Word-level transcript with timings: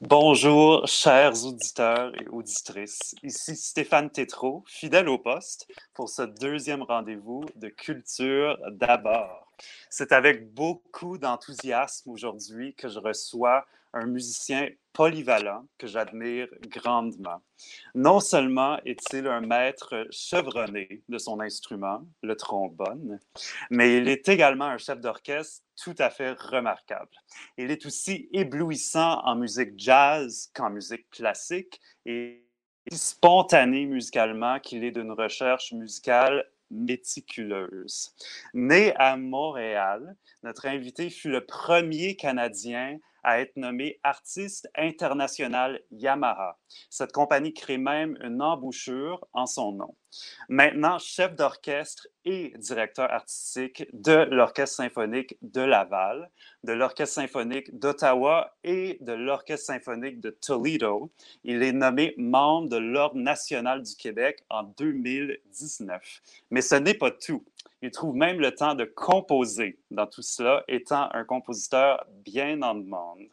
Bonjour, 0.00 0.86
chers 0.86 1.44
auditeurs 1.44 2.12
et 2.14 2.28
auditrices. 2.28 3.16
Ici 3.24 3.56
Stéphane 3.56 4.10
Tétrault, 4.10 4.62
fidèle 4.68 5.08
au 5.08 5.18
poste, 5.18 5.66
pour 5.92 6.08
ce 6.08 6.22
deuxième 6.22 6.84
rendez-vous 6.84 7.44
de 7.56 7.68
Culture 7.68 8.56
d'abord. 8.70 9.52
C'est 9.90 10.12
avec 10.12 10.54
beaucoup 10.54 11.18
d'enthousiasme 11.18 12.10
aujourd'hui 12.10 12.76
que 12.76 12.88
je 12.88 13.00
reçois 13.00 13.66
un 13.92 14.06
musicien 14.06 14.68
polyvalent 14.92 15.66
que 15.78 15.86
j'admire 15.86 16.48
grandement. 16.68 17.40
Non 17.94 18.20
seulement 18.20 18.78
est-il 18.84 19.26
un 19.26 19.40
maître 19.40 20.06
chevronné 20.10 21.02
de 21.08 21.18
son 21.18 21.40
instrument, 21.40 22.02
le 22.22 22.36
trombone, 22.36 23.20
mais 23.70 23.96
il 23.96 24.08
est 24.08 24.28
également 24.28 24.66
un 24.66 24.78
chef 24.78 25.00
d'orchestre 25.00 25.62
tout 25.76 25.94
à 25.98 26.10
fait 26.10 26.32
remarquable. 26.32 27.10
Il 27.56 27.70
est 27.70 27.86
aussi 27.86 28.28
éblouissant 28.32 29.20
en 29.24 29.36
musique 29.36 29.74
jazz 29.76 30.50
qu'en 30.54 30.70
musique 30.70 31.08
classique 31.10 31.80
et 32.04 32.44
spontané 32.92 33.86
musicalement 33.86 34.58
qu'il 34.60 34.84
est 34.84 34.92
d'une 34.92 35.12
recherche 35.12 35.72
musicale 35.72 36.44
méticuleuse. 36.70 38.14
Né 38.54 38.94
à 38.96 39.16
Montréal, 39.16 40.16
notre 40.42 40.66
invité 40.66 41.10
fut 41.10 41.30
le 41.30 41.44
premier 41.44 42.16
Canadien 42.16 42.98
à 43.22 43.40
être 43.40 43.56
nommé 43.56 43.98
artiste 44.02 44.68
international 44.76 45.80
Yamaha. 45.90 46.57
Cette 46.90 47.12
compagnie 47.12 47.54
crée 47.54 47.78
même 47.78 48.18
une 48.22 48.42
embouchure 48.42 49.26
en 49.32 49.46
son 49.46 49.72
nom. 49.72 49.94
Maintenant, 50.48 50.98
chef 50.98 51.34
d'orchestre 51.34 52.08
et 52.24 52.54
directeur 52.58 53.10
artistique 53.10 53.86
de 53.92 54.26
l'Orchestre 54.30 54.76
symphonique 54.76 55.36
de 55.42 55.60
Laval, 55.60 56.30
de 56.64 56.72
l'Orchestre 56.72 57.14
symphonique 57.14 57.78
d'Ottawa 57.78 58.56
et 58.64 58.98
de 59.00 59.12
l'Orchestre 59.12 59.66
symphonique 59.66 60.20
de 60.20 60.30
Toledo, 60.30 61.10
il 61.44 61.62
est 61.62 61.72
nommé 61.72 62.14
membre 62.16 62.68
de 62.68 62.76
l'Ordre 62.76 63.16
national 63.16 63.82
du 63.82 63.94
Québec 63.96 64.44
en 64.48 64.62
2019. 64.62 66.22
Mais 66.50 66.62
ce 66.62 66.74
n'est 66.74 66.94
pas 66.94 67.10
tout. 67.10 67.44
Il 67.80 67.90
trouve 67.90 68.16
même 68.16 68.40
le 68.40 68.54
temps 68.54 68.74
de 68.74 68.84
composer 68.84 69.78
dans 69.90 70.06
tout 70.06 70.22
cela, 70.22 70.64
étant 70.66 71.08
un 71.12 71.24
compositeur 71.24 72.04
bien 72.24 72.60
en 72.62 72.74
demande. 72.74 73.28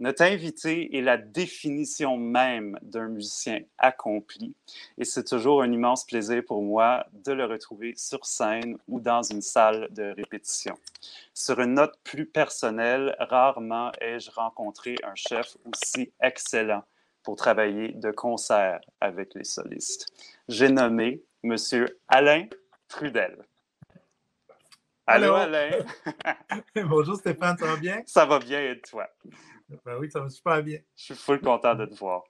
Notre 0.00 0.22
invité 0.22 0.96
est 0.96 1.02
la 1.02 1.16
définition 1.16 2.16
même 2.16 2.78
d'un 2.82 3.08
musicien 3.08 3.60
accompli 3.78 4.54
et 4.96 5.04
c'est 5.04 5.24
toujours 5.24 5.62
un 5.62 5.72
immense 5.72 6.06
plaisir 6.06 6.44
pour 6.46 6.62
moi 6.62 7.04
de 7.12 7.32
le 7.32 7.44
retrouver 7.46 7.94
sur 7.96 8.24
scène 8.24 8.78
ou 8.86 9.00
dans 9.00 9.22
une 9.22 9.42
salle 9.42 9.88
de 9.90 10.14
répétition. 10.16 10.78
Sur 11.34 11.60
une 11.60 11.74
note 11.74 11.98
plus 12.04 12.26
personnelle, 12.26 13.16
rarement 13.18 13.90
ai-je 14.00 14.30
rencontré 14.30 14.94
un 15.02 15.16
chef 15.16 15.56
aussi 15.64 16.12
excellent 16.22 16.84
pour 17.24 17.34
travailler 17.34 17.88
de 17.92 18.12
concert 18.12 18.80
avec 19.00 19.34
les 19.34 19.44
solistes. 19.44 20.06
J'ai 20.46 20.68
nommé 20.68 21.22
M. 21.42 21.56
Alain 22.06 22.46
Trudel. 22.86 23.36
Allô, 25.08 25.34
Alain? 25.34 25.70
Bonjour 26.84 27.16
Stéphane, 27.16 27.58
ça 27.58 27.66
va 27.66 27.76
bien? 27.76 28.02
Ça 28.06 28.26
va 28.26 28.38
bien 28.38 28.60
et 28.60 28.80
toi? 28.80 29.08
Ben 29.84 29.98
oui, 29.98 30.10
ça 30.10 30.20
va 30.20 30.28
super 30.28 30.62
bien. 30.62 30.78
Je 30.96 31.04
suis 31.04 31.14
full 31.14 31.40
content 31.40 31.74
de 31.74 31.86
te 31.86 31.94
voir. 31.94 32.22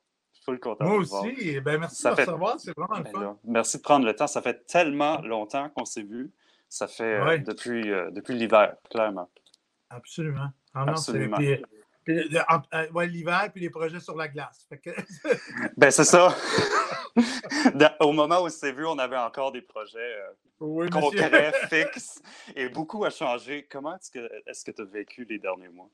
Full 0.45 0.59
content 0.61 0.85
Moi 0.85 0.99
aussi. 0.99 1.61
Ben, 1.61 1.79
merci 1.79 2.05
de 2.05 2.09
me 2.09 2.15
recevoir, 2.15 2.61
c'est 2.61 2.77
vraiment 2.77 2.99
le 2.99 3.05
ben 3.05 3.13
fun. 3.13 3.39
merci 3.45 3.77
de 3.77 3.83
prendre 3.83 4.07
le 4.07 4.15
temps. 4.15 4.27
Ça 4.27 4.43
fait 4.43 4.67
tellement 4.67 5.21
longtemps 5.21 5.69
qu'on 5.71 5.85
s'est 5.85 6.03
vu. 6.03 6.33
Ça 6.69 6.87
fait 6.87 7.15
euh, 7.15 7.39
depuis, 7.39 7.91
euh, 7.91 8.11
depuis 8.11 8.35
l'hiver, 8.35 8.77
clairement. 8.91 9.31
Absolument. 9.91 10.49
Ah 10.75 10.85
Absolument. 10.89 11.39
Euh, 12.09 13.07
l'hiver, 13.07 13.51
puis 13.53 13.63
les 13.63 13.71
projets 13.71 14.01
sur 14.01 14.17
la 14.17 14.29
glace. 14.29 14.69
ben, 15.77 15.91
c'est 15.91 16.05
ça. 16.05 16.35
Au 18.01 18.13
moment 18.13 18.43
où 18.43 18.49
c'est 18.49 18.73
vu, 18.73 18.87
on 18.87 18.99
avait 18.99 19.17
encore 19.17 19.53
des 19.53 19.63
projets 19.63 20.17
euh, 20.61 20.89
concrets, 20.89 21.53
fixes, 21.69 22.23
et 22.55 22.69
beaucoup 22.69 23.05
a 23.05 23.11
changé. 23.11 23.67
Comment 23.71 23.97
est-ce 23.97 24.65
que 24.65 24.71
tu 24.71 24.83
as 24.83 24.85
vécu 24.85 25.25
les 25.25 25.39
derniers 25.39 25.69
mois? 25.69 25.91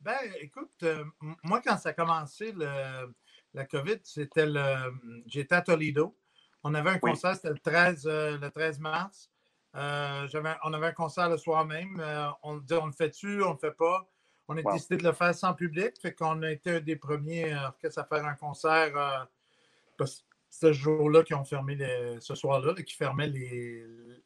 Ben, 0.00 0.16
écoute, 0.40 0.70
euh, 0.84 1.04
moi, 1.42 1.60
quand 1.64 1.76
ça 1.76 1.90
a 1.90 1.92
commencé, 1.92 2.52
la 2.52 3.64
COVID, 3.66 3.98
c'était 4.04 4.46
le. 4.46 4.92
J'étais 5.26 5.54
à 5.54 5.62
Toledo. 5.62 6.16
On 6.62 6.74
avait 6.74 6.90
un 6.90 6.98
concert, 6.98 7.34
c'était 7.34 7.50
le 7.50 7.58
13, 7.58 8.06
le 8.06 8.48
13 8.48 8.80
mars. 8.80 9.30
on 9.74 9.78
avait 9.78 10.86
un 10.86 10.92
concert 10.92 11.28
le 11.28 11.38
soir 11.38 11.64
même. 11.64 12.02
on 12.42 12.58
disait, 12.58 12.80
on 12.80 12.86
le 12.86 12.92
fait-tu, 12.92 13.42
on 13.42 13.52
le 13.52 13.58
fait 13.58 13.72
pas? 13.72 14.08
On 14.48 14.56
a 14.56 14.72
décidé 14.72 14.96
de 14.96 15.04
le 15.04 15.12
faire 15.12 15.34
sans 15.34 15.52
public, 15.52 16.00
fait 16.00 16.14
qu'on 16.14 16.42
a 16.42 16.50
été 16.50 16.76
un 16.76 16.80
des 16.80 16.96
premiers 16.96 17.54
orchestres 17.54 17.98
à 17.98 18.04
faire 18.04 18.24
un 18.24 18.34
concert. 18.34 18.96
Euh, 18.96 20.06
ce 20.50 20.72
jour-là 20.72 21.22
qui 21.22 21.34
ont 21.34 21.44
fermé, 21.44 21.76
ce 22.20 22.34
soir-là, 22.34 22.72
qui 22.74 22.94
fermait 22.94 23.30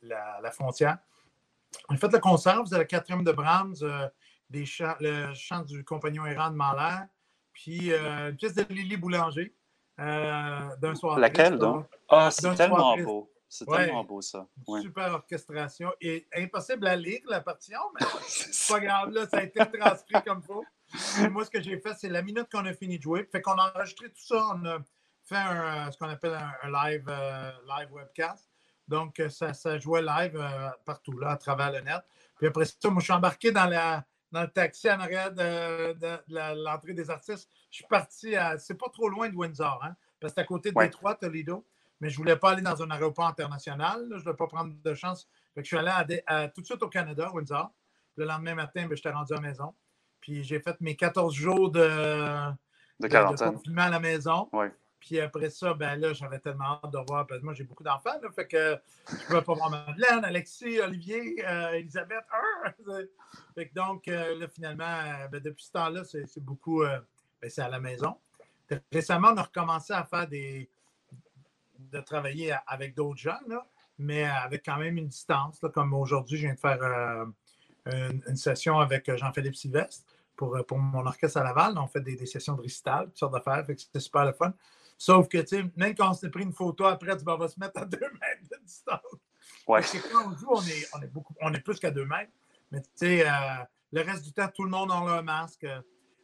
la, 0.03 0.51
frontière. 0.53 0.99
On 1.89 1.95
a 1.95 1.99
fait 1.99 2.13
le 2.13 2.21
concert, 2.21 2.63
vous 2.63 2.73
avez 2.73 2.85
le 2.85 2.89
quatrième 2.89 3.25
de 3.25 3.33
Brahms, 3.33 3.75
euh, 4.55 4.95
le 5.01 5.35
chant 5.35 5.63
du 5.63 5.85
compagnon 5.85 6.27
errant 6.27 6.51
de 6.51 6.57
Mahler, 6.57 7.05
puis 7.53 7.93
euh, 7.93 8.31
une 8.31 8.37
pièce 8.37 8.55
de 8.55 8.65
Lily 8.69 8.97
Boulanger 8.97 9.55
d'un 9.99 10.95
soir. 10.95 11.19
Laquelle, 11.19 11.59
donc? 11.59 11.87
Ah, 12.09 12.31
c'est 12.31 12.55
tellement 12.55 12.97
beau. 12.97 13.33
C'est 13.49 13.67
tellement 13.67 14.03
beau, 14.03 14.23
ça. 14.23 14.47
Super 14.81 15.13
orchestration. 15.13 15.93
Et 16.01 16.27
impossible 16.35 16.87
à 16.87 16.97
lire, 16.97 17.21
la 17.29 17.43
partition, 17.43 17.81
mais 17.95 18.07
c'est 18.27 18.73
pas 18.73 18.81
grave, 18.81 19.11
là, 19.11 19.27
ça 19.29 19.39
a 19.39 19.43
été 19.43 19.61
transcrit 19.79 20.23
comme 20.25 20.43
faut. 20.43 20.65
moi, 21.31 21.45
ce 21.45 21.51
que 21.51 21.63
j'ai 21.63 21.79
fait, 21.79 21.95
c'est 21.99 22.09
la 22.09 22.23
minute 22.23 22.47
qu'on 22.51 22.65
a 22.65 22.73
fini 22.73 22.97
de 22.97 23.03
jouer. 23.03 23.29
Fait 23.31 23.43
qu'on 23.43 23.53
a 23.53 23.71
enregistré 23.75 24.09
tout 24.09 24.25
ça. 24.25 24.43
On 24.55 24.65
a 24.65 24.79
fait 25.25 25.37
un, 25.37 25.91
ce 25.91 25.99
qu'on 25.99 26.09
appelle 26.09 26.39
un, 26.63 26.71
live, 26.71 27.05
euh, 27.09 27.51
live 27.69 27.93
webcast. 27.93 28.51
Donc, 28.89 29.21
euh, 29.21 29.29
ça, 29.29 29.55
ça 29.55 29.79
jouait 29.79 30.03
live 30.03 30.37
euh, 30.37 30.71
partout, 30.85 31.17
là, 31.19 31.31
à 31.31 31.37
travers 31.37 31.73
le 31.73 31.81
net. 31.81 32.03
Puis 32.37 32.47
après 32.47 32.65
ça, 32.65 32.75
moi, 32.85 33.01
je 33.01 33.05
suis 33.05 33.13
embarqué 33.13 33.53
dans, 33.53 33.67
la, 33.67 34.05
dans 34.33 34.43
le 34.43 34.49
taxi 34.49 34.91
en 34.91 34.99
arrière 34.99 35.33
de, 35.33 36.65
l'entrée 36.65 36.95
des 36.95 37.11
artistes. 37.11 37.49
Je 37.71 37.77
suis 37.77 37.87
parti 37.87 38.35
à. 38.35 38.59
C'est 38.59 38.75
pas 38.75 38.89
trop 38.89 39.09
loin 39.09 39.29
de 39.29 39.37
Windsor, 39.37 39.81
hein, 39.85 39.95
parce 40.21 40.33
que 40.33 40.37
c'est 40.37 40.41
à 40.43 40.47
côté 40.47 40.73
de 40.73 40.79
Détroit, 40.79 41.15
Toledo 41.15 41.65
mais 42.03 42.09
je 42.11 42.15
ne 42.15 42.19
voulais 42.19 42.37
pas 42.37 42.51
aller 42.51 42.63
dans 42.63 42.83
un 42.83 42.91
aéroport 42.91 43.29
international. 43.29 44.05
je 44.11 44.17
ne 44.17 44.21
voulais 44.21 44.35
pas 44.35 44.49
prendre 44.49 44.75
de 44.83 44.95
chance. 44.95 45.29
je 45.57 45.63
suis 45.63 45.77
allé 45.77 46.21
tout 46.53 46.61
de 46.61 46.67
suite 46.67 46.83
au 46.83 46.89
Canada, 46.89 47.31
Windsor. 47.33 47.71
Le 48.17 48.25
lendemain 48.25 48.57
matin, 48.57 48.89
ben, 48.89 48.97
j'étais 48.97 49.11
rendu 49.11 49.33
à 49.33 49.37
la 49.37 49.43
maison. 49.43 49.73
Puis 50.21 50.43
j'ai 50.43 50.59
fait 50.59 50.79
mes 50.81 50.97
14 50.97 51.33
jours 51.33 51.71
de, 51.71 51.89
de, 52.99 53.37
confinement 53.53 53.83
à 53.83 53.91
la 53.91 54.01
maison. 54.01 54.51
Puis 55.03 55.19
après 55.19 55.51
ça, 55.51 55.75
ben 55.75 55.97
là, 55.97 56.13
j'avais 56.13 56.39
tellement 56.39 56.81
hâte 56.85 56.93
de 56.93 56.99
voir, 57.09 57.27
parce 57.27 57.41
que 57.41 57.45
moi, 57.45 57.55
j'ai 57.55 57.65
beaucoup 57.65 57.83
d'enfants, 57.83 58.13
fait 58.37 58.47
que 58.47 58.79
je 59.09 59.37
pas 59.37 59.55
voir 59.55 59.69
Madeleine, 59.69 60.25
Alexis, 60.25 60.81
Olivier, 60.81 61.45
euh, 61.45 61.73
Elisabeth. 61.73 62.25
donc, 63.75 64.07
euh, 64.07 64.39
là, 64.39 64.47
finalement, 64.47 64.85
euh, 64.85 65.27
ben, 65.27 65.41
depuis 65.43 65.65
ce 65.65 65.73
temps-là, 65.73 66.05
c'est 66.05 66.39
beaucoup, 66.39 66.85
ben, 66.85 67.51
c'est 67.51 67.63
à 67.63 67.69
la 67.69 67.81
maison. 67.81 68.17
Récemment, 68.93 69.31
on 69.33 69.37
a 69.39 69.43
recommencé 69.43 69.93
à 69.93 70.05
faire 70.05 70.29
des, 70.29 70.71
de 71.77 72.01
travailler 72.01 72.55
avec 72.69 72.95
d'autres 72.95 73.19
gens, 73.19 73.41
mais 73.99 74.23
avec 74.23 74.65
quand 74.65 74.77
même 74.77 74.99
une 74.99 75.09
distance. 75.09 75.59
comme 75.75 75.95
aujourd'hui, 75.95 76.39
je 76.39 76.47
viens 76.47 76.55
de 76.55 76.61
faire 76.61 77.27
une, 77.87 78.37
session 78.37 78.79
avec 78.79 79.13
Jean-Philippe 79.17 79.57
Sylvestre 79.57 80.07
pour, 80.37 80.65
pour 80.65 80.79
mon 80.79 81.05
orchestre 81.05 81.39
à 81.39 81.43
Laval. 81.43 81.77
On 81.77 81.89
fait 81.89 82.03
des, 82.03 82.25
sessions 82.25 82.55
de 82.55 82.63
récital, 82.63 83.07
toutes 83.07 83.19
sortes 83.19 83.33
d'affaires. 83.33 83.65
C'était 83.67 83.99
super 83.99 84.25
le 84.25 84.33
fun. 84.33 84.55
Sauf 85.03 85.29
que, 85.29 85.39
tu 85.39 85.49
sais, 85.49 85.65
même 85.75 85.97
quand 85.97 86.11
on 86.11 86.15
s'est 86.15 86.31
pris 86.31 86.45
une 86.45 86.53
photo 86.53 86.85
après, 86.85 87.17
tu 87.17 87.25
vas 87.25 87.49
se 87.49 87.59
mettre 87.59 87.81
à 87.81 87.85
deux 87.87 87.99
mètres 87.99 88.49
de 88.53 88.65
distance. 88.65 89.01
Ouais. 89.67 89.81
quand 90.13 90.31
on 90.31 90.37
joue, 90.37 90.47
on 90.49 90.63
est, 90.63 90.89
on 90.95 91.03
est, 91.03 91.09
beaucoup, 91.09 91.35
on 91.41 91.53
est 91.53 91.61
plus 91.61 91.81
qu'à 91.81 91.91
deux 91.91 92.05
mètres. 92.05 92.31
Mais 92.71 92.81
tu 92.83 92.89
sais, 92.95 93.27
le 93.91 94.01
reste 94.01 94.25
du 94.25 94.33
temps, 94.33 94.47
tout 94.55 94.63
le 94.63 94.71
monde 94.71 94.93
a 94.93 95.05
leur 95.05 95.25
masque. 95.25 95.67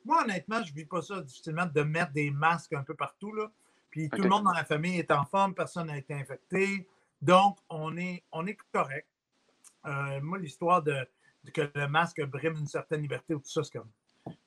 Moi, 0.04 0.22
honnêtement, 0.22 0.62
je 0.62 0.70
ne 0.70 0.76
vis 0.76 0.84
pas 0.84 1.02
ça 1.02 1.20
difficilement 1.20 1.66
de 1.66 1.82
mettre 1.82 2.12
des 2.12 2.30
masques 2.30 2.72
un 2.72 2.84
peu 2.84 2.94
partout. 2.94 3.32
Là. 3.32 3.50
Puis 3.90 4.08
tout 4.10 4.22
le 4.22 4.28
monde 4.28 4.44
dans 4.44 4.52
la 4.52 4.64
famille 4.64 4.96
est 4.96 5.10
en 5.10 5.24
forme, 5.24 5.56
personne 5.56 5.88
n'a 5.88 5.98
été 5.98 6.14
infecté. 6.14 6.88
Donc, 7.20 7.58
on 7.68 7.96
est, 7.96 8.22
on 8.30 8.46
est 8.46 8.56
correct. 8.72 9.08
Euh, 9.86 10.20
moi, 10.20 10.38
l'histoire 10.38 10.84
de, 10.84 11.04
que 11.52 11.68
le 11.74 11.88
masque 11.88 12.24
brime 12.26 12.54
une 12.54 12.68
certaine 12.68 13.02
liberté 13.02 13.34
ou 13.34 13.40
tout 13.40 13.50
ça, 13.50 13.64
c'est 13.64 13.76
comme. 13.76 13.90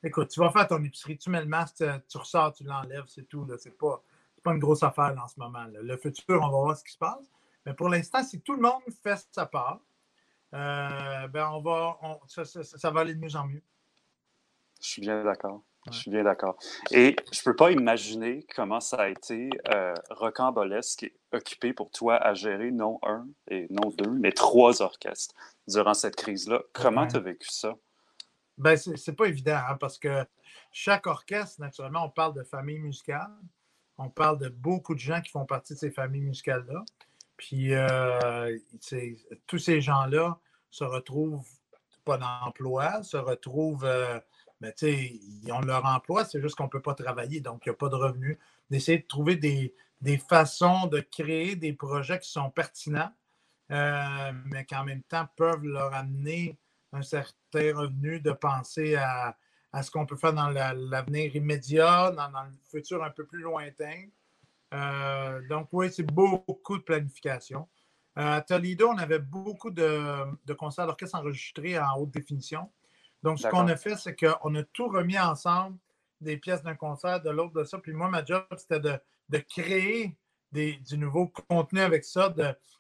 Écoute, 0.02 0.30
tu 0.30 0.40
vas 0.40 0.52
faire 0.52 0.70
ton 0.70 0.82
épicerie, 0.82 1.18
tu 1.18 1.30
mets 1.30 1.42
le 1.42 1.48
masque, 1.48 1.84
tu 2.08 2.18
ressors, 2.18 2.54
tu 2.54 2.64
l'enlèves, 2.64 3.08
c'est 3.08 3.28
tout. 3.28 3.46
C'est 3.58 3.78
pas, 3.78 4.02
pas 4.44 4.54
une 4.54 4.60
grosse 4.60 4.84
affaire 4.84 5.16
en 5.22 5.28
ce 5.28 5.40
moment. 5.40 5.66
Le 5.72 5.98
futur, 5.98 6.42
on 6.42 6.50
va 6.50 6.58
voir 6.58 6.78
ce 6.78 6.84
qui 6.84 6.94
se 6.94 6.98
passe. 6.98 7.32
Mais 7.66 7.74
pour 7.74 7.90
l'instant, 7.90 8.24
si 8.24 8.42
tout 8.42 8.54
le 8.54 8.62
monde 8.62 8.82
fait 9.04 9.28
sa 9.32 9.46
part, 9.46 9.80
euh, 10.54 11.28
ben 11.28 11.50
on 11.52 11.62
va, 11.62 11.98
ça, 12.28 12.44
ça 12.46 12.92
va 12.92 13.02
aller 13.02 13.16
de 13.16 13.20
mieux 13.20 13.36
en 13.36 13.46
mieux. 13.48 13.64
Je 14.82 14.88
suis 14.88 15.02
bien 15.02 15.24
d'accord. 15.24 15.62
Je 15.92 15.98
suis 15.98 16.12
bien 16.12 16.24
d'accord. 16.24 16.58
Et 16.92 17.16
je 17.32 17.40
ne 17.40 17.44
peux 17.44 17.56
pas 17.56 17.72
imaginer 17.72 18.46
comment 18.56 18.80
ça 18.80 18.98
a 18.98 19.08
été 19.10 19.50
euh, 19.70 19.96
rocambolesque 20.12 21.04
et 21.04 21.18
occupé 21.32 21.74
pour 21.74 21.90
toi 21.90 22.18
à 22.18 22.36
gérer 22.36 22.70
non 22.72 23.00
un 23.02 23.28
et 23.48 23.66
non 23.72 23.90
deux, 23.90 24.12
mais 24.12 24.32
trois 24.32 24.82
orchestres 24.84 25.34
durant 25.68 25.96
cette 25.96 26.16
crise-là. 26.16 26.62
Comment 26.74 27.08
tu 27.08 27.16
as 27.16 27.20
vécu 27.20 27.50
ça? 27.50 27.76
Ben, 28.58 28.78
c'est 28.78 29.16
pas 29.16 29.26
évident 29.26 29.60
hein, 29.70 29.78
parce 29.80 29.98
que 29.98 30.24
chaque 30.72 31.08
orchestre, 31.08 31.60
naturellement, 31.60 32.06
on 32.06 32.10
parle 32.10 32.36
de 32.36 32.44
famille 32.44 32.80
musicale. 32.80 33.32
On 34.04 34.10
parle 34.10 34.40
de 34.40 34.50
beaucoup 34.50 34.96
de 34.96 35.00
gens 35.00 35.22
qui 35.22 35.30
font 35.30 35.46
partie 35.46 35.74
de 35.74 35.80
ces 35.80 35.92
familles 35.92 36.22
musicales-là. 36.22 36.84
Puis 37.38 37.74
euh, 37.74 38.58
tous 39.48 39.58
ces 39.58 39.82
gens-là 39.82 40.40
se 40.70 40.84
retrouvent 40.84 41.48
pas 42.04 42.18
d'emploi, 42.18 43.04
se 43.04 43.18
retrouvent, 43.18 43.86
euh, 43.86 44.20
ben, 44.60 44.74
ils 44.82 45.52
ont 45.52 45.62
leur 45.62 45.86
emploi, 45.86 46.26
c'est 46.26 46.42
juste 46.42 46.56
qu'on 46.56 46.66
ne 46.66 46.70
peut 46.70 46.82
pas 46.82 46.96
travailler, 46.96 47.42
donc 47.42 47.64
il 47.66 47.70
n'y 47.70 47.74
a 47.74 47.78
pas 47.78 47.90
de 47.90 47.96
revenus. 47.96 48.38
D'essayer 48.70 49.00
de 49.00 49.08
trouver 49.08 49.36
des, 49.36 49.74
façons 50.30 50.88
de 50.88 51.00
créer 51.00 51.56
des 51.56 51.74
projets 51.74 52.20
qui 52.20 52.30
sont 52.30 52.50
pertinents, 52.50 53.12
euh, 53.72 54.32
mais 54.46 54.66
qui 54.66 54.76
en 54.76 54.84
même 54.84 55.04
temps 55.04 55.28
peuvent 55.36 55.64
leur 55.64 55.94
amener 55.94 56.58
un 56.94 57.02
certain 57.02 57.76
revenu, 57.76 58.20
de 58.20 58.32
penser 58.32 58.96
à, 58.96 59.38
ce 59.82 59.90
qu'on 59.90 60.06
peut 60.06 60.18
faire 60.18 60.34
dans 60.34 60.50
l'avenir 60.50 61.36
immédiat, 61.36 62.12
dans, 62.12 62.28
le 62.28 62.52
futur 62.70 63.04
un 63.04 63.10
peu 63.10 63.26
plus 63.26 63.42
lointain. 63.42 64.06
Euh, 64.74 65.42
donc, 65.50 65.70
oui, 65.72 65.92
c'est 65.92 66.04
beaucoup 66.04 66.78
de 66.78 66.84
planification. 66.84 67.68
Euh, 68.18 68.38
à 68.38 68.42
Toledo, 68.42 68.90
on 68.90 68.98
avait 68.98 69.20
beaucoup 69.20 69.72
de, 69.72 70.54
concerts 70.58 70.88
d'orchestre 70.88 71.16
enregistrés 71.16 71.80
en 71.80 71.98
haute 71.98 72.12
définition. 72.12 72.70
Donc, 73.24 73.40
ce 73.40 73.48
qu'on 73.48 73.68
a 73.68 73.76
fait, 73.76 73.96
c'est 73.96 74.16
qu'on 74.16 74.56
a 74.56 74.64
tout 74.64 74.88
remis 74.88 75.20
ensemble, 75.20 75.78
des 76.20 76.38
pièces 76.38 76.64
d'un 76.64 76.76
concert, 76.76 77.22
de 77.22 77.30
l'autre, 77.30 77.54
de 77.54 77.64
ça. 77.64 77.78
Puis 77.80 77.94
moi, 77.94 78.10
ma 78.10 78.26
job, 78.26 78.44
c'était 78.58 78.80
de, 78.80 79.38
créer 79.38 80.18
du 80.52 80.98
nouveau 80.98 81.28
contenu 81.48 81.80
avec 81.80 82.04
ça, 82.04 82.34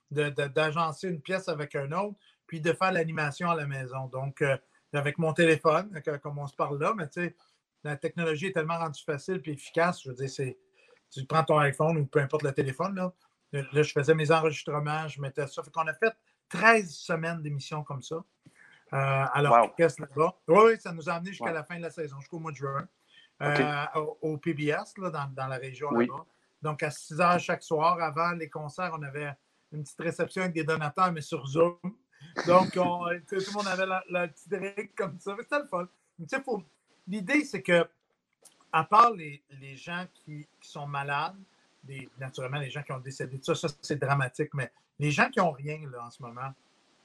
d'agencer 0.09 1.07
une 1.07 1.21
pièce 1.21 1.47
avec 1.47 1.75
un 1.75 1.91
autre, 1.93 2.17
puis 2.47 2.59
de 2.59 2.73
faire 2.73 2.91
l'animation 2.91 3.49
à 3.49 3.55
la 3.55 3.65
maison. 3.65 4.07
Donc, 4.07 4.41
euh, 4.41 4.57
avec 4.93 5.17
mon 5.17 5.33
téléphone, 5.33 5.91
comme 6.21 6.37
on 6.39 6.47
se 6.47 6.55
parle 6.55 6.79
là, 6.79 6.93
mais 6.95 7.07
tu 7.07 7.21
sais, 7.21 7.35
la 7.83 7.95
technologie 7.97 8.47
est 8.47 8.53
tellement 8.53 8.77
rendue 8.77 9.01
facile 9.03 9.41
et 9.45 9.51
efficace. 9.51 10.03
Je 10.03 10.09
veux 10.09 10.15
dire, 10.15 10.29
c'est, 10.29 10.57
tu 11.09 11.25
prends 11.25 11.43
ton 11.43 11.57
iPhone 11.59 11.97
ou 11.97 12.05
peu 12.05 12.19
importe 12.19 12.43
le 12.43 12.53
téléphone, 12.53 12.95
là, 12.95 13.13
Là, 13.51 13.83
je 13.83 13.91
faisais 13.91 14.15
mes 14.15 14.31
enregistrements, 14.31 15.07
je 15.07 15.21
mettais 15.21 15.45
ça. 15.47 15.61
Fait 15.61 15.71
qu'on 15.71 15.87
a 15.87 15.93
fait 15.93 16.13
13 16.49 16.89
semaines 16.89 17.41
d'émissions 17.41 17.83
comme 17.83 18.01
ça. 18.01 18.15
Euh, 18.93 19.25
à 19.33 19.41
l'orchestre 19.41 20.01
là-bas. 20.01 20.37
Oui, 20.47 20.79
ça 20.79 20.91
nous 20.91 21.09
a 21.09 21.13
amené 21.13 21.31
jusqu'à 21.31 21.51
la 21.51 21.63
fin 21.63 21.77
de 21.77 21.81
la 21.81 21.91
saison, 21.91 22.19
jusqu'au 22.19 22.39
mois 22.39 22.51
de 22.51 22.57
juin. 22.57 22.87
Euh, 23.41 23.85
au, 24.21 24.37
PBS, 24.37 24.97
là, 24.97 25.09
dans, 25.09 25.47
la 25.47 25.57
région 25.57 25.89
là-bas. 25.91 26.25
Donc, 26.61 26.83
à 26.83 26.91
6 26.91 27.19
heures 27.19 27.39
chaque 27.39 27.63
soir, 27.63 28.01
avant 28.01 28.31
les 28.31 28.49
concerts, 28.49 28.91
on 28.97 29.01
avait 29.01 29.33
une 29.71 29.83
petite 29.83 29.99
réception 29.99 30.43
avec 30.43 30.53
des 30.53 30.63
donateurs, 30.63 31.11
mais 31.11 31.21
sur 31.21 31.45
Zoom. 31.45 31.77
Donc, 32.47 32.71
tout 32.71 32.79
le 32.79 33.53
monde 33.53 33.67
avait 33.67 33.85
la, 33.85 34.27
petite 34.27 34.51
règle 34.51 34.91
comme 34.95 35.19
ça. 35.19 35.35
C'était 35.39 35.59
le 35.59 35.67
fun. 35.67 35.87
L'idée, 37.07 37.43
c'est 37.43 37.61
que, 37.61 37.87
à 38.71 38.83
part 38.83 39.11
les, 39.11 39.41
gens 39.75 40.05
qui, 40.13 40.47
sont 40.61 40.87
malades, 40.87 41.35
naturellement, 42.19 42.59
les 42.59 42.69
gens 42.69 42.83
qui 42.83 42.91
ont 42.91 42.99
décédé 42.99 43.37
de 43.37 43.43
ça, 43.43 43.55
ça 43.55 43.67
c'est 43.81 43.99
dramatique, 43.99 44.53
mais 44.53 44.71
les 44.99 45.11
gens 45.11 45.29
qui 45.29 45.39
n'ont 45.39 45.51
rien 45.51 45.79
là, 45.91 46.05
en 46.05 46.11
ce 46.11 46.21
moment, 46.21 46.53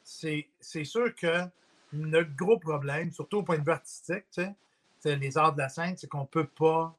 c'est 0.04 0.84
sûr 0.84 1.14
que 1.14 1.44
notre 1.92 2.34
gros 2.36 2.58
problème, 2.58 3.10
surtout 3.12 3.38
au 3.38 3.42
point 3.42 3.58
de 3.58 3.64
vue 3.64 3.72
artistique, 3.72 4.24
c'est 4.30 5.16
les 5.16 5.38
arts 5.38 5.54
de 5.54 5.58
la 5.58 5.68
scène, 5.68 5.96
c'est 5.96 6.08
qu'on 6.08 6.22
ne 6.22 6.26
peut 6.26 6.46
pas 6.46 6.96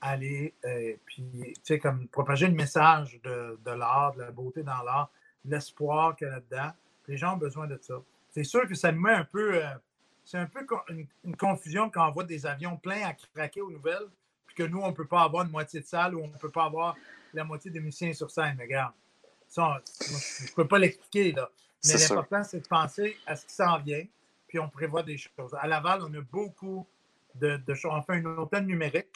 aller 0.00 0.54
euh, 0.64 0.96
comme 1.80 2.08
propager 2.08 2.46
le 2.46 2.54
message 2.54 3.20
de, 3.22 3.58
de 3.64 3.70
l'art, 3.70 4.14
de 4.14 4.20
la 4.22 4.30
beauté 4.30 4.62
dans 4.62 4.82
l'art, 4.82 5.10
l'espoir 5.44 6.16
qu'il 6.16 6.26
y 6.26 6.30
a 6.30 6.34
là-dedans. 6.34 6.72
Les 7.10 7.16
gens 7.16 7.34
ont 7.34 7.38
besoin 7.38 7.66
de 7.66 7.76
ça. 7.82 8.00
C'est 8.30 8.44
sûr 8.44 8.68
que 8.68 8.74
ça 8.76 8.92
nous 8.92 9.00
met 9.00 9.12
un 9.12 9.24
peu. 9.24 9.56
Euh, 9.56 9.68
c'est 10.24 10.38
un 10.38 10.46
peu 10.46 10.64
une, 10.88 11.06
une, 11.24 11.36
confusion 11.36 11.90
quand 11.90 12.08
on 12.08 12.12
voit 12.12 12.22
des 12.22 12.46
avions 12.46 12.76
pleins 12.76 13.04
à 13.04 13.14
craquer 13.14 13.60
aux 13.60 13.70
nouvelles, 13.70 14.06
puis 14.46 14.54
que 14.54 14.62
nous, 14.62 14.80
on 14.80 14.88
ne 14.88 14.94
peut 14.94 15.06
pas 15.06 15.22
avoir 15.22 15.44
une 15.44 15.50
moitié 15.50 15.80
de 15.80 15.86
salle 15.86 16.14
ou 16.14 16.22
on 16.22 16.28
ne 16.28 16.38
peut 16.38 16.50
pas 16.50 16.66
avoir 16.66 16.94
la 17.34 17.42
moitié 17.42 17.68
des 17.68 17.80
musiciens 17.80 18.12
sur 18.12 18.30
scène. 18.30 18.54
Mais 18.56 18.64
regarde, 18.64 18.92
ça, 19.48 19.82
je 20.00 20.50
ne 20.50 20.54
peux 20.54 20.68
pas 20.68 20.78
l'expliquer. 20.78 21.32
là. 21.32 21.50
Mais 21.84 21.94
l'important, 21.96 22.44
c'est 22.44 22.60
de 22.60 22.68
penser 22.68 23.16
à 23.26 23.34
ce 23.34 23.44
qui 23.44 23.54
s'en 23.54 23.78
vient, 23.80 24.04
puis 24.46 24.60
on 24.60 24.68
prévoit 24.68 25.02
des 25.02 25.18
choses. 25.18 25.52
À 25.58 25.66
Laval, 25.66 26.02
on 26.02 26.14
a 26.14 26.20
beaucoup 26.20 26.86
de, 27.34 27.60
choses. 27.74 27.92
On 27.92 28.02
fait 28.02 28.18
une 28.18 28.26
automne 28.26 28.66
numérique. 28.66 29.08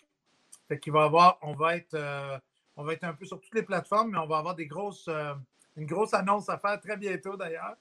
Fait 0.67 0.81
qu'il 0.81 0.93
va 0.93 1.05
avoir, 1.05 1.39
on 1.43 1.55
va 1.55 1.77
être, 1.77 1.95
euh, 1.95 2.39
on 2.77 2.85
va 2.85 2.95
être 2.95 3.05
un 3.05 3.13
peu 3.13 3.27
sur 3.27 3.41
toutes 3.41 3.55
les 3.55 3.63
plateformes, 3.63 4.13
mais 4.13 4.19
on 4.19 4.27
va 4.27 4.39
avoir 4.39 4.55
des 4.55 4.67
grosses, 4.67 5.07
euh, 5.09 5.35
une 5.77 5.87
grosse 5.87 6.15
annonce 6.15 6.49
à 6.49 6.59
faire 6.59 6.81
très 6.81 6.97
bientôt 6.97 7.37
d'ailleurs. 7.37 7.77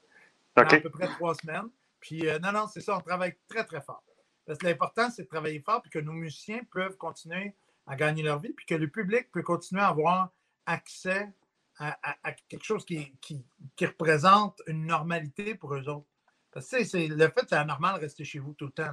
À 0.56 0.64
peu 0.64 0.90
près 0.90 1.08
trois 1.08 1.34
semaines. 1.34 1.68
Puis 2.00 2.28
euh, 2.28 2.38
non, 2.38 2.52
non, 2.52 2.66
c'est 2.66 2.80
ça, 2.80 2.96
on 2.96 3.00
travaille 3.00 3.34
très, 3.48 3.64
très 3.64 3.80
fort. 3.80 4.04
Parce 4.46 4.58
que 4.58 4.66
l'important, 4.66 5.10
c'est 5.10 5.22
de 5.22 5.28
travailler 5.28 5.60
fort, 5.60 5.80
puis 5.82 5.90
que 5.90 5.98
nos 5.98 6.12
musiciens 6.12 6.60
peuvent 6.70 6.96
continuer 6.96 7.54
à 7.86 7.96
gagner 7.96 8.22
leur 8.22 8.40
vie, 8.40 8.52
puis 8.52 8.66
que 8.66 8.74
le 8.74 8.88
public 8.88 9.30
peut 9.32 9.42
continuer 9.42 9.82
à 9.82 9.88
avoir 9.88 10.30
accès 10.66 11.32
à, 11.78 12.32
quelque 12.48 12.64
chose 12.64 12.84
qui, 12.84 13.12
qui, 13.20 13.44
représente 13.80 14.62
une 14.66 14.86
normalité 14.86 15.54
pour 15.54 15.74
eux 15.74 15.88
autres. 15.88 16.06
Parce 16.52 16.68
que 16.68 16.84
c'est, 16.84 17.08
le 17.08 17.28
fait, 17.28 17.46
c'est 17.48 17.56
anormal 17.56 17.96
de 17.96 18.00
rester 18.00 18.24
chez 18.24 18.38
vous 18.38 18.54
tout 18.54 18.66
le 18.66 18.72
temps. 18.72 18.92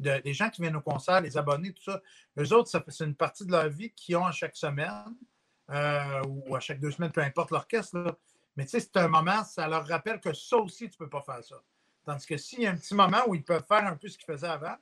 les 0.00 0.34
gens 0.34 0.50
qui 0.50 0.62
viennent 0.62 0.76
au 0.76 0.80
concert, 0.80 1.20
les 1.20 1.36
abonnés, 1.38 1.72
tout 1.72 1.84
ça, 1.84 2.02
eux 2.38 2.52
autres, 2.52 2.68
c'est 2.88 3.04
une 3.04 3.14
partie 3.14 3.46
de 3.46 3.52
leur 3.52 3.68
vie 3.68 3.92
qu'ils 3.92 4.16
ont 4.16 4.26
à 4.26 4.32
chaque 4.32 4.56
semaine 4.56 5.14
euh, 5.70 6.22
ou 6.26 6.56
à 6.56 6.60
chaque 6.60 6.80
deux 6.80 6.90
semaines, 6.90 7.12
peu 7.12 7.20
importe 7.20 7.52
l'orchestre. 7.52 8.18
Mais 8.56 8.64
tu 8.64 8.70
sais, 8.70 8.80
c'est 8.80 8.96
un 8.96 9.08
moment, 9.08 9.44
ça 9.44 9.68
leur 9.68 9.86
rappelle 9.86 10.20
que 10.20 10.32
ça 10.32 10.56
aussi, 10.56 10.88
tu 10.88 10.96
ne 11.00 11.04
peux 11.04 11.10
pas 11.10 11.22
faire 11.22 11.44
ça. 11.44 11.56
Tandis 12.04 12.26
que 12.26 12.36
s'il 12.36 12.60
y 12.60 12.66
a 12.66 12.70
un 12.70 12.76
petit 12.76 12.94
moment 12.94 13.22
où 13.26 13.34
ils 13.34 13.44
peuvent 13.44 13.64
faire 13.66 13.84
un 13.84 13.96
peu 13.96 14.08
ce 14.08 14.16
qu'ils 14.16 14.26
faisaient 14.26 14.46
avant, 14.46 14.76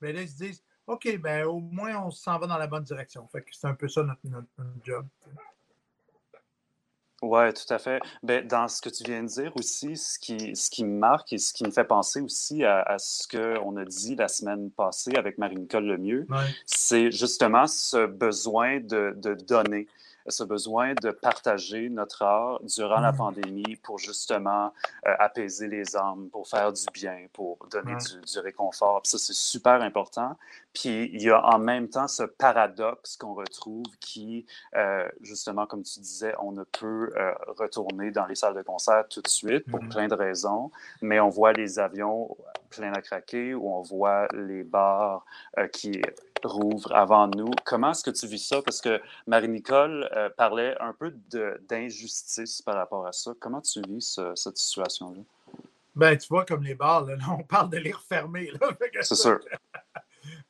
bien 0.00 0.12
là, 0.12 0.22
ils 0.22 0.28
se 0.28 0.36
disent 0.36 0.62
OK, 0.86 1.16
ben 1.18 1.44
au 1.44 1.60
moins 1.60 1.96
on 2.04 2.10
s'en 2.10 2.38
va 2.38 2.46
dans 2.46 2.58
la 2.58 2.66
bonne 2.66 2.82
direction. 2.82 3.26
Fait 3.28 3.42
que 3.42 3.50
c'est 3.52 3.66
un 3.66 3.74
peu 3.74 3.88
ça 3.88 4.02
notre, 4.02 4.48
job. 4.84 5.06
Oui, 7.22 7.52
tout 7.54 7.72
à 7.72 7.78
fait. 7.78 8.00
Ben, 8.24 8.44
dans 8.48 8.66
ce 8.66 8.82
que 8.82 8.88
tu 8.88 9.04
viens 9.04 9.22
de 9.22 9.28
dire 9.28 9.52
aussi, 9.56 9.96
ce 9.96 10.18
qui, 10.18 10.56
ce 10.56 10.68
qui 10.68 10.84
me 10.84 10.98
marque 10.98 11.32
et 11.32 11.38
ce 11.38 11.52
qui 11.52 11.62
me 11.62 11.70
fait 11.70 11.84
penser 11.84 12.20
aussi 12.20 12.64
à, 12.64 12.96
ce 12.98 13.28
qu'on 13.28 13.76
a 13.76 13.84
dit 13.84 14.16
la 14.16 14.26
semaine 14.26 14.72
passée 14.72 15.14
avec 15.14 15.38
Marie-Nicole 15.38 15.84
Lemieux, 15.84 16.26
c'est 16.66 17.12
justement 17.12 17.68
ce 17.68 18.06
besoin 18.06 18.80
de, 18.80 19.14
de 19.16 19.34
donner 19.34 19.86
ce 20.28 20.44
besoin 20.44 20.94
de 20.94 21.10
partager 21.10 21.88
notre 21.88 22.22
art 22.22 22.60
durant 22.62 23.00
la 23.00 23.12
mm. 23.12 23.16
pandémie 23.16 23.76
pour 23.82 23.98
justement 23.98 24.72
euh, 25.06 25.14
apaiser 25.18 25.68
les 25.68 25.96
âmes, 25.96 26.28
pour 26.30 26.48
faire 26.48 26.72
du 26.72 26.84
bien, 26.92 27.26
pour 27.32 27.58
donner 27.70 27.96
du, 27.96 28.38
réconfort. 28.38 29.00
ça, 29.04 29.18
c'est 29.18 29.34
super 29.34 29.82
important. 29.82 30.36
Puis 30.72 31.10
il 31.12 31.22
y 31.22 31.30
a 31.30 31.44
en 31.44 31.58
même 31.58 31.88
temps 31.88 32.08
ce 32.08 32.22
paradoxe 32.22 33.16
qu'on 33.16 33.34
retrouve 33.34 33.84
qui, 34.00 34.46
euh, 34.74 35.06
justement, 35.20 35.66
comme 35.66 35.82
tu 35.82 36.00
disais, 36.00 36.34
on 36.40 36.52
ne 36.52 36.64
peut 36.64 37.12
euh, 37.16 37.32
retourner 37.58 38.10
dans 38.10 38.26
les 38.26 38.34
salles 38.34 38.54
de 38.54 38.62
concert 38.62 39.06
tout 39.08 39.20
de 39.20 39.28
suite 39.28 39.70
pour 39.70 39.80
mm-hmm. 39.80 39.88
plein 39.88 40.08
de 40.08 40.14
raisons, 40.14 40.70
mais 41.02 41.20
on 41.20 41.28
voit 41.28 41.52
les 41.52 41.78
avions 41.78 42.36
pleins 42.70 42.92
à 42.92 43.02
craquer 43.02 43.54
ou 43.54 43.68
on 43.68 43.82
voit 43.82 44.28
les 44.32 44.64
bars 44.64 45.24
qui 45.72 46.00
rouvre 46.44 46.94
avant 46.94 47.28
nous. 47.28 47.50
Comment 47.64 47.90
est-ce 47.90 48.04
que 48.04 48.10
tu 48.10 48.26
vis 48.26 48.46
ça? 48.46 48.62
Parce 48.62 48.80
que 48.80 49.00
Marie-Nicole 49.26 50.08
euh, 50.14 50.30
parlait 50.30 50.76
un 50.80 50.92
peu 50.92 51.14
d'injustice 51.68 52.62
par 52.62 52.76
rapport 52.76 53.06
à 53.06 53.12
ça. 53.12 53.32
Comment 53.40 53.60
tu 53.60 53.80
vis 53.88 54.20
cette 54.34 54.56
situation-là? 54.56 55.22
Ben, 55.94 56.16
tu 56.16 56.28
vois, 56.28 56.44
comme 56.44 56.62
les 56.62 56.74
bars, 56.74 57.04
là, 57.04 57.16
on 57.38 57.42
parle 57.42 57.70
de 57.70 57.78
les 57.78 57.92
refermer. 57.92 58.50
C'est 59.02 59.14
sûr. 59.14 59.38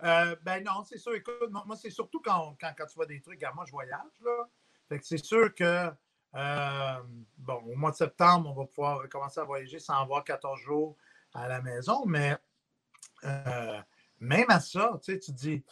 Euh, 0.04 0.34
ben 0.42 0.62
non, 0.64 0.82
c'est 0.84 0.98
sûr. 0.98 1.14
Écoute, 1.14 1.48
moi, 1.48 1.76
c'est 1.76 1.88
surtout 1.88 2.20
quand, 2.20 2.56
quand, 2.60 2.74
tu 2.86 2.94
vois 2.94 3.06
des 3.06 3.20
trucs. 3.20 3.40
moi, 3.54 3.64
je 3.64 3.70
voyage. 3.70 4.20
Là. 4.22 4.48
Fait 4.88 4.98
que 4.98 5.06
c'est 5.06 5.24
sûr 5.24 5.54
que, 5.54 5.90
euh, 6.34 7.02
bon, 7.38 7.54
au 7.54 7.76
mois 7.76 7.92
de 7.92 7.96
septembre, 7.96 8.50
on 8.50 8.52
va 8.52 8.66
pouvoir 8.66 9.08
commencer 9.08 9.40
à 9.40 9.44
voyager 9.44 9.78
sans 9.78 9.94
avoir 9.94 10.24
14 10.24 10.60
jours 10.60 10.96
à 11.32 11.48
la 11.48 11.62
maison, 11.62 12.04
mais 12.04 12.36
même 14.22 14.46
à 14.48 14.60
ça, 14.60 14.98
tu 15.02 15.18
te 15.18 15.32
dis, 15.32 15.64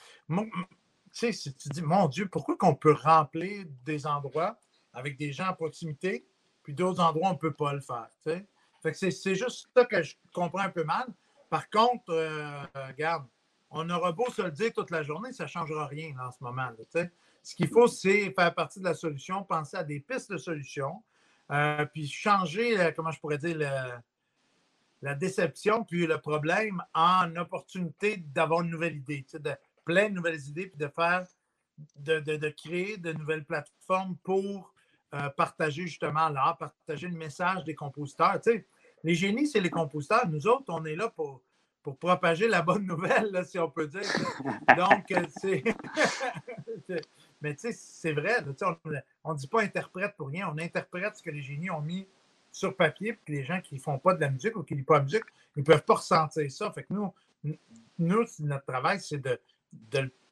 tu 1.12 1.32
tu 1.32 1.68
dis, 1.70 1.82
mon 1.82 2.08
Dieu, 2.08 2.28
pourquoi 2.28 2.56
qu'on 2.56 2.74
peut 2.74 2.92
remplir 2.92 3.64
des 3.84 4.06
endroits 4.06 4.58
avec 4.92 5.16
des 5.16 5.32
gens 5.32 5.46
à 5.46 5.52
proximité, 5.52 6.26
puis 6.64 6.74
d'autres 6.74 7.00
endroits, 7.00 7.28
on 7.28 7.34
ne 7.34 7.38
peut 7.38 7.52
pas 7.52 7.72
le 7.72 7.80
faire. 7.80 8.08
Que 8.82 8.92
c'est 8.92 9.34
juste 9.34 9.68
ça 9.74 9.84
que 9.84 10.02
je 10.02 10.16
comprends 10.32 10.60
un 10.60 10.70
peu 10.70 10.82
mal. 10.82 11.06
Par 11.48 11.70
contre, 11.70 12.10
euh, 12.10 12.62
regarde, 12.88 13.24
on 13.70 13.88
aura 13.88 14.10
beau 14.10 14.28
se 14.30 14.42
le 14.42 14.50
dire 14.50 14.72
toute 14.72 14.90
la 14.90 15.04
journée, 15.04 15.32
ça 15.32 15.44
ne 15.44 15.48
changera 15.48 15.86
rien 15.86 16.12
en 16.18 16.32
ce 16.32 16.38
moment. 16.40 16.70
Ce 17.42 17.54
qu'il 17.54 17.68
faut, 17.68 17.86
c'est 17.86 18.32
faire 18.32 18.52
partie 18.52 18.80
de 18.80 18.84
la 18.84 18.94
solution, 18.94 19.44
penser 19.44 19.76
à 19.76 19.84
des 19.84 20.00
pistes 20.00 20.30
de 20.32 20.38
solution, 20.38 21.04
euh, 21.52 21.86
puis 21.86 22.08
changer, 22.08 22.80
euh, 22.80 22.90
comment 22.94 23.12
je 23.12 23.20
pourrais 23.20 23.38
dire, 23.38 23.56
le, 23.56 24.00
la 25.02 25.14
déception 25.14 25.84
puis 25.84 26.06
le 26.06 26.18
problème 26.18 26.82
en 26.94 27.34
opportunité 27.36 28.18
d'avoir 28.18 28.62
une 28.62 28.70
nouvelle 28.70 28.96
idée, 28.96 29.24
de 29.32 29.52
plein 29.84 30.08
de 30.08 30.14
nouvelles 30.14 30.46
idées, 30.48 30.66
puis 30.66 30.78
de 30.78 30.88
faire, 30.88 31.26
de, 31.96 32.48
créer 32.50 32.98
de 32.98 33.12
nouvelles 33.12 33.44
plateformes 33.44 34.16
pour 34.22 34.74
euh, 35.14 35.28
partager 35.30 35.86
justement 35.86 36.28
l'art, 36.28 36.58
partager 36.58 37.08
le 37.08 37.16
message 37.16 37.64
des 37.64 37.74
compositeurs. 37.74 38.38
les 39.02 39.14
génies, 39.14 39.46
c'est 39.46 39.60
les 39.60 39.70
compositeurs. 39.70 40.28
Nous 40.28 40.46
autres, 40.46 40.66
on 40.68 40.84
est 40.84 40.96
là 40.96 41.08
pour, 41.08 41.42
pour 41.82 41.96
propager 41.96 42.46
la 42.46 42.62
bonne 42.62 42.86
nouvelle, 42.86 43.44
si 43.46 43.58
on 43.58 43.70
peut 43.70 43.86
dire. 43.86 44.02
Donc, 44.76 45.10
euh, 45.12 45.24
c'est. 45.40 45.64
Mais 47.40 47.54
tu 47.54 47.60
sais, 47.60 47.72
c'est 47.72 48.12
vrai, 48.12 48.44
on 49.24 49.32
ne 49.32 49.38
dit 49.38 49.48
pas 49.48 49.62
interprète 49.62 50.14
pour 50.16 50.28
rien, 50.28 50.50
on 50.54 50.58
interprète 50.58 51.16
ce 51.16 51.22
que 51.22 51.30
les 51.30 51.40
génies 51.40 51.70
ont 51.70 51.80
mis 51.80 52.06
sur 52.52 52.76
papier, 52.76 53.12
puis 53.12 53.36
les 53.36 53.44
gens 53.44 53.60
qui 53.60 53.74
ne 53.74 53.80
font 53.80 53.98
pas 53.98 54.14
de 54.14 54.20
la 54.20 54.30
musique 54.30 54.56
ou 54.56 54.62
qui 54.62 54.74
ne 54.74 54.78
lisent 54.78 54.86
pas 54.86 54.98
de 54.98 55.04
musique, 55.04 55.24
ils 55.56 55.60
ne 55.60 55.64
peuvent 55.64 55.84
pas 55.84 55.94
ressentir 55.94 56.50
ça. 56.50 56.70
Fait 56.72 56.84
que 56.84 56.92
nous, 56.92 57.12
nous 57.98 58.24
notre 58.40 58.64
travail, 58.64 59.00
c'est 59.00 59.18
de, 59.18 59.38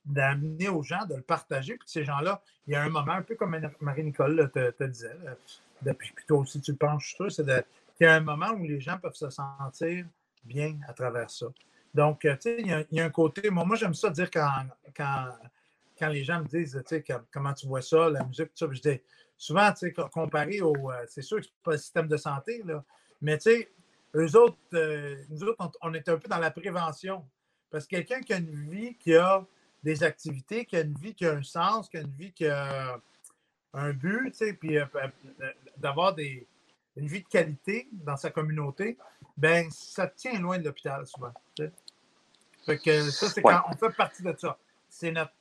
d'amener 0.04 0.68
aux 0.68 0.82
gens, 0.82 1.04
de 1.06 1.14
le 1.14 1.22
partager. 1.22 1.76
Puis 1.76 1.88
ces 1.88 2.04
gens-là, 2.04 2.42
il 2.66 2.72
y 2.72 2.76
a 2.76 2.82
un 2.82 2.88
moment, 2.88 3.12
un 3.12 3.22
peu 3.22 3.34
comme 3.34 3.56
Marie-Nicole 3.80 4.50
te, 4.52 4.84
disait, 4.84 5.16
depuis 5.82 6.12
que 6.12 6.22
toi 6.26 6.38
aussi 6.38 6.60
tu 6.60 6.72
le 6.72 6.76
penses, 6.76 7.02
je 7.02 7.08
suis 7.08 7.16
sûr, 7.16 7.32
c'est 7.32 7.44
qu'il 7.96 8.06
y 8.06 8.06
a 8.06 8.14
un 8.14 8.20
moment 8.20 8.50
où 8.50 8.64
les 8.64 8.80
gens 8.80 8.98
peuvent 8.98 9.14
se 9.14 9.30
sentir 9.30 10.06
bien 10.44 10.78
à 10.88 10.92
travers 10.92 11.30
ça. 11.30 11.46
Donc, 11.94 12.20
tu 12.20 12.36
sais, 12.40 12.56
il, 12.60 12.86
y, 12.92 13.00
a 13.00 13.04
un 13.04 13.10
côté, 13.10 13.50
moi, 13.50 13.64
moi 13.64 13.76
j'aime 13.76 13.94
ça 13.94 14.10
dire 14.10 14.30
quand, 14.30 14.50
quand, 14.96 15.30
quand 15.98 16.08
les 16.08 16.24
gens 16.24 16.40
me 16.40 16.46
disent, 16.46 16.80
tu 16.86 16.96
sais, 16.96 17.04
comment 17.32 17.52
tu 17.52 17.66
vois 17.66 17.82
ça, 17.82 18.08
la 18.08 18.24
musique, 18.24 18.54
tout 18.54 18.66
ça, 18.66 18.68
je 18.70 18.80
dis, 18.80 19.00
souvent, 19.36 19.70
tu 19.72 19.90
sais, 19.90 19.94
comparé 20.12 20.60
au, 20.60 20.74
euh, 20.90 21.04
c'est 21.08 21.22
sûr 21.22 21.38
que 21.38 21.44
c'est 21.44 21.62
pas 21.62 21.72
le 21.72 21.78
système 21.78 22.08
de 22.08 22.16
santé, 22.16 22.62
là, 22.64 22.84
mais 23.20 23.38
tu 23.38 23.50
sais, 23.50 23.70
eux 24.14 24.36
autres, 24.36 24.56
euh, 24.74 25.16
nous 25.28 25.44
autres, 25.44 25.70
on, 25.82 25.94
est 25.94 26.08
un 26.08 26.16
peu 26.16 26.28
dans 26.28 26.38
la 26.38 26.50
prévention. 26.50 27.24
Parce 27.70 27.86
que 27.86 27.90
quelqu'un 27.96 28.20
qui 28.20 28.32
a 28.32 28.38
une 28.38 28.70
vie 28.70 28.94
qui 28.96 29.14
a 29.14 29.44
des 29.82 30.02
activités, 30.02 30.64
qui 30.64 30.76
a 30.76 30.80
une 30.80 30.94
vie 30.94 31.14
qui 31.14 31.26
a 31.26 31.32
un 31.32 31.42
sens, 31.42 31.88
qui 31.88 31.98
a 31.98 32.00
une 32.00 32.14
vie 32.14 32.32
qui 32.32 32.46
a 32.46 32.98
un 33.74 33.92
but, 33.92 34.30
tu 34.30 34.38
sais, 34.38 34.52
puis 34.54 34.78
euh, 34.78 34.86
d'avoir 35.76 36.14
des, 36.14 36.46
une 36.96 37.06
vie 37.06 37.22
de 37.22 37.28
qualité 37.28 37.88
dans 37.92 38.16
sa 38.16 38.30
communauté, 38.30 38.96
ben 39.36 39.70
ça 39.70 40.06
tient 40.08 40.38
loin 40.40 40.58
de 40.58 40.64
l'hôpital 40.64 41.06
souvent. 41.06 41.32
Fait 42.66 42.78
que 42.78 43.10
ça, 43.10 43.28
c'est 43.28 43.42
quand 43.42 43.62
on 43.68 43.76
fait 43.76 43.94
partie 43.96 44.22
de 44.22 44.34
ça. 44.36 44.58
C'est 44.88 45.12
notre, 45.12 45.32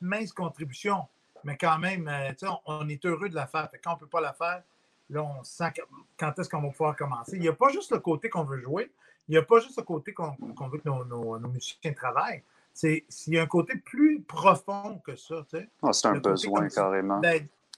mince 0.00 0.32
contribution, 0.32 1.06
mais 1.44 1.56
quand 1.56 1.78
même, 1.78 2.08
euh, 2.08 2.32
on, 2.66 2.88
est 2.88 3.04
heureux 3.04 3.28
de 3.28 3.34
la 3.34 3.46
faire. 3.46 3.68
quand 3.82 3.92
on 3.92 3.94
ne 3.94 4.00
peut 4.00 4.06
pas 4.06 4.20
la 4.20 4.32
faire, 4.32 4.62
là, 5.10 5.22
on 5.22 5.42
sent 5.42 5.72
quand 6.18 6.38
est-ce 6.38 6.48
qu'on 6.48 6.62
va 6.62 6.68
pouvoir 6.70 6.96
commencer. 6.96 7.36
Il 7.36 7.42
n'y 7.42 7.48
a 7.48 7.52
pas 7.52 7.70
juste 7.70 7.92
le 7.92 7.98
côté 7.98 8.28
qu'on 8.28 8.44
veut 8.44 8.60
jouer, 8.60 8.90
il 9.28 9.32
n'y 9.32 9.38
a 9.38 9.42
pas 9.42 9.60
juste 9.60 9.78
le 9.78 9.84
côté 9.84 10.12
qu'on 10.12 10.36
veut 10.68 10.78
que 10.78 10.88
nos, 10.88 11.38
musiciens 11.48 11.92
travaillent. 11.92 12.42
C'est, 12.72 13.04
il 13.26 13.34
y 13.34 13.38
a 13.38 13.42
un 13.42 13.46
côté 13.46 13.76
plus 13.76 14.22
profond 14.22 15.00
que 15.04 15.16
ça. 15.16 15.44
Ah, 15.82 15.92
c'est 15.92 16.08
un 16.08 16.18
besoin 16.18 16.68
carrément. 16.68 17.20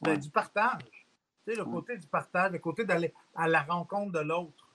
Du 0.03 0.31
partage 0.31 1.03
le 1.47 1.65
mm. 1.65 1.73
côté 1.73 1.97
du 1.97 2.07
partage, 2.07 2.53
le 2.53 2.59
côté 2.59 2.85
d'aller 2.85 3.13
à 3.35 3.49
la 3.49 3.63
rencontre 3.63 4.13
de 4.13 4.21
l'autre. 4.21 4.69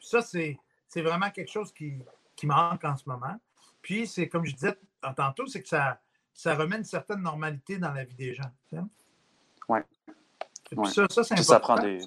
Ça, 0.00 0.22
c'est 0.22 0.58
vraiment 0.96 1.30
quelque 1.30 1.50
chose 1.50 1.72
qui, 1.72 1.94
manque 2.44 2.84
en 2.84 2.96
ce 2.96 3.08
moment. 3.08 3.38
Puis, 3.82 4.06
c'est 4.06 4.28
comme 4.28 4.44
je 4.44 4.54
disais 4.54 4.76
tantôt, 5.16 5.46
c'est 5.46 5.62
que 5.62 5.68
ça, 5.68 6.00
ça 6.32 6.54
remet 6.54 6.76
une 6.76 6.84
certaine 6.84 7.22
normalité 7.22 7.78
dans 7.78 7.92
la 7.92 8.04
vie 8.04 8.14
des 8.14 8.34
gens. 8.34 8.50
Oui. 9.68 9.80
Ça, 10.92 11.06
ça 11.08 11.24
c'est 11.24 11.34
important. 11.34 11.42
Ça 11.42 11.60
prend 11.60 11.78
des... 11.78 12.00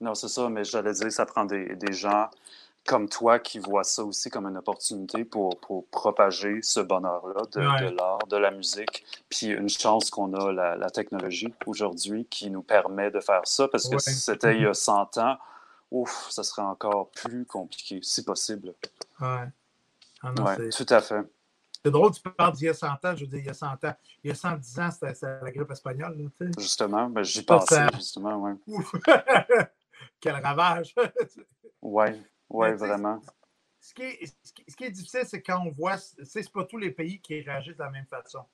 Non, 0.00 0.14
c'est 0.14 0.28
ça, 0.28 0.48
mais 0.48 0.64
j'allais 0.64 0.92
dire, 0.92 1.10
ça 1.10 1.24
prend 1.24 1.44
des, 1.44 1.76
des 1.76 1.92
gens 1.92 2.28
comme 2.86 3.08
toi 3.08 3.38
qui 3.38 3.58
vois 3.58 3.84
ça 3.84 4.04
aussi 4.04 4.28
comme 4.28 4.46
une 4.46 4.58
opportunité 4.58 5.24
pour, 5.24 5.58
pour 5.60 5.86
propager 5.86 6.60
ce 6.62 6.80
bonheur-là 6.80 7.42
de, 7.52 7.96
l'art, 7.96 8.18
de 8.28 8.36
la 8.36 8.50
musique. 8.50 9.04
Puis 9.30 9.46
une 9.46 9.68
chance 9.68 10.10
qu'on 10.10 10.34
a 10.34 10.52
la, 10.52 10.90
technologie 10.90 11.52
aujourd'hui 11.66 12.26
qui 12.26 12.50
nous 12.50 12.62
permet 12.62 13.10
de 13.10 13.20
faire 13.20 13.42
ça, 13.44 13.68
parce 13.68 13.88
que 13.88 13.98
si 13.98 14.14
c'était 14.14 14.56
il 14.56 14.62
y 14.62 14.66
a 14.66 14.74
100 14.74 15.18
ans, 15.18 15.38
ouf, 15.90 16.28
ça 16.30 16.42
serait 16.42 16.62
encore 16.62 17.10
plus 17.10 17.46
compliqué, 17.46 18.00
si 18.02 18.22
possible. 18.22 18.74
Oui. 19.20 19.38
Ah 20.22 20.32
tout 20.76 20.86
à 20.88 21.00
fait. 21.00 21.22
C'est 21.84 21.90
drôle, 21.90 22.12
tu 22.12 22.22
parles 22.22 22.54
d'il 22.54 22.64
y 22.64 22.68
a 22.70 22.74
100 22.74 22.86
ans, 22.86 23.14
je 23.14 23.24
veux 23.24 23.26
dire, 23.26 23.40
il 23.40 23.46
y 23.46 23.50
a 23.50 23.54
100 23.54 23.84
ans. 23.84 23.94
Il 24.22 24.28
y 24.28 24.30
a 24.30 24.34
110 24.34 24.78
ans, 24.80 24.90
c'était 24.90 25.40
la 25.42 25.50
grippe 25.50 25.70
espagnole. 25.70 26.30
Là, 26.40 26.46
justement, 26.56 27.10
ben, 27.10 27.22
j'y 27.22 27.42
pensais, 27.42 27.86
justement, 27.94 28.42
oui. 28.66 28.82
Quel 30.20 30.36
ravage! 30.36 30.94
oui. 31.82 32.06
Oui, 32.48 32.72
vraiment. 32.72 33.20
Ce 33.80 33.92
qui, 33.92 34.02
est, 34.02 34.34
ce 34.66 34.74
qui 34.74 34.84
est 34.84 34.90
difficile, 34.90 35.24
c'est 35.26 35.42
quand 35.42 35.62
on 35.62 35.72
voit, 35.72 35.98
c'est 35.98 36.50
pas 36.50 36.64
tous 36.64 36.78
les 36.78 36.90
pays 36.90 37.20
qui 37.20 37.42
réagissent 37.42 37.76
de 37.76 37.82
la 37.82 37.90
même 37.90 38.06
façon. 38.06 38.44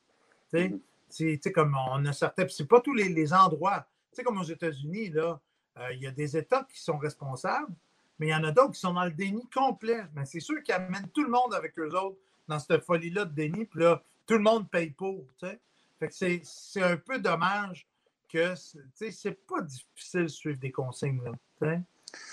Tu 0.52 0.82
sais, 1.08 1.24
mm-hmm. 1.24 1.52
comme 1.52 1.76
on 1.88 2.04
a 2.06 2.12
certains, 2.12 2.48
c'est 2.48 2.66
pas 2.66 2.80
tous 2.80 2.94
les, 2.94 3.32
endroits. 3.32 3.86
Tu 4.10 4.16
sais, 4.16 4.22
comme 4.24 4.40
aux 4.40 4.44
États-Unis, 4.44 5.10
là, 5.10 5.40
euh, 5.78 5.92
il 5.92 6.02
y 6.02 6.08
a 6.08 6.10
des 6.10 6.36
États 6.36 6.64
qui 6.64 6.80
sont 6.80 6.98
responsables, 6.98 7.72
mais 8.18 8.26
il 8.26 8.30
y 8.30 8.34
en 8.34 8.42
a 8.42 8.50
d'autres 8.50 8.72
qui 8.72 8.80
sont 8.80 8.94
dans 8.94 9.04
le 9.04 9.12
déni 9.12 9.48
complet. 9.50 10.02
Mais 10.14 10.24
c'est 10.24 10.40
sûr 10.40 10.60
qu'ils 10.64 10.74
amènent 10.74 11.10
tout 11.14 11.22
le 11.22 11.30
monde 11.30 11.54
avec 11.54 11.78
eux 11.78 11.94
autres 11.94 12.18
dans 12.50 12.58
cette 12.58 12.84
folie-là 12.84 13.24
de 13.24 13.32
déni, 13.32 13.64
puis 13.64 13.80
là, 13.80 14.02
tout 14.26 14.34
le 14.34 14.40
monde 14.40 14.68
paye 14.68 14.90
pour. 14.90 15.24
Fait 15.40 16.08
que 16.08 16.14
c'est 16.14 16.82
un 16.82 16.96
peu 16.96 17.18
dommage 17.18 17.86
que, 18.28 18.54
c'est 18.54 19.46
pas 19.46 19.62
difficile 19.62 20.22
de 20.22 20.28
suivre 20.28 20.58
des 20.58 20.70
consignes, 20.70 21.22
là. 21.22 21.32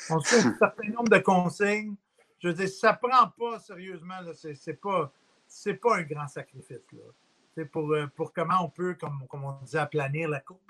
On 0.09 0.19
fait 0.21 0.39
un 0.39 0.55
certain 0.59 0.89
nombre 0.89 1.09
de 1.09 1.19
consignes. 1.19 1.95
Je 2.39 2.49
veux 2.49 2.53
dire, 2.53 2.69
ça 2.69 2.91
ne 2.91 3.07
prend 3.07 3.27
pas 3.29 3.59
sérieusement. 3.59 4.15
Ce 4.33 4.47
n'est 4.47 4.75
pas, 4.75 5.11
pas 5.81 5.97
un 5.97 6.03
grand 6.03 6.27
sacrifice. 6.27 6.91
Là. 6.93 7.65
Pour, 7.71 7.91
euh, 7.91 8.07
pour 8.15 8.33
comment 8.33 8.63
on 8.63 8.69
peut, 8.69 8.95
comme, 8.95 9.25
comme 9.27 9.43
on 9.43 9.53
disait, 9.63 9.79
aplanir 9.79 10.29
la 10.29 10.39
coupe. 10.39 10.61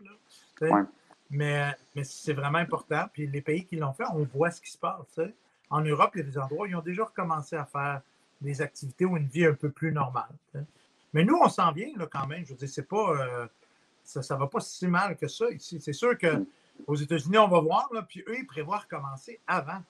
Mais, 1.29 1.75
mais 1.93 2.03
c'est 2.03 2.33
vraiment 2.33 2.59
important. 2.59 3.05
Puis 3.11 3.27
les 3.27 3.41
pays 3.41 3.65
qui 3.65 3.75
l'ont 3.75 3.93
fait, 3.93 4.05
on 4.13 4.23
voit 4.23 4.51
ce 4.51 4.61
qui 4.61 4.71
se 4.71 4.77
passe. 4.77 5.19
En 5.69 5.81
Europe, 5.81 6.11
il 6.15 6.19
y 6.19 6.21
a 6.21 6.25
des 6.25 6.37
endroits 6.37 6.65
où 6.65 6.69
ils 6.69 6.75
ont 6.75 6.81
déjà 6.81 7.03
recommencé 7.03 7.57
à 7.57 7.65
faire 7.65 8.01
des 8.41 8.61
activités 8.61 9.05
ou 9.05 9.17
une 9.17 9.27
vie 9.27 9.45
un 9.45 9.53
peu 9.53 9.69
plus 9.69 9.91
normale. 9.91 10.29
Mais 11.13 11.23
nous, 11.23 11.37
on 11.41 11.49
s'en 11.49 11.71
vient 11.71 11.91
là, 11.97 12.07
quand 12.11 12.27
même. 12.27 12.45
Je 12.45 12.51
veux 12.51 12.57
dire, 12.57 12.69
c'est 12.69 12.87
pas. 12.87 13.11
Euh, 13.11 13.47
ça 14.03 14.35
ne 14.35 14.39
va 14.39 14.47
pas 14.47 14.59
si 14.59 14.87
mal 14.87 15.17
que 15.17 15.27
ça 15.27 15.49
ici. 15.49 15.81
C'est 15.81 15.93
sûr 15.93 16.17
que 16.17 16.37
mm. 16.37 16.45
Aux 16.85 16.95
États-Unis, 16.95 17.37
on 17.37 17.47
va 17.47 17.59
voir, 17.59 17.89
là, 17.91 18.03
puis 18.03 18.23
eux, 18.27 18.37
ils 18.37 18.45
prévoient 18.45 18.83
commencer 18.89 19.39
avant. 19.47 19.81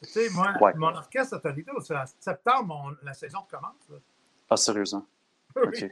Tu 0.00 0.08
sais, 0.08 0.30
moi, 0.30 0.54
mon 0.76 0.94
orchestre 0.94 1.34
à 1.34 1.40
Toledo, 1.40 1.80
c'est 1.80 1.96
en 1.96 2.04
septembre, 2.20 2.96
la 3.02 3.14
saison 3.14 3.40
commence. 3.50 4.00
Ah, 4.48 4.56
sérieusement? 4.56 5.04
OK. 5.56 5.84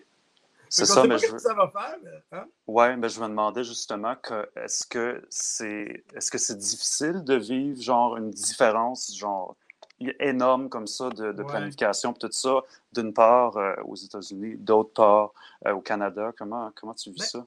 C'est 0.68 0.84
ça, 0.86 1.06
mais 1.06 1.18
je 1.18 1.38
ça 1.38 1.54
va 1.54 1.68
faire. 1.68 1.96
Hein? 2.32 2.46
Oui, 2.66 2.96
mais 2.96 3.08
je 3.08 3.20
me 3.20 3.28
demandais 3.28 3.62
justement 3.62 4.16
que 4.16 4.48
est-ce 4.56 4.84
que 4.84 5.24
c'est 5.30 6.04
est-ce 6.12 6.28
que 6.28 6.38
c'est 6.38 6.58
difficile 6.58 7.22
de 7.22 7.34
vivre 7.34 7.80
genre 7.80 8.16
une 8.16 8.30
différence 8.30 9.16
genre 9.16 9.56
énorme 9.98 10.68
comme 10.68 10.86
ça 10.86 11.10
de, 11.10 11.42
planification 11.42 12.12
tout 12.12 12.30
ça, 12.30 12.60
d'une 12.92 13.12
part 13.12 13.56
euh, 13.56 13.74
aux 13.84 13.94
États-Unis, 13.94 14.56
d'autre 14.58 14.92
part 14.92 15.32
euh, 15.66 15.72
au 15.72 15.80
Canada. 15.80 16.32
Comment, 16.36 16.70
comment 16.74 16.94
tu 16.94 17.10
vis 17.10 17.30
ça? 17.30 17.46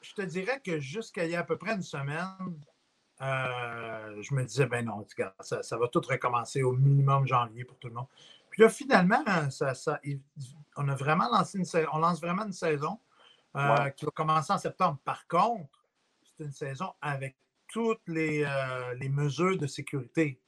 je 0.00 0.14
te 0.14 0.22
dirais 0.22 0.60
que 0.64 0.78
jusqu'à 0.78 1.24
il 1.24 1.32
y 1.32 1.36
a 1.36 1.40
à 1.40 1.44
peu 1.44 1.56
près 1.56 1.74
une 1.74 1.82
semaine, 1.82 2.60
euh, 3.20 4.22
je 4.22 4.32
me 4.32 4.44
disais, 4.44 4.66
ben 4.66 4.84
non, 4.84 5.04
ça, 5.40 5.62
ça, 5.62 5.76
va 5.76 5.88
tout 5.88 6.00
recommencer 6.00 6.62
au 6.62 6.72
minimum 6.72 7.26
janvier 7.26 7.64
pour 7.64 7.76
tout 7.78 7.88
le 7.88 7.94
monde. 7.94 8.06
Puis 8.48 8.62
là, 8.62 8.68
finalement, 8.68 9.24
ça, 9.50 9.74
ça, 9.74 10.00
on 10.76 10.88
a 10.88 10.94
vraiment 10.94 11.28
lancé 11.28 11.58
une 11.58 11.86
on 11.92 11.98
lance 11.98 12.20
vraiment 12.20 12.44
une 12.46 12.52
saison 12.52 13.00
qui 13.96 14.04
va 14.04 14.10
commencer 14.14 14.52
en 14.52 14.58
septembre. 14.58 14.98
Par 15.04 15.26
contre, 15.26 15.84
c'est 16.22 16.44
une 16.44 16.52
saison 16.52 16.92
avec 17.02 17.36
toutes 17.66 18.06
les, 18.06 18.46
les 19.00 19.08
mesures 19.08 19.58
de 19.58 19.66
sécurité. 19.66 20.40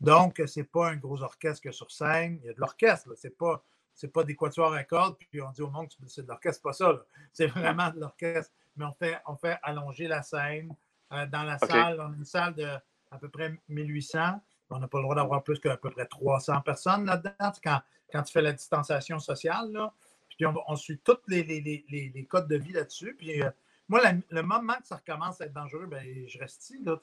Donc, 0.00 0.42
ce 0.44 0.60
n'est 0.60 0.64
pas 0.64 0.90
un 0.90 0.96
gros 0.96 1.22
orchestre 1.22 1.70
sur 1.72 1.90
scène. 1.90 2.38
Il 2.42 2.46
y 2.46 2.50
a 2.50 2.54
de 2.54 2.60
l'orchestre, 2.60 3.10
c'est 3.16 3.36
pas. 3.36 3.62
C'est 3.92 4.08
pas 4.08 4.24
des 4.24 4.34
quatuors 4.34 4.72
à 4.72 4.82
cordes, 4.84 5.18
puis 5.18 5.42
on 5.42 5.50
dit 5.50 5.60
au 5.60 5.68
monde 5.68 5.88
que 5.88 5.94
c'est 6.06 6.22
de 6.22 6.28
l'orchestre, 6.28 6.62
pas 6.62 6.72
ça. 6.72 7.04
C'est 7.34 7.48
vraiment 7.48 7.90
de 7.90 8.00
l'orchestre 8.00 8.50
mais 8.76 8.84
on 8.84 8.94
fait, 8.94 9.18
on 9.26 9.36
fait 9.36 9.58
allonger 9.62 10.08
la 10.08 10.22
scène. 10.22 10.74
Euh, 11.12 11.26
dans 11.26 11.42
la 11.42 11.58
salle, 11.58 12.00
on 12.00 12.12
a 12.12 12.16
une 12.16 12.24
salle 12.24 12.54
de 12.54 12.68
à 13.10 13.18
peu 13.18 13.28
près 13.28 13.52
1800. 13.68 14.40
On 14.70 14.78
n'a 14.78 14.86
pas 14.86 14.98
le 14.98 15.02
droit 15.02 15.16
d'avoir 15.16 15.42
plus 15.42 15.58
qu'à 15.58 15.76
peu 15.76 15.90
près 15.90 16.06
300 16.06 16.60
personnes 16.60 17.04
là-dedans 17.04 17.52
quand, 17.62 17.80
quand 18.12 18.22
tu 18.22 18.32
fais 18.32 18.42
la 18.42 18.52
distanciation 18.52 19.18
sociale. 19.18 19.72
Là. 19.72 19.92
Puis 20.28 20.46
on, 20.46 20.76
suit 20.76 20.98
tous 20.98 21.18
les, 21.26 21.42
les, 21.42 21.84
les, 21.88 22.26
codes 22.26 22.48
de 22.48 22.56
vie 22.56 22.72
là-dessus. 22.72 23.14
Puis 23.18 23.42
euh, 23.42 23.50
moi, 23.88 24.00
le 24.30 24.42
moment 24.42 24.74
que 24.74 24.86
ça 24.86 24.96
recommence 24.96 25.40
à 25.40 25.46
être 25.46 25.52
dangereux, 25.52 25.86
ben, 25.86 26.06
je 26.28 26.38
reste 26.38 26.62
ici. 26.62 26.82
Là, 26.84 26.96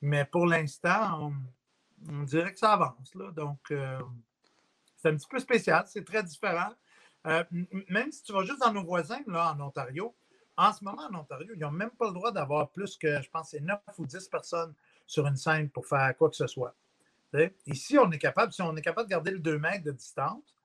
mais 0.00 0.24
pour 0.24 0.46
l'instant, 0.46 1.32
on, 2.08 2.22
dirait 2.22 2.52
que 2.52 2.58
ça 2.58 2.72
avance. 2.72 3.14
Là. 3.14 3.30
Donc, 3.32 3.58
euh, 3.70 4.00
c'est 4.96 5.08
un 5.08 5.16
petit 5.16 5.28
peu 5.28 5.38
spécial. 5.38 5.84
C'est 5.86 6.04
très 6.04 6.22
différent. 6.22 6.72
même 7.24 8.12
si 8.12 8.22
tu 8.22 8.32
vas 8.32 8.44
juste 8.44 8.60
dans 8.60 8.72
nos 8.72 8.84
voisins, 8.84 9.20
là, 9.26 9.54
en 9.54 9.60
Ontario, 9.60 10.14
en 10.56 10.72
ce 10.72 10.84
moment, 10.84 11.02
en 11.10 11.14
Ontario, 11.14 11.52
ils 11.54 11.60
n'ont 11.60 11.70
même 11.70 11.90
pas 11.90 12.06
le 12.06 12.12
droit 12.12 12.32
d'avoir 12.32 12.70
plus 12.70 12.96
que, 12.96 13.22
je 13.22 13.30
pense, 13.30 13.50
c'est 13.50 13.60
9 13.60 13.78
ou 13.98 14.06
10 14.06 14.28
personnes 14.28 14.74
sur 15.06 15.26
une 15.26 15.36
scène 15.36 15.70
pour 15.70 15.86
faire 15.86 16.14
quoi 16.16 16.28
que 16.28 16.36
ce 16.36 16.46
soit. 16.46 16.74
Ici, 17.66 17.96
on 17.98 18.10
est 18.10 18.18
capable, 18.18 18.52
si 18.52 18.60
on 18.60 18.76
est 18.76 18.82
capable 18.82 19.08
de 19.08 19.10
garder 19.10 19.30
le 19.30 19.38
2 19.38 19.58
mètres 19.58 19.84
de 19.84 19.92
distance, 19.92 20.56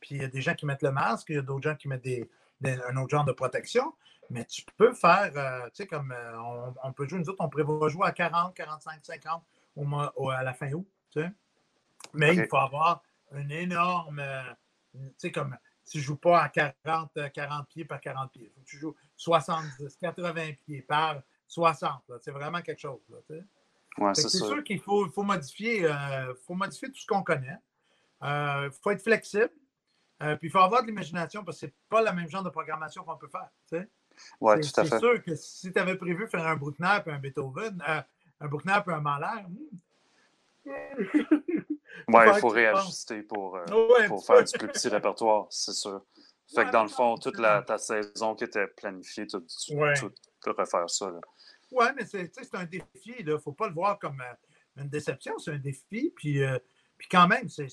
puis 0.00 0.16
il 0.16 0.22
y 0.22 0.24
a 0.24 0.28
des 0.28 0.40
gens 0.40 0.54
qui 0.54 0.66
mettent 0.66 0.82
le 0.82 0.92
masque, 0.92 1.28
il 1.30 1.36
y 1.36 1.38
a 1.38 1.42
d'autres 1.42 1.62
gens 1.62 1.76
qui 1.76 1.88
mettent 1.88 2.02
des, 2.02 2.28
un 2.64 2.96
autre 2.96 3.10
genre 3.10 3.24
de 3.24 3.32
protection, 3.32 3.94
mais 4.30 4.44
tu 4.44 4.62
peux 4.76 4.94
faire, 4.94 5.32
euh, 5.36 5.66
tu 5.66 5.82
sais, 5.82 5.86
comme 5.86 6.12
euh, 6.12 6.72
on, 6.82 6.92
peut 6.92 7.06
jouer, 7.06 7.18
nous 7.18 7.28
autres, 7.28 7.44
on 7.44 7.48
prévoit 7.48 7.88
jouer 7.88 8.06
à 8.06 8.12
40, 8.12 8.54
45, 8.54 9.00
50 9.02 9.42
au, 9.76 10.30
à 10.30 10.42
la 10.42 10.54
fin 10.54 10.72
août. 10.72 10.86
Tu 11.10 11.20
sais. 11.20 11.30
Mais 12.14 12.34
il 12.34 12.46
faut 12.48 12.56
avoir 12.56 13.02
une 13.32 13.50
énorme. 13.50 14.18
Euh, 14.18 14.42
tu 14.94 15.00
sais, 15.18 15.32
comme 15.32 15.56
tu 15.90 15.98
ne 15.98 16.02
joues 16.02 16.16
pas 16.16 16.42
à 16.42 16.48
40, 16.48 17.32
40 17.32 17.68
pieds 17.68 17.84
par 17.84 18.00
40 18.00 18.32
pieds. 18.32 18.44
Il 18.44 18.50
faut 18.50 18.60
que 18.60 18.66
tu 18.66 18.78
joues 18.78 18.94
70, 19.16 19.96
80 19.96 20.52
pieds 20.64 20.82
par 20.82 21.22
60. 21.48 22.02
C'est 22.20 22.30
vraiment 22.30 22.62
quelque 22.62 22.80
chose. 22.80 23.00
c'est 24.14 24.28
sûr 24.28 24.64
qu'il 24.64 24.80
faut, 24.80 25.08
faut, 25.10 25.22
modifier, 25.22 25.84
euh, 25.84 26.34
faut 26.46 26.54
modifier 26.54 26.88
tout 26.88 27.00
ce 27.00 27.06
qu'on 27.06 27.22
connaît. 27.22 27.58
Il 28.22 28.28
euh, 28.28 28.70
faut 28.70 28.90
être 28.90 29.02
flexible. 29.02 29.50
Euh, 30.22 30.36
puis 30.36 30.48
il 30.48 30.50
faut 30.50 30.60
avoir 30.60 30.82
de 30.82 30.86
l'imagination 30.86 31.44
parce 31.44 31.60
que 31.60 31.66
c'est 31.66 31.74
pas 31.88 32.00
le 32.00 32.12
même 32.12 32.28
genre 32.28 32.44
de 32.44 32.50
programmation 32.50 33.02
qu'on 33.02 33.16
peut 33.16 33.28
faire. 33.28 33.40
À 33.40 33.50
fait. 33.66 33.90
C'est 34.62 34.98
sûr 34.98 35.22
que 35.22 35.34
si 35.34 35.72
tu 35.72 35.78
avais 35.78 35.96
prévu 35.96 36.28
faire 36.28 36.46
un 36.46 36.54
Bruckner 36.54 36.98
et 37.06 37.10
un 37.10 37.18
Beethoven, 37.18 37.82
un 38.42 38.48
Bruckner 38.48 38.78
et 38.86 38.90
un 38.90 39.00
Mahler, 39.00 39.42
hmm. 39.48 39.78
Oui, 42.08 42.22
il 42.26 42.40
faut 42.40 42.48
réajuster 42.48 43.22
pour, 43.22 43.58
pour 44.08 44.26
faire 44.26 44.44
du 44.44 44.58
plus 44.58 44.68
petit 44.68 44.88
répertoire, 44.88 45.46
c'est 45.50 45.72
sûr. 45.72 46.02
Fait 46.54 46.66
que 46.66 46.70
dans 46.70 46.82
le 46.82 46.88
fond, 46.88 47.16
toute 47.16 47.38
la, 47.38 47.62
ta 47.62 47.78
saison 47.78 48.34
qui 48.34 48.44
était 48.44 48.66
planifiée, 48.66 49.26
tu, 49.26 49.38
tu, 49.66 49.76
refaire 50.46 50.90
ça. 50.90 51.12
Oui, 51.70 51.86
mais 51.96 52.04
c'est 52.04 52.54
un 52.54 52.64
défi. 52.64 53.14
Il 53.18 53.26
ne 53.26 53.38
faut 53.38 53.52
pas 53.52 53.68
le 53.68 53.74
voir 53.74 53.98
comme 53.98 54.20
euh, 54.20 54.82
une 54.82 54.88
déception, 54.88 55.38
c'est 55.38 55.52
un 55.52 55.58
défi. 55.58 56.12
Puis, 56.14 56.42
euh, 56.42 56.58
puis 56.98 57.08
quand 57.10 57.26
même, 57.26 57.48
c'est 57.48 57.68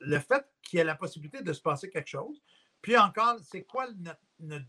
le 0.00 0.18
fait 0.20 0.46
qu'il 0.62 0.78
y 0.78 0.80
ait 0.80 0.84
la 0.84 0.94
possibilité 0.94 1.42
de 1.42 1.52
se 1.52 1.60
passer 1.60 1.90
quelque 1.90 2.08
chose. 2.08 2.42
Puis 2.80 2.96
encore, 2.96 3.36
c'est 3.42 3.64
quoi 3.64 3.86
notre, 3.98 4.66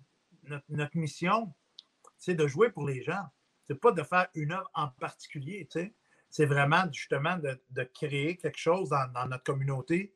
notre, 0.69 0.97
mission? 0.97 1.53
C'est 2.17 2.35
de 2.35 2.47
jouer 2.47 2.69
pour 2.69 2.85
les 2.85 3.01
gens? 3.03 3.25
C'est 3.67 3.79
pas 3.79 3.91
de 3.91 4.03
faire 4.03 4.27
une 4.35 4.51
œuvre 4.51 4.69
en 4.73 4.87
particulier. 4.87 5.67
C'est 6.29 6.45
vraiment 6.45 6.83
justement 6.91 7.37
de, 7.37 7.59
de, 7.71 7.83
créer 7.83 8.37
quelque 8.37 8.57
chose 8.57 8.89
dans, 8.89 9.11
dans 9.13 9.27
notre 9.27 9.43
communauté 9.43 10.13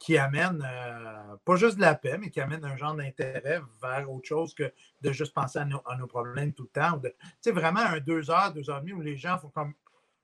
qui 0.00 0.16
amène 0.16 0.66
euh, 0.66 1.36
pas 1.44 1.56
juste 1.56 1.76
de 1.76 1.82
la 1.82 1.94
paix, 1.94 2.16
mais 2.18 2.30
qui 2.30 2.40
amène 2.40 2.64
un 2.64 2.76
genre 2.76 2.94
d'intérêt 2.94 3.60
vers 3.80 4.10
autre 4.10 4.26
chose 4.26 4.54
que 4.54 4.72
de 5.02 5.12
juste 5.12 5.34
penser 5.34 5.58
à 5.58 5.64
nos, 5.66 6.06
problèmes 6.06 6.54
tout 6.54 6.62
le 6.62 6.68
temps. 6.70 6.98
Tu 6.98 7.10
sais, 7.40 7.52
vraiment 7.52 7.80
un 7.80 8.00
deux 8.00 8.30
heures, 8.30 8.52
deux 8.52 8.68
heures 8.70 8.78
et 8.78 8.80
demie 8.80 8.94
où 8.94 9.02
les 9.02 9.18
gens 9.18 9.38
font 9.38 9.50
comme 9.50 9.74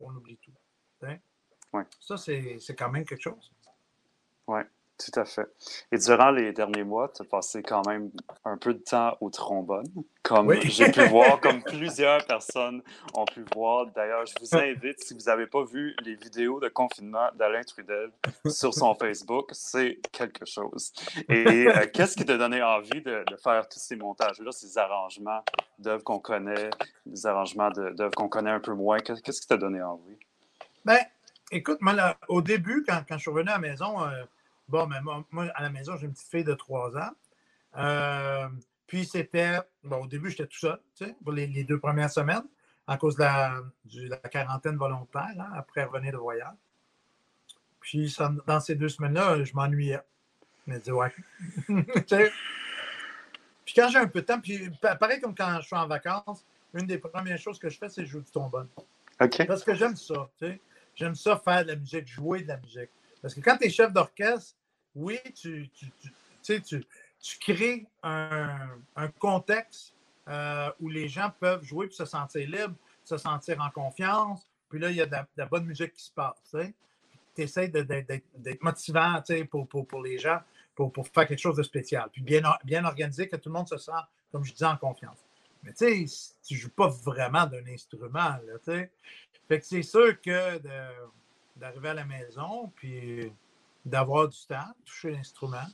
on 0.00 0.14
oublie 0.14 0.38
tout. 0.38 0.52
Ça, 2.00 2.16
c'est 2.16 2.58
quand 2.76 2.90
même 2.90 3.04
quelque 3.04 3.22
chose. 3.22 3.52
Oui. 4.46 4.62
Tout 4.98 5.20
à 5.20 5.26
fait. 5.26 5.46
Et 5.92 5.98
durant 5.98 6.30
les 6.30 6.52
derniers 6.52 6.84
mois, 6.84 7.12
tu 7.14 7.20
as 7.20 7.26
passé 7.26 7.62
quand 7.62 7.86
même 7.86 8.10
un 8.46 8.56
peu 8.56 8.72
de 8.72 8.78
temps 8.78 9.14
au 9.20 9.28
trombone, 9.28 9.84
comme 10.22 10.54
j'ai 10.62 10.90
pu 10.90 11.04
voir, 11.08 11.38
comme 11.40 11.62
plusieurs 11.62 12.24
personnes 12.26 12.82
ont 13.12 13.26
pu 13.26 13.44
voir. 13.54 13.86
D'ailleurs, 13.88 14.24
je 14.24 14.32
vous 14.40 14.56
invite, 14.56 14.98
si 15.00 15.12
vous 15.12 15.24
n'avez 15.26 15.46
pas 15.46 15.64
vu 15.64 15.94
les 16.02 16.14
vidéos 16.14 16.60
de 16.60 16.68
confinement 16.68 17.28
d'Alain 17.34 17.62
Trudel 17.62 18.10
sur 18.46 18.72
son 18.72 18.94
Facebook, 19.00 19.50
c'est 19.52 20.00
quelque 20.12 20.46
chose. 20.46 20.94
Et 21.28 21.66
euh, 21.68 21.86
qu'est-ce 21.92 22.16
qui 22.16 22.24
t'a 22.24 22.38
donné 22.38 22.62
envie 22.62 23.02
de, 23.02 23.22
faire 23.42 23.68
tous 23.68 23.78
ces 23.78 23.96
montages-là, 23.96 24.50
ces 24.50 24.78
arrangements 24.78 25.44
d'œuvres 25.78 26.04
qu'on 26.04 26.20
connaît, 26.20 26.70
des 27.04 27.26
arrangements 27.26 27.70
d'œuvres 27.70 28.14
qu'on 28.14 28.28
connaît 28.28 28.50
un 28.50 28.60
peu 28.60 28.72
moins? 28.72 28.98
Qu'est-ce 29.00 29.42
qui 29.42 29.46
t'a 29.46 29.58
donné 29.58 29.82
envie? 29.82 30.16
Ben, 30.86 31.00
écoute, 31.52 31.78
moi, 31.82 32.16
au 32.28 32.40
début, 32.40 32.82
quand, 32.88 33.02
quand, 33.06 33.16
je 33.16 33.22
suis 33.22 33.30
revenu 33.30 33.50
à 33.50 33.54
la 33.54 33.58
maison, 33.58 34.02
euh, 34.02 34.24
Bon, 34.68 34.86
mais 34.86 34.96
moi, 35.00 35.50
à 35.54 35.62
la 35.62 35.70
maison, 35.70 35.96
j'ai 35.96 36.06
une 36.06 36.12
petite 36.12 36.28
fille 36.28 36.44
de 36.44 36.54
3 36.54 36.96
ans. 36.96 37.10
Euh, 37.76 38.48
puis 38.86 39.04
c'était, 39.04 39.58
bon, 39.82 40.04
au 40.04 40.06
début, 40.06 40.30
j'étais 40.30 40.46
tout 40.46 40.58
seul, 40.58 40.80
tu 40.96 41.04
sais, 41.04 41.16
pour 41.22 41.32
les, 41.32 41.64
deux 41.64 41.78
premières 41.78 42.10
semaines, 42.10 42.46
à 42.86 42.96
cause 42.96 43.16
de 43.16 43.22
la, 43.22 44.18
quarantaine 44.30 44.76
volontaire, 44.76 45.34
hein, 45.38 45.50
après 45.56 45.84
revenir 45.84 46.12
de 46.12 46.18
voyage. 46.18 46.56
Puis 47.80 48.14
dans 48.46 48.60
ces 48.60 48.74
deux 48.74 48.88
semaines-là, 48.88 49.44
je 49.44 49.54
m'ennuyais. 49.54 50.00
Je 50.66 50.72
me 50.72 50.78
disais, 50.78 50.92
ouais. 50.92 51.12
puis 53.64 53.74
quand 53.74 53.88
j'ai 53.88 53.98
un 53.98 54.08
peu 54.08 54.20
de 54.20 54.26
temps, 54.26 54.40
puis 54.40 54.70
pareil 54.80 55.20
comme 55.20 55.34
quand 55.34 55.60
je 55.60 55.66
suis 55.66 55.76
en 55.76 55.86
vacances, 55.86 56.44
une 56.74 56.86
des 56.86 56.98
premières 56.98 57.38
choses 57.38 57.58
que 57.58 57.68
je 57.68 57.78
fais, 57.78 57.88
c'est 57.88 58.04
jouer 58.04 58.22
du 58.22 58.30
trombone. 58.30 58.68
OK. 59.20 59.46
Parce 59.46 59.62
que 59.62 59.74
j'aime 59.74 59.96
ça, 59.96 60.28
tu 60.38 60.46
sais. 60.46 60.60
J'aime 60.94 61.14
ça 61.14 61.36
faire 61.36 61.62
de 61.62 61.68
la 61.68 61.76
musique, 61.76 62.08
jouer 62.08 62.42
de 62.42 62.48
la 62.48 62.56
musique. 62.56 62.90
Parce 63.20 63.34
que 63.34 63.40
quand 63.40 63.56
tu 63.56 63.66
es 63.66 63.70
chef 63.70 63.92
d'orchestre, 63.92 64.55
oui, 64.96 65.18
tu, 65.34 65.70
crées 67.40 67.86
un, 68.02 68.68
contexte 69.18 69.94
euh, 70.26 70.70
où 70.80 70.88
les 70.88 71.06
gens 71.06 71.30
peuvent 71.38 71.62
jouer 71.62 71.86
et 71.86 71.90
se 71.90 72.06
sentir 72.06 72.48
libres, 72.48 72.74
se 73.04 73.18
sentir 73.18 73.60
en 73.60 73.70
confiance. 73.70 74.48
Puis 74.68 74.80
là, 74.80 74.90
il 74.90 74.96
y 74.96 75.02
a 75.02 75.06
de 75.06 75.16
la, 75.36 75.46
bonne 75.46 75.66
musique 75.66 75.92
qui 75.92 76.02
se 76.02 76.10
passe. 76.10 76.56
Tu 77.34 77.42
essaies 77.42 77.68
d'être 77.68 78.62
motivant 78.62 79.22
pour, 79.50 79.86
pour, 79.86 80.02
les 80.02 80.18
gens, 80.18 80.40
pour, 80.74 80.90
faire 81.08 81.26
quelque 81.26 81.38
chose 81.38 81.56
de 81.56 81.62
spécial. 81.62 82.08
Puis 82.10 82.22
bien, 82.22 82.42
bien 82.64 82.84
organisé, 82.84 83.28
que 83.28 83.36
tout 83.36 83.50
le 83.50 83.54
monde 83.54 83.68
se 83.68 83.76
sent, 83.76 83.92
comme 84.32 84.44
je 84.44 84.52
disais, 84.52 84.64
en 84.64 84.78
confiance. 84.78 85.18
Mais 85.62 85.72
tu 85.72 86.06
sais, 86.06 86.32
tu 86.42 86.54
ne 86.54 86.58
joues 86.58 86.70
pas 86.70 86.88
vraiment 86.88 87.46
d'un 87.46 87.66
instrument. 87.66 88.36
Fait 88.64 89.60
que 89.60 89.64
c'est 89.64 89.82
sûr 89.82 90.20
que 90.20 90.58
d'arriver 91.56 91.90
à 91.90 91.94
la 91.94 92.04
maison, 92.04 92.72
puis 92.76 93.30
d'avoir 93.86 94.28
du 94.28 94.38
temps, 94.46 94.74
toucher 94.84 95.12
l'instrument. 95.12 95.64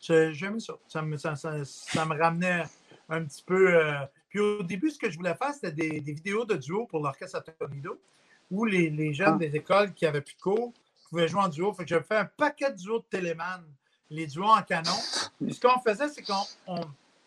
J'aimais 0.00 0.60
ça. 0.60 0.74
Ça 0.88 1.02
me, 1.02 1.16
ça, 1.16 1.34
me 1.34 2.20
ramenait 2.20 2.64
un 3.08 3.24
petit 3.24 3.42
peu. 3.42 3.74
Euh, 3.74 4.04
puis 4.28 4.40
au 4.40 4.62
début, 4.62 4.90
ce 4.90 4.98
que 4.98 5.08
je 5.08 5.16
voulais 5.16 5.34
faire, 5.34 5.54
c'était 5.54 5.72
des, 5.72 6.00
vidéos 6.00 6.44
de 6.44 6.56
duo 6.56 6.86
pour 6.86 7.00
l'orchestre 7.02 7.38
Atonido, 7.38 7.98
où 8.50 8.64
les, 8.64 8.90
les, 8.90 9.14
jeunes 9.14 9.34
ah. 9.36 9.38
des 9.38 9.56
écoles 9.56 9.94
qui 9.94 10.04
avaient 10.04 10.20
plus 10.20 10.34
de 10.34 10.40
cours 10.40 10.72
pouvaient 11.08 11.28
jouer 11.28 11.40
en 11.40 11.48
duo. 11.48 11.72
Fait 11.72 11.84
que 11.84 11.88
j'avais 11.88 12.04
fait 12.04 12.16
un 12.16 12.24
paquet 12.24 12.72
de 12.72 12.76
duos 12.76 12.98
de 12.98 13.04
Téléman, 13.04 13.64
les 14.10 14.26
duos 14.26 14.44
en 14.44 14.62
canon. 14.62 14.98
Puis 15.40 15.54
ce 15.54 15.60
qu'on 15.60 15.80
faisait, 15.80 16.08
c'est 16.08 16.22
qu'on 16.22 16.80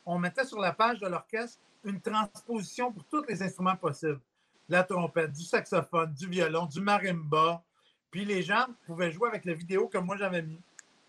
on, 0.05 0.19
mettait 0.19 0.45
sur 0.45 0.59
la 0.59 0.73
page 0.73 0.99
de 0.99 1.07
l'orchestre 1.07 1.59
une 1.85 2.01
transposition 2.01 2.91
pour 2.91 3.05
tous 3.05 3.23
les 3.27 3.41
instruments 3.41 3.77
possibles 3.77 4.19
la 4.67 4.83
trompette, 4.83 5.31
du 5.31 5.43
saxophone, 5.43 6.13
du 6.13 6.27
violon, 6.27 6.67
du 6.67 6.79
marimba. 6.79 7.63
Puis 8.11 8.25
les 8.25 8.41
gens 8.41 8.65
pouvaient 8.85 9.11
jouer 9.11 9.29
avec 9.29 9.45
la 9.45 9.53
vidéo 9.53 9.87
que 9.87 9.97
moi 9.97 10.17
j'avais 10.17 10.41
mis. 10.41 10.59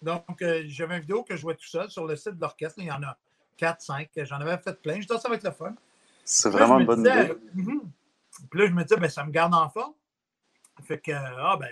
Donc, 0.03 0.43
euh, 0.43 0.63
j'avais 0.67 0.97
une 0.97 1.03
vidéo 1.03 1.23
que 1.23 1.37
je 1.37 1.41
jouais 1.41 1.55
tout 1.55 1.67
seul 1.67 1.91
sur 1.91 2.07
le 2.07 2.17
site 2.17 2.37
de 2.37 2.41
l'orchestre. 2.41 2.79
Il 2.79 2.87
y 2.87 2.93
en 2.93 3.03
a 3.03 3.17
4, 3.57 3.81
5. 3.83 4.09
J'en 4.17 4.37
avais 4.37 4.57
fait 4.59 4.81
plein. 4.81 4.95
Je 4.95 5.07
disais, 5.07 5.19
ça 5.19 5.29
va 5.29 5.35
être 5.35 5.45
le 5.45 5.51
fun. 5.51 5.75
C'est 6.25 6.51
vraiment 6.51 6.79
une 6.79 6.87
bonne 6.87 7.01
idée. 7.01 7.35
Mhm. 7.55 7.91
Puis 8.51 8.61
là, 8.61 8.67
je 8.67 8.73
me 8.73 8.83
disais, 8.83 8.99
ben, 8.99 9.11
ça 9.11 9.25
me 9.25 9.31
garde 9.31 9.55
en 9.55 9.69
forme. 9.69 9.95
Fait 10.83 10.99
que, 10.99 11.13
ah, 11.13 11.59
ben, 11.59 11.71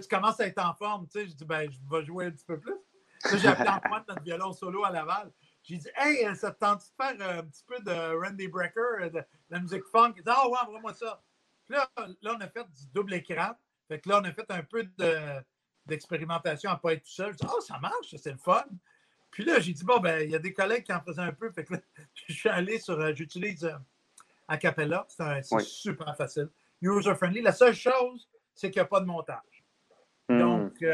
tu 0.00 0.08
commences 0.08 0.40
à 0.40 0.46
être 0.46 0.64
en 0.64 0.74
forme. 0.74 1.06
Tu 1.08 1.20
sais, 1.20 1.26
je 1.26 1.34
dis, 1.34 1.44
ben, 1.44 1.70
je 1.70 1.78
vais 1.90 2.04
jouer 2.04 2.26
un 2.26 2.30
petit 2.30 2.44
peu 2.46 2.58
plus. 2.58 2.76
Là, 3.24 3.36
j'ai 3.36 3.48
appelé 3.48 3.68
Antoine, 3.68 4.04
notre 4.08 4.22
violon 4.22 4.52
solo 4.52 4.84
à 4.84 4.90
Laval. 4.90 5.30
J'ai 5.62 5.76
dit, 5.76 5.88
hey, 5.96 6.24
euh, 6.24 6.34
ça 6.34 6.50
te 6.52 6.58
tente 6.58 6.80
de 6.80 7.04
faire 7.04 7.14
euh, 7.20 7.40
un 7.40 7.44
petit 7.44 7.64
peu 7.66 7.78
de 7.80 8.24
Randy 8.24 8.48
Brecker, 8.48 9.02
euh, 9.02 9.10
de, 9.10 9.22
la 9.50 9.60
musique 9.60 9.84
funk? 9.92 10.14
Il 10.16 10.22
dit, 10.22 10.30
ah, 10.30 10.42
oh, 10.44 10.52
ouais, 10.52 10.58
envoie-moi 10.66 10.94
ça. 10.94 11.22
Puis 11.66 11.76
là, 11.76 11.90
là, 12.22 12.34
on 12.36 12.40
a 12.40 12.48
fait 12.48 12.64
du 12.64 12.86
double 12.94 13.14
écran. 13.14 13.52
Fait 13.90 13.98
que 13.98 14.08
là, 14.08 14.20
on 14.22 14.24
a 14.24 14.32
fait 14.32 14.48
un 14.50 14.62
peu 14.62 14.88
d'expérimentation 15.84 16.70
à 16.70 16.74
ne 16.74 16.78
pas 16.78 16.92
être 16.92 17.02
tout 17.02 17.10
seul. 17.10 17.32
Je 17.32 17.38
dis, 17.38 17.46
oh, 17.52 17.60
ça 17.60 17.76
marche, 17.80 18.14
c'est 18.16 18.30
le 18.30 18.38
fun. 18.38 18.64
Puis 19.32 19.44
là, 19.44 19.58
j'ai 19.58 19.72
dit, 19.72 19.82
bon, 19.82 19.98
ben, 19.98 20.20
il 20.20 20.30
y 20.30 20.36
a 20.36 20.38
des 20.38 20.52
collègues 20.52 20.84
qui 20.84 20.92
en 20.92 21.00
faisaient 21.00 21.22
un 21.22 21.32
peu. 21.32 21.50
Fait 21.50 21.64
que 21.64 21.74
là, 21.74 21.80
je 22.14 22.32
suis 22.32 22.48
allé 22.48 22.78
sur, 22.78 23.16
j'utilise 23.16 23.68
Acapella. 24.46 25.08
C'est 25.08 25.60
super 25.62 26.16
facile. 26.16 26.50
User-friendly. 26.80 27.42
La 27.42 27.52
seule 27.52 27.74
chose, 27.74 28.28
c'est 28.54 28.70
qu'il 28.70 28.80
n'y 28.80 28.84
a 28.84 28.88
pas 28.88 29.00
de 29.00 29.06
montage. 29.06 29.64
Hmm. 30.28 30.38
Donc, 30.38 30.84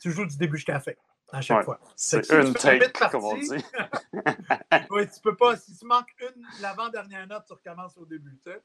tu 0.00 0.10
joues 0.10 0.24
du 0.24 0.38
début 0.38 0.56
jusqu'à 0.56 0.72
la 0.72 0.80
fin 0.80 0.92
à 1.32 1.42
chaque 1.42 1.66
fois. 1.66 1.78
C'est 1.96 2.30
une 2.30 2.54
take, 2.54 2.92
comme 3.10 3.24
on 3.24 3.36
dit. 3.36 3.50
oui, 4.90 5.06
tu 5.06 5.20
peux 5.22 5.36
pas. 5.36 5.58
Si 5.58 5.76
tu 5.76 5.84
manques 5.84 6.14
une, 6.18 6.46
l'avant-dernière 6.62 7.26
note, 7.26 7.44
tu 7.46 7.52
recommences 7.52 7.98
au 7.98 8.06
début. 8.06 8.38
Tu 8.42 8.52
sais. 8.52 8.62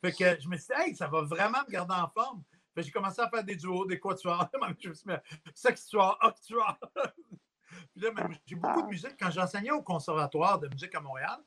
Fait 0.00 0.12
que 0.12 0.40
je 0.40 0.48
me 0.48 0.56
suis 0.56 0.74
dit, 0.74 0.82
hey, 0.82 0.94
ça 0.94 1.08
va 1.08 1.22
vraiment 1.22 1.58
me 1.66 1.70
garder 1.70 1.94
en 1.94 2.08
forme. 2.08 2.42
Fait 2.74 2.82
j'ai 2.82 2.90
commencé 2.90 3.20
à 3.20 3.28
faire 3.28 3.44
des 3.44 3.56
duos, 3.56 3.84
des 3.86 4.00
quatuors, 4.00 4.48
je 4.80 4.88
me 4.88 4.94
suis 4.94 5.04
dit, 5.06 5.12
sextuor, 5.54 6.18
octuor. 6.22 6.78
Puis 7.94 8.02
là, 8.02 8.10
j'ai 8.46 8.56
beaucoup 8.56 8.82
de 8.82 8.88
musique. 8.88 9.16
Quand 9.18 9.30
j'enseignais 9.30 9.70
au 9.70 9.82
conservatoire 9.82 10.58
de 10.58 10.68
musique 10.68 10.94
à 10.94 11.00
Montréal, 11.00 11.38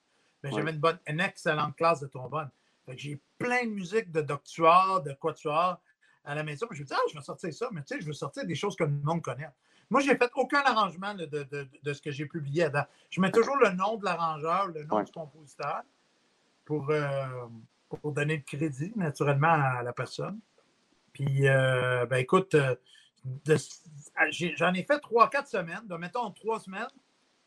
ben, 0.43 0.51
j'avais 0.51 0.71
une, 0.71 0.79
bonne, 0.79 0.99
une 1.07 1.19
excellente 1.19 1.75
classe 1.75 1.99
de 1.99 2.07
trombone. 2.07 2.49
j'ai 2.89 3.19
plein 3.37 3.63
de 3.65 3.71
musique 3.71 4.11
de 4.11 4.21
doctuor, 4.21 5.01
de 5.01 5.13
quatuor 5.13 5.79
à 6.23 6.35
la 6.35 6.43
maison. 6.43 6.67
je 6.71 6.81
me 6.81 6.85
dis, 6.85 6.93
ah, 6.93 6.99
je 7.09 7.15
vais 7.15 7.23
sortir 7.23 7.53
ça, 7.53 7.69
mais 7.71 7.81
tu 7.83 7.95
sais, 7.95 8.01
je 8.01 8.05
veux 8.05 8.13
sortir 8.13 8.45
des 8.45 8.55
choses 8.55 8.75
que 8.75 8.83
le 8.83 8.91
monde 8.91 9.21
connaît. 9.21 9.49
Moi, 9.89 10.01
je 10.01 10.11
n'ai 10.11 10.17
fait 10.17 10.31
aucun 10.35 10.61
arrangement 10.61 11.13
de, 11.13 11.93
ce 11.93 12.01
que 12.01 12.11
j'ai 12.11 12.25
publié 12.25 12.69
date. 12.69 12.89
Je 13.09 13.21
mets 13.21 13.31
toujours 13.31 13.57
le 13.57 13.69
nom 13.71 13.97
de 13.97 14.05
l'arrangeur, 14.05 14.67
le 14.67 14.83
nom 14.83 15.03
du 15.03 15.11
compositeur 15.11 15.83
pour, 16.65 16.89
euh, 16.89 17.47
pour 17.89 18.11
donner 18.11 18.37
le 18.37 18.43
crédit, 18.43 18.91
naturellement, 18.95 19.51
à 19.51 19.83
la 19.83 19.93
personne. 19.93 20.39
Puis, 21.13 21.47
euh, 21.47 22.05
ben, 22.05 22.17
écoute, 22.17 22.55
euh, 22.55 22.75
j'en 24.29 24.73
ai 24.73 24.83
fait 24.83 24.99
trois, 24.99 25.29
quatre 25.29 25.47
semaines, 25.47 25.85
donc 25.85 25.99
mettons 25.99 26.29
trois 26.31 26.59
semaines, 26.59 26.89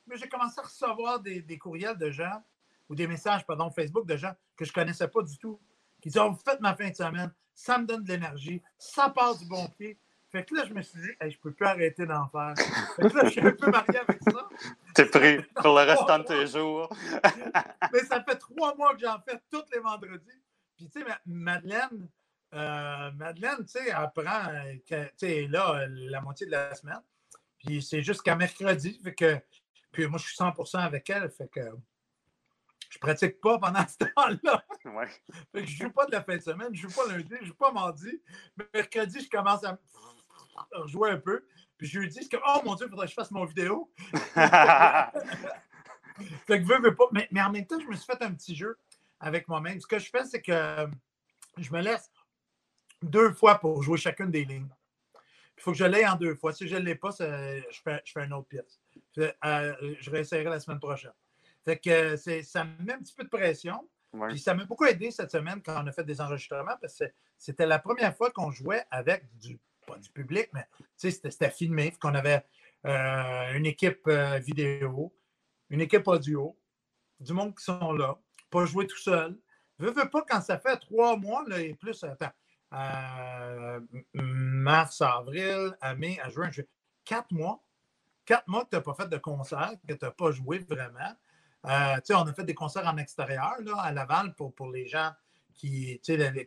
mais 0.07 0.16
j'ai 0.16 0.29
commencé 0.29 0.59
à 0.59 0.62
recevoir 0.62 1.20
des, 1.20 1.59
courriels 1.59 1.98
de 1.98 2.11
gens 2.11 2.42
ou 2.88 2.94
des 2.94 3.07
messages, 3.07 3.44
pardon, 3.46 3.70
Facebook 3.70 4.07
de 4.07 4.16
gens 4.16 4.33
que 4.57 4.64
je 4.64 4.70
ne 4.70 4.74
connaissais 4.74 5.09
pas 5.09 5.22
du 5.22 5.37
tout. 5.37 5.61
qui 6.01 6.09
dit 6.09 6.18
Oh, 6.18 6.33
faites 6.44 6.61
ma 6.61 6.74
fin 6.74 6.88
de 6.88 6.94
semaine, 6.94 7.31
ça 7.55 7.79
me 7.79 7.87
donne 7.87 8.05
de 8.05 8.09
l'énergie, 8.09 8.62
ça 8.79 9.11
passe 9.11 9.40
du 9.40 9.46
bon 9.46 9.66
pied. 9.77 9.98
Fait 10.31 10.44
que 10.44 10.55
là, 10.55 10.64
je 10.66 10.74
me 10.74 10.83
suis 10.83 11.01
dit, 11.01 11.09
je 11.20 11.38
peux 11.38 11.53
plus 11.53 11.66
arrêter 11.66 12.07
d'en 12.07 12.29
faire. 12.29 12.55
Fait 12.96 13.09
que 13.09 13.16
là, 13.16 13.24
je 13.24 13.31
suis 13.31 13.40
un 13.40 13.53
peu 13.53 13.70
marié 13.70 13.98
avec 13.98 14.22
ça. 14.22 14.48
T'es 14.98 15.06
pris 15.06 15.42
pour 15.54 15.78
le 15.78 15.84
restant 15.87 16.18
de 16.18 16.24
tes 16.24 16.46
jours? 16.58 16.88
Mais 17.92 18.00
ça 18.00 18.20
fait 18.24 18.34
trois 18.34 18.74
mois 18.74 18.94
que 18.94 19.00
j'en 19.00 19.20
fais 19.20 19.40
tous 19.48 19.62
les 19.72 19.78
vendredis. 19.78 20.42
Puis, 20.76 20.90
tu 20.90 21.00
sais, 21.00 21.06
Madeleine, 21.24 22.08
euh, 22.52 23.12
Madeleine, 23.12 23.64
tu 23.64 23.78
sais, 23.78 23.90
elle 23.90 24.11
prend, 24.12 24.42
tu 24.88 24.96
sais, 25.16 25.46
là, 25.46 25.87
la 25.88 26.20
moitié 26.20 26.46
de 26.46 26.50
la 26.50 26.74
semaine. 26.74 27.00
Puis 27.58 27.80
c'est 27.80 28.02
jusqu'à 28.02 28.34
mercredi. 28.34 28.98
Fait 29.00 29.14
que, 29.14 29.38
puis 29.92 30.08
moi, 30.08 30.18
je 30.18 30.26
suis 30.26 30.37
100% 30.37 30.78
avec 30.78 31.08
elle. 31.11 31.30
Fait 31.30 31.46
que 31.46 31.61
je 32.90 32.98
pratique 32.98 33.40
pas 33.40 33.56
pendant 33.61 33.87
ce 33.87 33.98
temps-là. 33.98 34.64
Ouais. 34.84 35.08
Fait 35.52 35.62
que 35.62 35.66
je 35.66 35.84
joue 35.84 35.90
pas 35.90 36.06
de 36.06 36.12
la 36.12 36.24
fin 36.24 36.37
de 36.37 36.40
semaine, 36.42 36.74
je 36.74 36.88
joue 36.88 36.94
pas 36.94 37.06
lundi, 37.06 37.34
je 37.42 37.46
joue 37.46 37.54
pas 37.54 37.70
mardi. 37.70 38.22
Mercredi, 38.72 39.20
je 39.20 39.28
commence 39.28 39.62
à 39.62 39.78
jouer 40.87 41.11
un 41.11 41.18
peu. 41.18 41.44
Puis 41.78 41.86
jeudi, 41.86 42.20
je 42.22 42.28
dis 42.28 42.36
oh 42.46 42.60
mon 42.64 42.74
Dieu, 42.74 42.86
il 42.86 42.90
faudrait 42.90 43.06
que 43.06 43.10
je 43.10 43.14
fasse 43.14 43.30
mon 43.30 43.44
vidéo. 43.44 43.90
fait 44.12 44.20
que 46.60 46.64
veux, 46.64 46.80
veux 46.80 46.94
pas. 46.94 47.04
Mais, 47.12 47.28
mais, 47.30 47.40
en 47.40 47.50
même 47.50 47.66
temps, 47.66 47.80
je 47.80 47.86
me 47.86 47.94
suis 47.94 48.04
fait 48.04 48.20
un 48.22 48.34
petit 48.34 48.56
jeu 48.56 48.76
avec 49.20 49.48
moi-même. 49.48 49.80
Ce 49.80 49.86
que 49.86 49.98
je 49.98 50.10
fais, 50.10 50.24
c'est 50.24 50.42
que 50.42 50.88
je 51.56 51.72
me 51.72 51.80
laisse 51.80 52.10
deux 53.00 53.32
fois 53.32 53.60
pour 53.60 53.82
jouer 53.82 53.96
chacune 53.96 54.30
des 54.30 54.44
lignes. 54.44 54.68
Il 55.56 55.62
faut 55.62 55.72
que 55.72 55.78
je 55.78 55.84
l'aie 55.84 56.06
en 56.06 56.16
deux 56.16 56.34
fois. 56.34 56.52
Si 56.52 56.68
je 56.68 56.76
ne 56.76 56.80
l'ai 56.80 56.96
pas, 56.96 57.10
je 57.18 57.62
fais, 57.82 58.02
je 58.04 58.12
fais 58.12 58.24
une 58.24 58.32
autre 58.32 58.48
pièce. 58.48 58.80
Euh, 59.18 59.94
je 60.00 60.10
réessayerai 60.10 60.50
la 60.50 60.60
semaine 60.60 60.80
prochaine. 60.80 61.12
Fait 61.64 61.78
que 61.78 62.16
ça 62.16 62.64
me 62.64 62.84
met 62.84 62.94
un 62.94 62.98
petit 62.98 63.14
peu 63.14 63.24
de 63.24 63.28
pression. 63.28 63.88
Puis 64.28 64.38
ça 64.38 64.54
m'a 64.54 64.64
beaucoup 64.64 64.86
aidé 64.86 65.10
cette 65.10 65.30
semaine 65.30 65.62
quand 65.62 65.82
on 65.82 65.86
a 65.86 65.92
fait 65.92 66.04
des 66.04 66.20
enregistrements 66.20 66.76
parce 66.80 66.98
que 66.98 67.04
c'était 67.36 67.66
la 67.66 67.78
première 67.78 68.16
fois 68.16 68.30
qu'on 68.30 68.50
jouait 68.50 68.84
avec 68.90 69.24
du, 69.38 69.60
pas 69.88 69.98
du 69.98 70.11
public, 70.11 70.48
mais 70.53 70.66
c'était 70.96 71.51
filmé. 71.51 71.92
Qu'on 72.01 72.14
avait 72.14 72.44
euh, 72.87 73.53
une 73.55 73.66
équipe 73.66 74.07
euh, 74.07 74.38
vidéo, 74.38 75.14
une 75.70 75.81
équipe 75.81 76.07
audio, 76.07 76.57
du 77.20 77.33
monde 77.33 77.57
qui 77.57 77.64
sont 77.64 77.92
là, 77.92 78.18
pas 78.51 78.64
jouer 78.64 78.87
tout 78.87 78.98
seul. 78.98 79.37
Veux, 79.79 79.90
veux 79.90 80.11
pas 80.11 80.22
quand 80.29 80.40
ça 80.40 80.59
fait 80.59 80.77
trois 80.77 81.16
mois 81.16 81.44
là, 81.48 81.61
et 81.61 81.74
plus. 81.74 82.05
Attends, 82.05 82.33
mars, 84.14 85.01
avril, 85.01 85.77
à 85.81 85.94
mai, 85.94 86.18
à 86.20 86.29
juin, 86.29 86.51
Quatre 87.05 87.33
mois. 87.33 87.64
Quatre 88.27 88.46
mois 88.48 88.64
que 88.64 88.70
tu 88.70 88.77
n'as 88.77 88.83
pas 88.83 88.94
fait 88.94 89.09
de 89.09 89.16
concert, 89.16 89.72
que 89.87 89.94
tu 89.94 90.05
n'as 90.05 90.11
pas 90.11 90.31
joué 90.31 90.59
vraiment. 90.59 91.14
Euh, 91.64 91.96
on 92.11 92.27
a 92.27 92.33
fait 92.35 92.44
des 92.44 92.55
concerts 92.55 92.87
en 92.87 92.98
extérieur 92.98 93.57
là, 93.64 93.81
à 93.81 93.92
Laval 93.92 94.35
pour, 94.35 94.55
pour 94.55 94.70
les 94.70 94.87
gens 94.87 95.11
qui, 95.55 96.01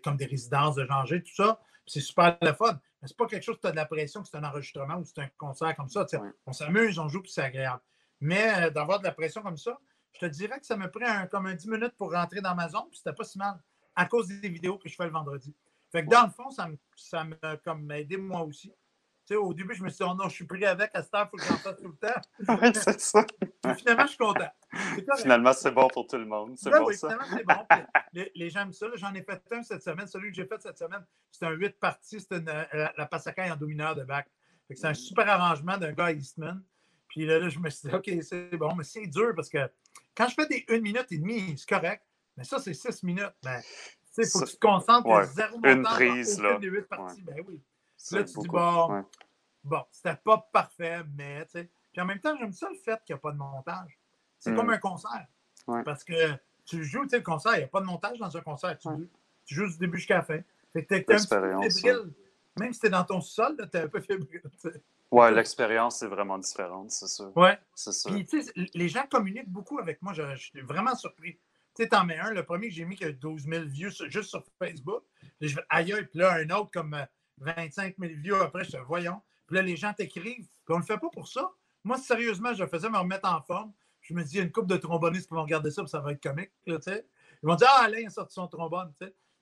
comme 0.04 0.16
des 0.16 0.26
résidences 0.26 0.76
de 0.76 0.88
G, 1.06 1.22
tout 1.24 1.36
ça. 1.36 1.60
C'est 1.86 2.00
super 2.00 2.38
le 2.42 2.54
fun. 2.54 2.80
Mais 3.02 3.08
c'est 3.08 3.18
pas 3.18 3.28
quelque 3.28 3.44
chose 3.44 3.56
que 3.56 3.62
tu 3.62 3.68
as 3.68 3.72
de 3.72 3.76
la 3.76 3.86
pression, 3.86 4.22
que 4.22 4.28
c'est 4.28 4.38
un 4.38 4.44
enregistrement 4.44 4.96
ou 4.96 5.06
c'est 5.06 5.20
un 5.20 5.30
concert 5.38 5.76
comme 5.76 5.90
ça. 5.90 6.06
On 6.46 6.54
s'amuse, 6.54 7.00
on 7.00 7.08
joue, 7.08 7.22
puis 7.22 7.32
c'est 7.32 7.42
agréable. 7.42 7.82
Mais 8.20 8.66
euh, 8.66 8.70
d'avoir 8.70 9.00
de 9.00 9.06
la 9.06 9.12
pression 9.12 9.42
comme 9.42 9.58
ça, 9.58 9.80
je 10.14 10.20
te 10.20 10.26
dirais 10.26 10.60
que 10.60 10.66
ça 10.66 10.78
me 10.78 10.90
prend 10.90 11.28
comme 11.28 11.48
un 11.48 11.56
10 11.56 11.68
minutes 11.68 11.96
pour 11.98 12.12
rentrer 12.12 12.42
dans 12.42 12.54
ma 12.54 12.70
zone, 12.70 12.88
puis 12.90 12.98
c'était 12.98 13.16
pas 13.16 13.24
si 13.24 13.38
mal 13.38 13.60
à 13.96 14.06
cause 14.06 14.28
des 14.28 14.50
vidéos 14.50 14.78
que 14.78 14.88
je 14.88 14.96
fais 14.96 15.06
le 15.06 15.12
vendredi. 15.12 15.56
Fait 15.92 16.06
que 16.06 16.10
dans 16.10 16.24
le 16.24 16.30
fond, 16.30 16.50
ça 16.50 17.24
m'a 17.24 17.58
comme 17.58 17.92
aidé 17.92 18.18
moi 18.18 18.44
aussi. 18.44 18.74
Sais, 19.32 19.38
au 19.38 19.54
début, 19.54 19.74
je 19.74 19.82
me 19.82 19.88
suis 19.88 20.04
dit, 20.04 20.12
oh 20.12 20.14
non, 20.14 20.28
je 20.28 20.36
suis 20.36 20.46
pris 20.46 20.66
avec, 20.66 20.92
à 20.94 21.02
cette 21.02 21.14
heure, 21.14 21.26
il 21.28 21.30
faut 21.30 21.38
que 21.38 21.50
j'en 21.50 21.58
fasse 21.58 21.78
tout 21.78 21.88
le 21.88 21.96
temps. 21.96 22.22
Oui, 22.62 22.72
c'est 22.74 23.00
ça. 23.00 23.26
finalement, 23.78 24.04
je 24.04 24.10
suis 24.10 24.18
content. 24.18 24.50
Finalement, 25.18 25.54
c'est 25.54 25.72
bon 25.72 25.88
pour 25.88 26.06
tout 26.06 26.18
le 26.18 26.26
monde. 26.26 26.58
C'est 26.58 26.70
bon, 26.70 26.86
oui, 26.86 26.98
ça. 26.98 27.12
finalement, 27.12 27.38
c'est 27.38 27.46
bon. 27.46 27.78
Les, 28.12 28.32
les, 28.36 28.50
gens 28.50 28.64
aiment 28.64 28.74
ça. 28.74 28.88
J'en 28.96 29.14
ai 29.14 29.24
fait 29.24 29.42
un 29.52 29.64
cette 29.64 29.84
semaine. 29.84 30.06
Celui 30.06 30.32
que 30.32 30.36
j'ai 30.36 30.46
fait 30.46 30.62
cette 30.62 30.78
semaine, 30.78 31.06
c'était 31.32 31.46
un 31.46 31.52
8 31.52 31.80
parties. 31.80 32.20
C'était 32.20 32.44
euh, 32.46 32.66
la, 32.74 32.94
la 32.98 33.06
Passacaille 33.06 33.50
en 33.50 33.56
domineur 33.56 33.96
de 33.96 34.04
bac. 34.04 34.28
C'est 34.70 34.88
un 34.88 34.94
super 34.94 35.30
arrangement 35.30 35.78
d'un 35.78 35.94
gars 35.94 36.08
à 36.08 36.12
Eastman. 36.12 36.62
Puis 37.08 37.26
là, 37.26 37.40
là, 37.40 37.48
je 37.48 37.60
me 37.60 37.70
suis 37.70 37.88
dit, 37.88 37.96
OK, 37.96 38.12
c'est 38.24 38.58
bon, 38.58 38.76
mais 38.76 38.84
c'est 38.84 39.08
dur 39.08 39.32
parce 39.34 39.50
que 39.50 39.70
quand 40.14 40.28
je 40.28 40.34
fais 40.34 40.48
des 40.48 40.66
1 40.68 40.80
minute 40.82 41.08
et 41.10 41.18
demie, 41.18 41.58
c'est 41.58 41.70
correct. 41.70 42.04
Mais 42.36 42.44
ça, 42.44 42.60
c'est 42.60 42.74
6 42.74 43.04
minutes. 43.04 43.34
Ben, 43.44 43.62
il 44.18 44.26
faut 44.26 44.42
que 44.42 44.50
tu 44.50 44.56
te 44.56 44.60
concentres. 44.60 45.08
Ouais. 45.08 45.26
Zéro 45.26 45.58
Une 45.64 45.84
prise, 45.84 46.42
là. 46.42 46.60
Des 46.60 46.68
8 46.68 46.82
parties. 46.90 47.22
Ben 47.22 47.42
oui. 47.48 47.62
Là, 48.12 48.24
tu 48.24 48.40
dis, 48.40 48.48
bon, 48.48 49.04
bon 49.64 49.84
c'était 49.92 50.16
pas 50.16 50.50
parfait, 50.52 51.04
mais 51.16 51.46
tu 51.46 51.52
sais. 51.52 51.70
Puis 51.92 52.02
en 52.02 52.06
même 52.06 52.20
temps, 52.20 52.36
j'aime 52.38 52.54
ça 52.54 52.70
le 52.70 52.78
fait 52.78 53.00
qu'il 53.06 53.14
n'y 53.14 53.20
a 53.20 53.22
pas 53.22 53.32
de 53.32 53.38
montage. 53.38 54.00
C'est 54.40 54.56
comme 54.56 54.68
mm. 54.68 54.72
un 54.72 54.78
concert. 54.78 55.28
Parce 55.86 56.04
que 56.04 56.34
tu 56.66 56.84
joues, 56.84 57.04
tu 57.04 57.10
sais, 57.10 57.18
le 57.18 57.24
concert, 57.24 57.54
il 57.56 57.60
n'y 57.60 57.64
a 57.64 57.68
pas 57.68 57.82
de 57.82 57.86
montage 57.86 58.18
dans 58.18 58.36
un 58.36 58.42
concert. 58.42 58.78
Tu, 58.78 58.90
tu 59.46 59.56
joues 59.56 59.68
du 59.68 59.78
début 59.78 59.98
jusqu'à 59.98 60.18
la 60.18 60.24
fin. 60.24 60.40
Fait 60.74 60.86
que 60.86 60.88
t'es 60.88 61.14
un 61.14 61.18
peu 61.18 61.70
fébrile. 61.70 62.14
Même 62.60 62.74
si 62.74 62.80
tu 62.80 62.88
es 62.88 62.90
dans 62.90 63.04
ton 63.04 63.22
sol, 63.22 63.56
tu 63.58 63.78
es 63.78 63.82
un 63.82 63.88
peu 63.88 64.02
fébrile. 64.02 64.42
Ouais, 65.12 65.30
l'expérience 65.32 66.02
est 66.04 66.08
vraiment 66.08 66.38
différente, 66.38 66.92
c'est 66.92 67.08
sûr. 67.08 67.36
Ouais. 67.36 67.60
C'est 67.76 67.92
sûr. 67.92 68.12
Puis, 68.12 68.26
tu 68.26 68.42
sais, 68.42 68.52
les 68.74 68.88
gens 68.88 69.06
communiquent 69.10 69.50
beaucoup 69.50 69.78
avec 69.80 70.02
moi. 70.02 70.14
Je, 70.14 70.24
je 70.36 70.42
suis 70.42 70.62
vraiment 70.62 70.96
surpris. 70.96 71.34
Tu 71.76 71.84
sais, 71.84 71.90
t'en 71.90 72.06
mets 72.06 72.18
un, 72.18 72.32
le 72.32 72.44
premier 72.44 72.70
que 72.70 72.74
j'ai 72.74 72.86
mis 72.86 72.96
qui 72.96 73.06
a 73.06 73.12
12 73.12 73.46
000 73.46 73.66
views 73.66 73.90
juste 74.08 74.30
sur 74.30 74.44
Facebook. 74.58 75.04
je 75.42 75.60
aïe, 75.70 75.94
puis 76.10 76.20
là, 76.20 76.36
un 76.36 76.50
autre 76.52 76.72
comme 76.72 76.96
25 77.42 77.96
euh, 78.02 78.08
000 78.08 78.22
views 78.22 78.36
après, 78.36 78.64
je 78.64 78.72
fais 78.72 78.82
voyons. 78.88 79.22
Puis 79.48 79.58
là, 79.58 79.62
les 79.62 79.76
gens 79.76 79.94
t'écrivent. 79.94 80.48
Puis 80.66 80.74
on 80.74 80.78
le 80.78 80.84
fait 80.84 80.98
pas 80.98 81.10
pour 81.10 81.28
ça. 81.28 81.52
Moi, 81.84 81.98
sérieusement, 81.98 82.54
je 82.54 82.66
faisais 82.66 82.90
me 82.90 82.98
remettre 82.98 83.28
en 83.28 83.42
forme. 83.42 83.74
Je 84.02 84.14
me 84.14 84.24
dis, 84.24 84.36
il 84.36 84.38
y 84.38 84.40
a 84.40 84.44
une 84.44 84.52
couple 84.52 84.68
de 84.68 84.78
trombonistes 84.78 85.28
qui 85.28 85.34
vont 85.34 85.44
regarder 85.44 85.72
ça, 85.72 85.82
puis 85.84 85.90
ça 85.90 86.00
va 86.00 86.12
être 86.12 86.24
comique. 86.24 86.52
Ils 86.66 86.74
vont 87.44 87.56
dire, 87.56 87.68
ah, 87.70 87.84
Alain 87.86 88.08
a 88.08 88.10
sorti 88.10 88.34
son 88.34 88.48
trombone. 88.48 88.94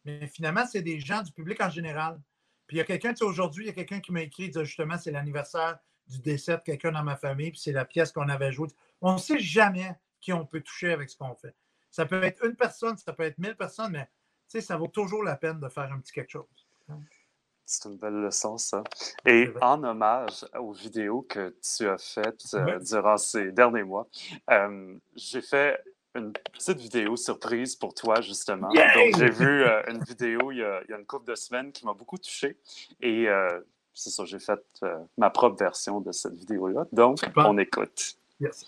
Mais 0.05 0.27
finalement, 0.27 0.65
c'est 0.65 0.81
des 0.81 0.99
gens 0.99 1.21
du 1.21 1.31
public 1.31 1.61
en 1.61 1.69
général. 1.69 2.19
Puis 2.67 2.77
il 2.77 2.79
y 2.79 2.81
a 2.81 2.85
quelqu'un, 2.85 3.11
tu 3.11 3.17
sais, 3.17 3.25
aujourd'hui, 3.25 3.65
il 3.65 3.67
y 3.67 3.71
a 3.71 3.73
quelqu'un 3.73 3.99
qui 3.99 4.11
m'a 4.11 4.21
écrit, 4.21 4.49
dit, 4.49 4.59
justement, 4.63 4.97
c'est 4.97 5.11
l'anniversaire 5.11 5.79
du 6.07 6.19
décès 6.19 6.57
de 6.57 6.61
quelqu'un 6.61 6.91
dans 6.91 7.03
ma 7.03 7.15
famille, 7.15 7.51
puis 7.51 7.59
c'est 7.59 7.71
la 7.71 7.85
pièce 7.85 8.11
qu'on 8.11 8.29
avait 8.29 8.51
jouée. 8.51 8.69
On 9.01 9.13
ne 9.13 9.17
sait 9.17 9.39
jamais 9.39 9.95
qui 10.19 10.33
on 10.33 10.45
peut 10.45 10.61
toucher 10.61 10.91
avec 10.91 11.09
ce 11.09 11.17
qu'on 11.17 11.35
fait. 11.35 11.55
Ça 11.91 12.05
peut 12.05 12.23
être 12.23 12.43
une 12.45 12.55
personne, 12.55 12.97
ça 12.97 13.13
peut 13.13 13.23
être 13.23 13.37
mille 13.37 13.55
personnes, 13.55 13.91
mais 13.91 14.09
ça 14.61 14.77
vaut 14.77 14.87
toujours 14.87 15.23
la 15.23 15.35
peine 15.35 15.59
de 15.59 15.69
faire 15.69 15.91
un 15.91 15.99
petit 15.99 16.11
quelque 16.11 16.31
chose. 16.31 16.67
C'est 17.71 17.87
une 17.87 17.97
belle 17.97 18.15
leçon, 18.15 18.57
ça. 18.57 18.83
Et 19.27 19.51
en 19.61 19.83
hommage 19.83 20.43
aux 20.59 20.71
vidéos 20.71 21.21
que 21.21 21.55
tu 21.61 21.87
as 21.87 21.99
faites 21.99 22.43
euh, 22.55 22.79
durant 22.79 23.17
ces 23.17 23.51
derniers 23.51 23.83
mois, 23.83 24.07
euh, 24.49 24.95
j'ai 25.15 25.43
fait 25.43 25.79
une 26.15 26.33
petite 26.51 26.79
vidéo 26.79 27.15
surprise 27.15 27.75
pour 27.75 27.93
toi, 27.93 28.21
justement. 28.21 28.69
Donc, 28.69 29.17
j'ai 29.19 29.29
vu 29.29 29.61
euh, 29.61 29.83
une 29.87 30.03
vidéo 30.03 30.51
il 30.51 30.57
y, 30.57 30.63
a, 30.63 30.81
une 30.89 31.05
couple 31.05 31.29
de 31.29 31.35
semaines 31.35 31.71
qui 31.71 31.85
m'a 31.85 31.93
beaucoup 31.93 32.17
touché. 32.17 32.57
Et 33.01 33.27
c'est 33.93 34.09
ça, 34.09 34.25
j'ai 34.25 34.39
fait 34.39 34.59
ma 35.15 35.29
propre 35.29 35.59
version 35.59 36.01
de 36.01 36.11
cette 36.11 36.33
vidéo-là. 36.33 36.87
Donc, 36.91 37.19
on 37.35 37.55
écoute. 37.59 38.15
Yes. 38.39 38.65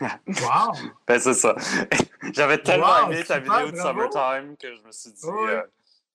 Wow! 0.00 0.72
ben, 1.06 1.18
c'est 1.20 1.34
ça. 1.34 1.54
J'avais 2.32 2.58
tellement 2.62 2.86
Wow, 3.04 3.12
aimé 3.12 3.24
ta 3.24 3.38
vidéo 3.38 3.66
de 3.70 3.76
bravo. 3.76 4.00
Summertime 4.10 4.56
que 4.56 4.74
je 4.74 4.82
me 4.82 4.92
suis 4.92 5.10
dit, 5.12 5.26
Oui. 5.26 5.50
euh, 5.50 5.62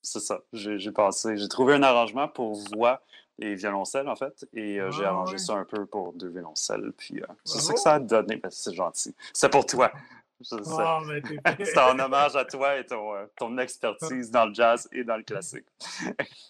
c'est 0.02 0.20
ça. 0.20 0.40
J'ai 0.54 0.78
j'ai 0.80 0.92
passé, 0.92 1.38
j'ai 1.38 1.48
trouvé 1.48 1.74
un 1.76 1.84
arrangement 1.84 2.28
pour 2.28 2.54
voix 2.74 3.02
et 3.40 3.54
violoncelle, 3.56 4.08
en 4.08 4.16
fait, 4.16 4.48
et 4.54 4.80
euh, 4.80 4.92
j'ai 4.92 5.04
Ah, 5.04 5.10
arrangé 5.10 5.38
ça 5.38 5.54
un 5.54 5.66
peu 5.66 5.86
pour 5.86 6.14
deux 6.14 6.30
violoncelles, 6.30 6.94
puis 6.98 7.22
euh, 7.22 7.26
c'est 7.44 7.60
ça 7.60 7.74
que 7.74 7.80
ça 7.80 7.94
a 7.96 8.00
donné. 8.00 8.38
Ben, 8.38 8.50
c'est 8.52 8.74
gentil. 8.74 9.14
C'est 9.34 9.50
pour 9.50 9.66
toi. 9.66 9.92
Oh, 10.52 10.58
t'es- 11.28 11.40
C'est 11.66 11.78
en 11.80 11.98
hommage 11.98 12.36
à 12.36 12.44
toi 12.46 12.78
et 12.78 12.86
ton, 12.86 13.14
ton 13.38 13.58
expertise 13.58 14.30
dans 14.30 14.46
le 14.46 14.54
jazz 14.54 14.88
et 14.92 15.04
dans 15.04 15.16
le 15.18 15.24
classique. 15.24 15.66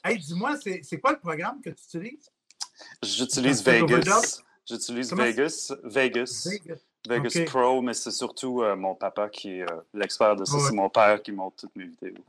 Hey, 0.04 0.18
dis-moi, 0.18 0.58
c'est 0.58 1.00
quoi 1.00 1.12
le 1.12 1.20
programme 1.20 1.62
que 1.62 1.70
tu 1.70 1.98
utilises? 1.98 2.30
J'utilise 3.04 3.64
Vegas. 3.64 4.42
J'utilise 4.68 5.14
Vegas. 5.14 5.72
Vegas. 5.84 6.50
Vegas. 6.52 6.80
Vegas. 7.08 7.44
Pro, 7.46 7.82
mais 7.82 7.94
c'est 7.94 8.12
surtout 8.12 8.64
euh, 8.64 8.76
mon 8.76 8.96
papa 8.96 9.30
qui 9.30 9.60
est 9.60 9.72
euh, 9.72 9.82
l'expert 9.94 10.36
de 10.36 10.46
ça. 10.46 10.56
Ouais. 10.56 10.62
C'est 10.68 10.74
mon 10.76 10.90
père 10.90 11.22
qui 11.22 11.32
monte 11.32 11.58
toutes 11.58 11.76
mes 11.76 11.86
vidéos. 11.86 12.24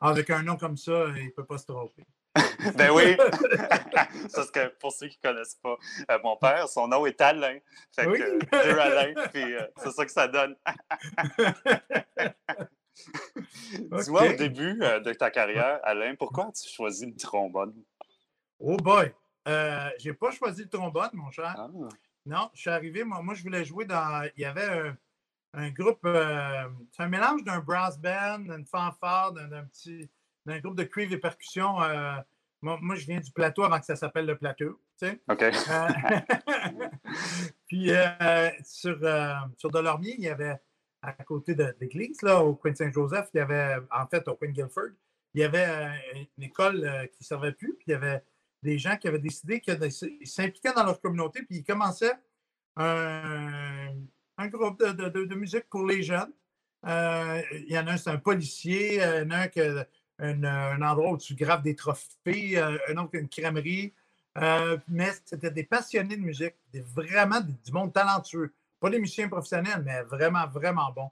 Avec 0.00 0.30
un 0.30 0.42
nom 0.42 0.56
comme 0.56 0.76
ça, 0.76 1.06
il 1.16 1.26
ne 1.26 1.30
peut 1.30 1.44
pas 1.44 1.58
se 1.58 1.66
tromper. 1.66 2.04
Ben 2.76 2.90
oui! 2.90 3.16
Que 4.54 4.68
pour 4.78 4.92
ceux 4.92 5.08
qui 5.08 5.18
ne 5.22 5.30
connaissent 5.30 5.56
pas, 5.56 5.76
euh, 6.10 6.18
mon 6.22 6.36
père, 6.36 6.68
son 6.68 6.86
nom 6.88 7.04
est 7.06 7.20
Alain. 7.20 7.58
Fait 7.94 8.04
que 8.06 8.10
Oui. 8.10 8.22
euh, 8.22 8.38
deux 8.64 8.78
Alain, 8.78 9.14
puis 9.32 9.54
euh, 9.54 9.66
c'est 9.82 9.90
ça 9.90 10.06
que 10.06 10.12
ça 10.12 10.28
donne. 10.28 10.54
Dis-moi, 13.72 14.30
au 14.30 14.32
début 14.34 14.78
euh, 14.82 15.00
de 15.00 15.12
ta 15.12 15.30
carrière, 15.30 15.80
Alain, 15.82 16.14
pourquoi 16.16 16.46
as-tu 16.48 16.68
choisi 16.68 17.06
le 17.06 17.16
trombone? 17.16 17.74
Oh 18.60 18.76
boy! 18.76 19.12
Euh, 19.46 19.88
j'ai 19.98 20.12
pas 20.14 20.30
choisi 20.30 20.62
le 20.62 20.68
trombone, 20.68 21.10
mon 21.12 21.30
cher. 21.30 21.54
Ah, 21.56 21.68
Non, 22.28 22.50
je 22.54 22.60
suis 22.60 22.70
arrivé, 22.70 23.04
moi, 23.04 23.22
moi 23.22 23.34
je 23.34 23.42
voulais 23.42 23.64
jouer 23.64 23.86
dans. 23.86 24.28
Il 24.36 24.42
y 24.42 24.44
avait 24.44 24.64
un, 24.64 24.96
un 25.54 25.70
groupe. 25.70 26.00
euh, 26.04 26.68
c'est 26.92 27.02
un 27.02 27.08
mélange 27.08 27.42
d'un 27.42 27.60
brass 27.60 27.98
band, 27.98 28.40
d'une 28.40 28.66
fanfare, 28.66 29.32
d'un 29.32 29.64
petit. 29.64 30.10
d'un 30.44 30.58
groupe 30.60 30.76
de 30.76 30.84
cuivre 30.84 31.14
et 31.14 31.18
percussion. 31.18 31.82
euh, 31.82 32.16
moi, 32.60 32.78
moi, 32.82 32.96
je 32.96 33.06
viens 33.06 33.20
du 33.20 33.30
plateau 33.32 33.62
avant 33.64 33.78
que 33.80 33.86
ça 33.86 33.96
s'appelle 33.96 34.26
le 34.26 34.36
plateau. 34.36 34.78
Tu 35.00 35.06
sais. 35.06 35.20
OK. 35.30 35.42
Euh, 35.42 36.88
Puis 37.66 37.90
sur, 38.64 38.98
sur 39.56 39.70
Delormier, 39.70 40.14
il 40.18 40.24
y 40.24 40.28
avait, 40.28 40.56
à 41.00 41.12
côté 41.24 41.54
de 41.54 41.74
l'église, 41.80 42.20
là, 42.22 42.40
au 42.42 42.56
Queen 42.56 42.74
Saint-Joseph, 42.74 43.28
il 43.32 43.38
y 43.38 43.40
avait, 43.40 43.76
en 43.90 44.06
fait, 44.06 44.26
au 44.28 44.34
Queen 44.34 44.52
Guilford, 44.52 44.90
il 45.34 45.40
y 45.40 45.44
avait 45.44 46.26
une 46.36 46.42
école 46.44 47.08
qui 47.12 47.22
ne 47.22 47.24
servait 47.26 47.52
plus, 47.52 47.74
puis 47.74 47.84
il 47.88 47.90
y 47.92 47.94
avait 47.94 48.22
des 48.62 48.78
gens 48.78 48.96
qui 48.96 49.08
avaient 49.08 49.18
décidé 49.18 49.60
qu'ils 49.60 50.26
s'impliquaient 50.26 50.72
dans 50.72 50.84
leur 50.84 51.00
communauté, 51.00 51.42
puis 51.42 51.58
ils 51.58 51.64
commençaient 51.64 52.14
un, 52.76 53.92
un 54.36 54.48
groupe 54.48 54.82
de, 54.82 55.34
musique 55.34 55.68
pour 55.68 55.84
les 55.84 56.02
jeunes. 56.02 56.32
Euh, 56.86 57.42
il 57.52 57.72
y 57.72 57.78
en 57.78 57.86
a 57.88 57.92
un, 57.92 57.96
c'est 57.96 58.10
un 58.10 58.18
policier, 58.18 59.02
euh, 59.02 59.22
il 59.22 59.24
y 59.24 59.26
en 59.26 59.30
a 59.30 59.38
un 59.40 59.48
qui 59.48 59.60
a 59.60 59.86
un, 60.20 60.82
endroit 60.82 61.12
où 61.12 61.18
tu 61.18 61.34
graves 61.34 61.62
des 61.62 61.74
trophées, 61.74 62.58
un 62.58 62.96
autre, 62.96 63.14
une 63.14 63.28
crèmerie. 63.28 63.94
mais 64.88 65.10
c'était 65.24 65.50
des 65.50 65.64
passionnés 65.64 66.16
de 66.16 66.22
musique, 66.22 66.54
vraiment 66.94 67.40
du 67.40 67.72
monde 67.72 67.92
talentueux. 67.92 68.54
Pas 68.80 68.90
des 68.90 69.00
musiciens 69.00 69.28
professionnels, 69.28 69.82
mais 69.84 70.02
vraiment, 70.02 70.46
vraiment 70.46 70.92
bons. 70.92 71.10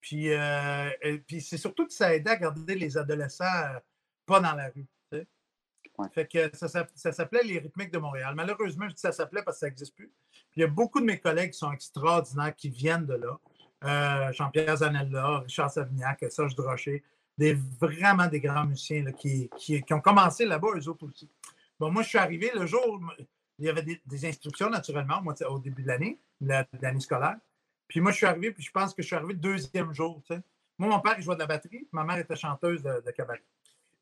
Puis 0.00 0.30
c'est 1.40 1.56
surtout 1.56 1.86
que 1.86 1.92
ça 1.92 2.14
aidait 2.14 2.30
à 2.30 2.36
garder 2.36 2.76
les 2.76 2.96
adolescents 2.96 3.44
pas 4.26 4.40
dans 4.40 4.54
la 4.54 4.68
rue. 4.68 4.86
Fait 6.12 6.26
que 6.26 6.56
ça, 6.56 6.68
s'appelait 7.12 7.42
les 7.42 7.58
rythmiques 7.58 7.92
de 7.92 7.98
Montréal. 7.98 8.34
Malheureusement, 8.36 8.88
je 8.88 8.94
dis 8.94 9.00
ça 9.00 9.12
s'appelait 9.12 9.42
parce 9.42 9.56
que 9.56 9.60
ça 9.60 9.66
n'existe 9.66 9.94
plus. 9.94 10.12
Puis 10.30 10.58
il 10.58 10.60
y 10.60 10.64
a 10.64 10.68
beaucoup 10.68 11.00
de 11.00 11.04
mes 11.04 11.18
collègues 11.18 11.50
qui 11.50 11.58
sont 11.58 11.72
extraordinaires, 11.72 12.54
qui 12.54 12.68
viennent 12.68 13.06
de 13.06 13.14
là. 13.14 13.38
Euh, 13.84 14.32
Jean-Pierre 14.32 14.76
Zanella, 14.76 15.40
Richard 15.40 15.70
Savignac, 15.70 16.24
Serge 16.30 16.54
Drochet, 16.54 17.02
des, 17.36 17.54
vraiment 17.80 18.26
des 18.26 18.40
grands 18.40 18.64
musiciens 18.64 19.04
qui, 19.12 19.50
ont 19.90 20.00
commencé 20.00 20.44
là-bas, 20.44 20.68
eux 20.76 20.88
autres 20.88 21.06
aussi. 21.06 21.28
Bon, 21.78 21.90
moi, 21.90 22.02
je 22.02 22.08
suis 22.08 22.18
arrivé 22.18 22.50
le 22.54 22.66
jour, 22.66 23.00
il 23.58 23.64
y 23.64 23.68
avait 23.68 23.82
des, 23.82 24.26
instructions 24.26 24.70
naturellement 24.70 25.22
moi, 25.22 25.34
au 25.48 25.58
début 25.58 25.82
de 25.82 25.88
l'année, 25.88 26.18
l'année 26.40 27.00
scolaire. 27.00 27.36
Puis 27.86 28.00
moi, 28.00 28.12
je 28.12 28.18
suis 28.18 28.26
arrivé, 28.26 28.50
puis 28.50 28.62
je 28.62 28.70
pense 28.70 28.92
que 28.94 29.02
je 29.02 29.06
suis 29.06 29.16
arrivé 29.16 29.32
le 29.34 29.38
deuxième 29.38 29.92
jour. 29.94 30.22
Moi, 30.76 30.88
mon 30.88 31.00
père, 31.00 31.14
il 31.16 31.22
jouait 31.22 31.36
de 31.36 31.40
la 31.40 31.46
batterie, 31.46 31.88
ma 31.92 32.04
mère 32.04 32.18
était 32.18 32.36
chanteuse 32.36 32.82
de, 32.82 33.02
de 33.04 33.10
cabaret. 33.12 33.42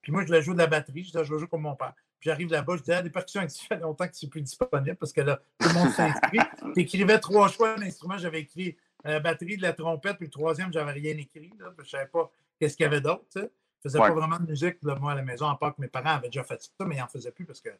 Puis 0.07 0.12
moi, 0.12 0.23
je 0.23 0.29
voulais 0.29 0.40
jouer 0.40 0.55
de 0.55 0.61
la 0.61 0.69
batterie. 0.69 1.03
Je 1.03 1.19
vais 1.19 1.25
jouer 1.25 1.49
comme 1.49 1.62
mon 1.62 1.75
père. 1.75 1.92
Puis 2.21 2.31
j'arrive 2.31 2.49
là-bas, 2.49 2.77
je 2.77 2.83
dis, 2.83 2.92
ah, 2.92 3.03
les 3.03 3.11
percussions, 3.11 3.40
ça 3.49 3.64
fait 3.66 3.81
longtemps 3.81 4.07
que 4.07 4.14
c'est 4.14 4.29
plus 4.29 4.40
disponible 4.40 4.95
parce 4.95 5.12
que 5.12 5.21
là, 5.21 5.40
tout 5.59 5.69
le 5.69 5.75
monde 5.75 5.90
s'inscrit. 5.90 6.38
Tu 6.75 6.83
écrivais 6.83 7.19
trois 7.19 7.49
choix 7.49 7.77
d'instruments. 7.77 8.16
J'avais 8.16 8.42
écrit 8.42 8.77
la 9.03 9.19
batterie, 9.19 9.57
de 9.57 9.62
la 9.62 9.73
trompette, 9.73 10.16
puis 10.19 10.27
le 10.27 10.31
troisième, 10.31 10.73
j'avais 10.73 10.92
rien 10.92 11.16
écrit. 11.16 11.53
Là, 11.59 11.73
je 11.77 11.83
ne 11.83 11.88
savais 11.88 12.07
pas 12.07 12.31
qu'est-ce 12.61 12.77
qu'il 12.77 12.85
y 12.85 12.87
avait 12.87 13.01
d'autre. 13.01 13.25
Je 13.35 13.40
ne 13.40 13.49
faisais 13.83 13.99
pas 13.99 14.12
vraiment 14.12 14.38
de 14.38 14.47
musique, 14.47 14.81
moi, 14.85 15.11
à 15.11 15.14
la 15.16 15.23
maison, 15.23 15.49
à 15.49 15.57
part 15.57 15.75
que 15.75 15.81
mes 15.81 15.88
parents 15.88 16.11
avaient 16.11 16.29
déjà 16.29 16.45
fait 16.45 16.62
ça, 16.62 16.85
mais 16.85 16.95
ils 16.95 17.01
n'en 17.01 17.09
faisaient 17.09 17.33
plus 17.33 17.45
parce 17.45 17.61
que 17.61 17.71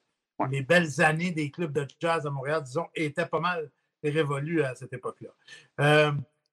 les 0.51 0.63
belles 0.63 1.01
années 1.03 1.31
des 1.31 1.53
clubs 1.53 1.73
de 1.73 1.87
jazz 2.01 2.27
à 2.27 2.31
Montréal, 2.31 2.61
disons, 2.65 2.89
étaient 2.97 3.27
pas 3.27 3.39
mal 3.39 3.71
révolues 4.03 4.65
à 4.65 4.75
cette 4.75 4.93
époque-là. 4.93 5.31
Euh, 5.81 6.11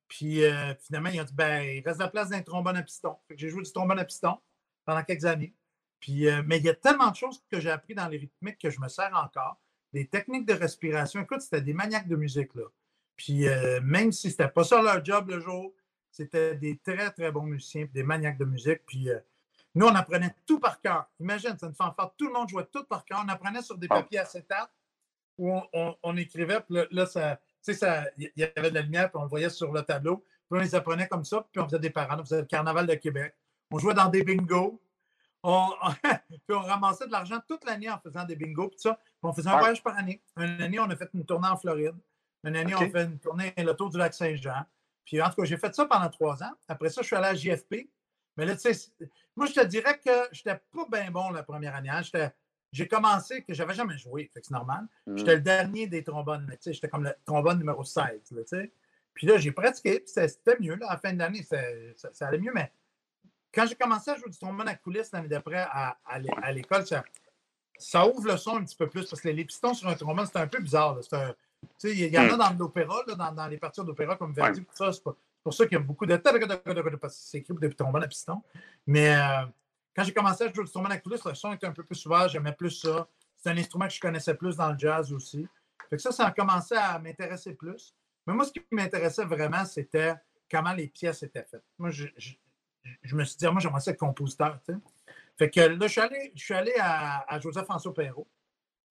puis 0.08 0.44
euh, 0.44 0.76
finalement, 0.76 1.10
ils 1.10 1.20
ont 1.20 1.24
dit, 1.24 1.34
ben, 1.34 1.64
il 1.64 1.82
reste 1.84 2.00
la 2.00 2.10
place 2.10 2.30
d'un 2.30 2.44
trombone 2.44 2.78
à 2.78 2.84
piston. 2.84 3.16
J'ai 3.36 3.50
joué 3.50 3.64
du 3.64 3.72
trombone 3.72 3.98
à 3.98 4.06
piston 4.06 4.38
pendant 4.86 5.02
quelques 5.02 5.26
années. 5.26 5.56
Euh, 6.10 6.44
mais 6.46 6.58
il 6.58 6.66
y 6.66 6.70
a 6.70 6.74
tellement 6.74 7.12
de 7.12 7.16
choses 7.16 7.44
que 7.50 7.60
j'ai 7.60 7.72
appris 7.72 7.96
dans 7.96 8.08
les 8.08 8.18
rythmiques 8.18 8.58
que 8.58 8.70
je 8.70 8.80
me 8.80 8.88
sers 8.88 9.12
encore. 9.16 9.60
Des 9.92 10.08
techniques 10.08 10.46
de 10.46 10.54
respiration. 10.54 11.22
Écoute, 11.22 11.42
c'était 11.42 11.62
des 11.62 11.74
maniaques 11.74 12.08
de 12.08 12.16
musique, 12.16 12.54
là. 12.56 12.64
Puis 13.16 13.48
euh, 13.48 13.80
même 13.82 14.12
si 14.12 14.32
c'était 14.32 14.48
pas 14.48 14.64
ça 14.64 14.82
leur 14.82 15.04
job 15.06 15.30
le 15.30 15.40
jour, 15.40 15.74
c'était 16.12 16.56
des 16.56 16.78
très, 16.78 17.12
très 17.12 17.32
bons 17.32 17.44
musiciens, 17.44 17.88
des 17.94 18.04
maniaques 18.04 18.38
de 18.38 18.46
musique. 18.46 18.82
Puis 18.86 19.10
euh, 19.10 19.20
nous, 19.76 19.86
on 19.86 19.96
apprenait 19.96 20.36
tout 20.46 20.60
par 20.60 20.82
cœur. 20.82 21.06
Imagine, 21.20 21.56
c'est 21.60 21.66
une 21.66 21.76
fanfare, 21.76 22.14
tout 22.18 22.28
le 22.28 22.34
monde 22.34 22.50
jouait 22.50 22.66
tout 22.72 22.84
par 22.86 23.06
cœur. 23.06 23.22
On 23.24 23.30
apprenait 23.30 23.62
sur 23.62 23.78
des 23.78 23.88
papiers 23.88 24.20
acétates 24.20 24.72
où 25.38 25.52
on, 26.04 26.18
écrivait, 26.18 26.62
puis 26.62 26.78
là, 26.92 27.06
ça, 27.08 27.40
il 28.18 28.32
y 28.36 28.44
avait 28.44 28.70
de 28.70 28.76
la 28.76 28.82
lumière, 28.82 29.10
puis 29.10 29.20
on 29.20 29.24
le 29.24 29.30
voyait 29.30 29.50
sur 29.50 29.72
le 29.72 29.82
tableau. 29.82 30.18
Puis 30.18 30.60
on 30.60 30.62
les 30.62 30.76
apprenait 30.76 31.08
comme 31.08 31.26
ça, 31.26 31.48
puis 31.52 31.60
on 31.60 31.66
faisait 31.66 31.80
des 31.80 31.90
parades, 31.90 32.20
on 32.20 32.24
faisait 32.24 32.42
le 32.42 32.46
carnaval 32.46 32.86
de 32.86 32.94
Québec. 32.94 33.34
On 33.72 33.80
jouait 33.80 33.96
dans 33.96 34.10
des 34.10 34.24
bingos. 34.24 34.80
On, 35.44 35.70
puis 36.30 36.56
on 36.56 36.62
ramassait 36.62 37.06
de 37.06 37.12
l'argent 37.12 37.40
toute 37.48 37.66
l'année 37.66 37.90
en 37.90 38.00
faisant 38.00 38.24
des 38.24 38.36
bingos, 38.36 38.70
puis 38.70 38.80
ça. 38.80 38.98
on 39.22 39.34
faisait 39.34 39.50
un 39.50 39.58
voyage 39.58 39.84
par 39.84 39.98
année. 39.98 40.22
Une 40.38 40.62
année, 40.62 40.80
on 40.80 40.90
a 40.90 40.96
fait 40.96 41.10
une 41.14 41.26
tournée 41.26 41.50
en 41.50 41.58
Floride. 41.58 41.96
Une 42.46 42.56
année, 42.56 42.74
on 42.76 42.82
a 42.82 42.90
fait 42.90 43.04
une 43.06 43.20
tournée 43.20 43.54
le 43.58 43.74
tour 43.74 43.90
du 43.90 43.98
lac 43.98 44.14
Saint-Jean. 44.14 44.66
Puis 45.06 45.22
en 45.22 45.30
tout 45.30 45.42
cas, 45.42 45.44
j'ai 45.44 45.58
fait 45.58 45.74
ça 45.76 45.86
pendant 45.86 46.10
trois 46.10 46.42
ans. 46.44 46.52
Après 46.68 46.90
ça, 46.90 47.02
je 47.02 47.08
suis 47.08 47.16
allé 47.16 47.28
à 47.28 47.36
JFP. 47.36 47.90
Mais 48.38 48.46
là, 48.46 48.56
tu 48.56 48.74
sais, 48.74 48.92
moi, 49.36 49.46
je 49.46 49.54
te 49.54 49.66
dirais 49.66 50.00
que 50.00 50.28
je 50.32 50.42
n'étais 50.46 50.62
pas 50.72 50.86
bien 50.92 51.12
bon 51.12 51.30
la 51.30 51.44
première 51.44 51.76
année. 51.76 51.90
Hein. 51.90 52.02
J'ai 52.72 52.88
commencé 52.88 53.44
que 53.44 53.54
j'avais 53.54 53.76
jamais 53.76 53.98
joué, 53.98 54.32
fait 54.34 54.42
que 54.42 54.48
c'est 54.48 54.54
normal. 54.54 54.88
Hmm. 55.06 55.18
J'étais 55.18 55.36
le 55.36 55.42
dernier 55.42 55.88
des 55.88 56.04
trombones. 56.04 56.52
J'étais 56.66 56.90
comme 56.90 57.04
le 57.04 57.14
trombone 57.26 57.60
numéro 57.60 57.84
16. 57.84 58.34
puis 59.14 59.28
là, 59.28 59.38
j'ai 59.38 59.52
pratiqué, 59.52 60.00
puis 60.00 60.08
c'était 60.08 60.58
mieux. 60.60 60.76
Là, 60.76 60.88
à 60.90 60.94
la 60.94 61.00
fin 61.00 61.14
de 61.14 61.20
l'année, 61.20 61.44
ça, 61.44 61.58
ça, 62.12 62.28
allait 62.28 62.40
mieux, 62.40 62.52
mais 62.54 62.72
quand 63.54 63.66
j'ai 63.68 63.76
commencé 63.76 64.12
à 64.12 64.16
jouer 64.16 64.30
du 64.30 64.38
trombone 64.38 64.68
à 64.68 64.76
coulisses 64.76 65.12
l'année 65.12 65.28
d'après 65.28 65.66
à, 65.70 65.98
à 66.06 66.52
l'école, 66.52 66.84
ça, 67.78 68.08
ouvre 68.08 68.32
le 68.32 68.38
son 68.38 68.58
un 68.58 68.64
petit 68.64 68.76
peu 68.76 68.88
plus 68.88 69.06
parce 69.06 69.22
que 69.22 69.30
les 69.30 69.46
pistons 69.46 69.74
sur 69.74 69.88
un 69.88 69.94
trombone, 69.94 70.26
c'est 70.26 70.40
un 70.40 70.48
peu 70.48 70.60
bizarre. 70.60 71.00
Il 71.84 72.00
y, 72.00 72.18
en 72.18 72.22
a 72.24 72.34
hmm. 72.34 72.38
dans 72.38 72.54
l'opéra, 72.60 73.04
dans, 73.08 73.32
dans, 73.32 73.48
les 73.48 73.58
parties 73.58 73.84
d'opéra 73.84 74.16
comme 74.16 74.34
Verdi, 74.34 74.66
ça, 74.74 74.92
c'est 74.92 75.04
pour 75.04 75.54
ça 75.54 75.66
qu'il 75.66 75.78
y 75.78 75.82
a 75.82 75.84
beaucoup 75.84 76.06
de. 76.06 76.16
Parce 76.18 76.38
que 76.38 77.22
c'est 77.22 77.38
écrit 77.40 77.54
depuis 77.54 77.76
trombone 77.76 78.04
à 78.04 78.08
piston. 78.08 78.42
Mais 78.88 79.16
euh, 79.16 79.46
quand 79.96 80.04
j'ai 80.04 80.14
commencé 80.14 80.46
à 80.46 80.52
jouer 80.52 80.64
du 80.64 80.72
trombone 80.72 80.92
à 80.92 80.98
coulisses, 80.98 81.24
le 81.24 81.36
son 81.36 81.54
était 81.54 81.68
un 81.68 81.72
peu 81.72 81.84
plus 81.84 81.96
souvent, 81.96 82.28
j'aimais 82.28 82.54
plus 82.54 82.72
ça. 82.72 83.08
C'est 83.38 83.50
un 83.50 83.58
instrument 83.58 83.88
que 83.88 83.94
je 83.94 84.00
connaissais 84.00 84.36
plus 84.36 84.56
dans 84.56 84.72
le 84.72 84.80
jazz 84.80 85.12
aussi. 85.14 85.48
Fait 85.90 85.98
que 85.98 86.02
ça, 86.02 86.12
ça 86.12 86.28
a 86.28 86.32
commencé 86.32 86.76
à 86.76 86.98
m'intéresser 87.00 87.54
plus. 87.54 87.94
Mais 88.26 88.34
moi, 88.34 88.46
ce 88.46 88.52
qui 88.52 88.62
m'intéressait 88.72 89.26
vraiment, 89.26 89.66
c'était 89.66 90.16
comment 90.50 90.74
les 90.74 90.88
pièces 90.88 91.24
étaient 91.24 91.44
faites. 91.44 91.66
Moi, 91.78 91.90
je, 91.90 92.08
je 92.18 92.34
me 93.16 93.24
suis 93.24 93.38
dit, 93.38 93.46
ah, 93.46 93.52
moi, 93.52 93.62
j'aimerais 93.62 93.82
être 93.86 93.98
compositeur. 93.98 94.60
Fait 95.38 95.50
que 95.50 95.60
là, 95.60 95.88
je 95.88 95.92
suis 95.92 96.02
allé, 96.02 96.32
je 96.36 96.44
suis 96.44 96.54
allé 96.54 96.74
à, 96.80 97.26
à 97.28 97.40
Joseph-François 97.40 97.94
Perrault. 97.94 98.28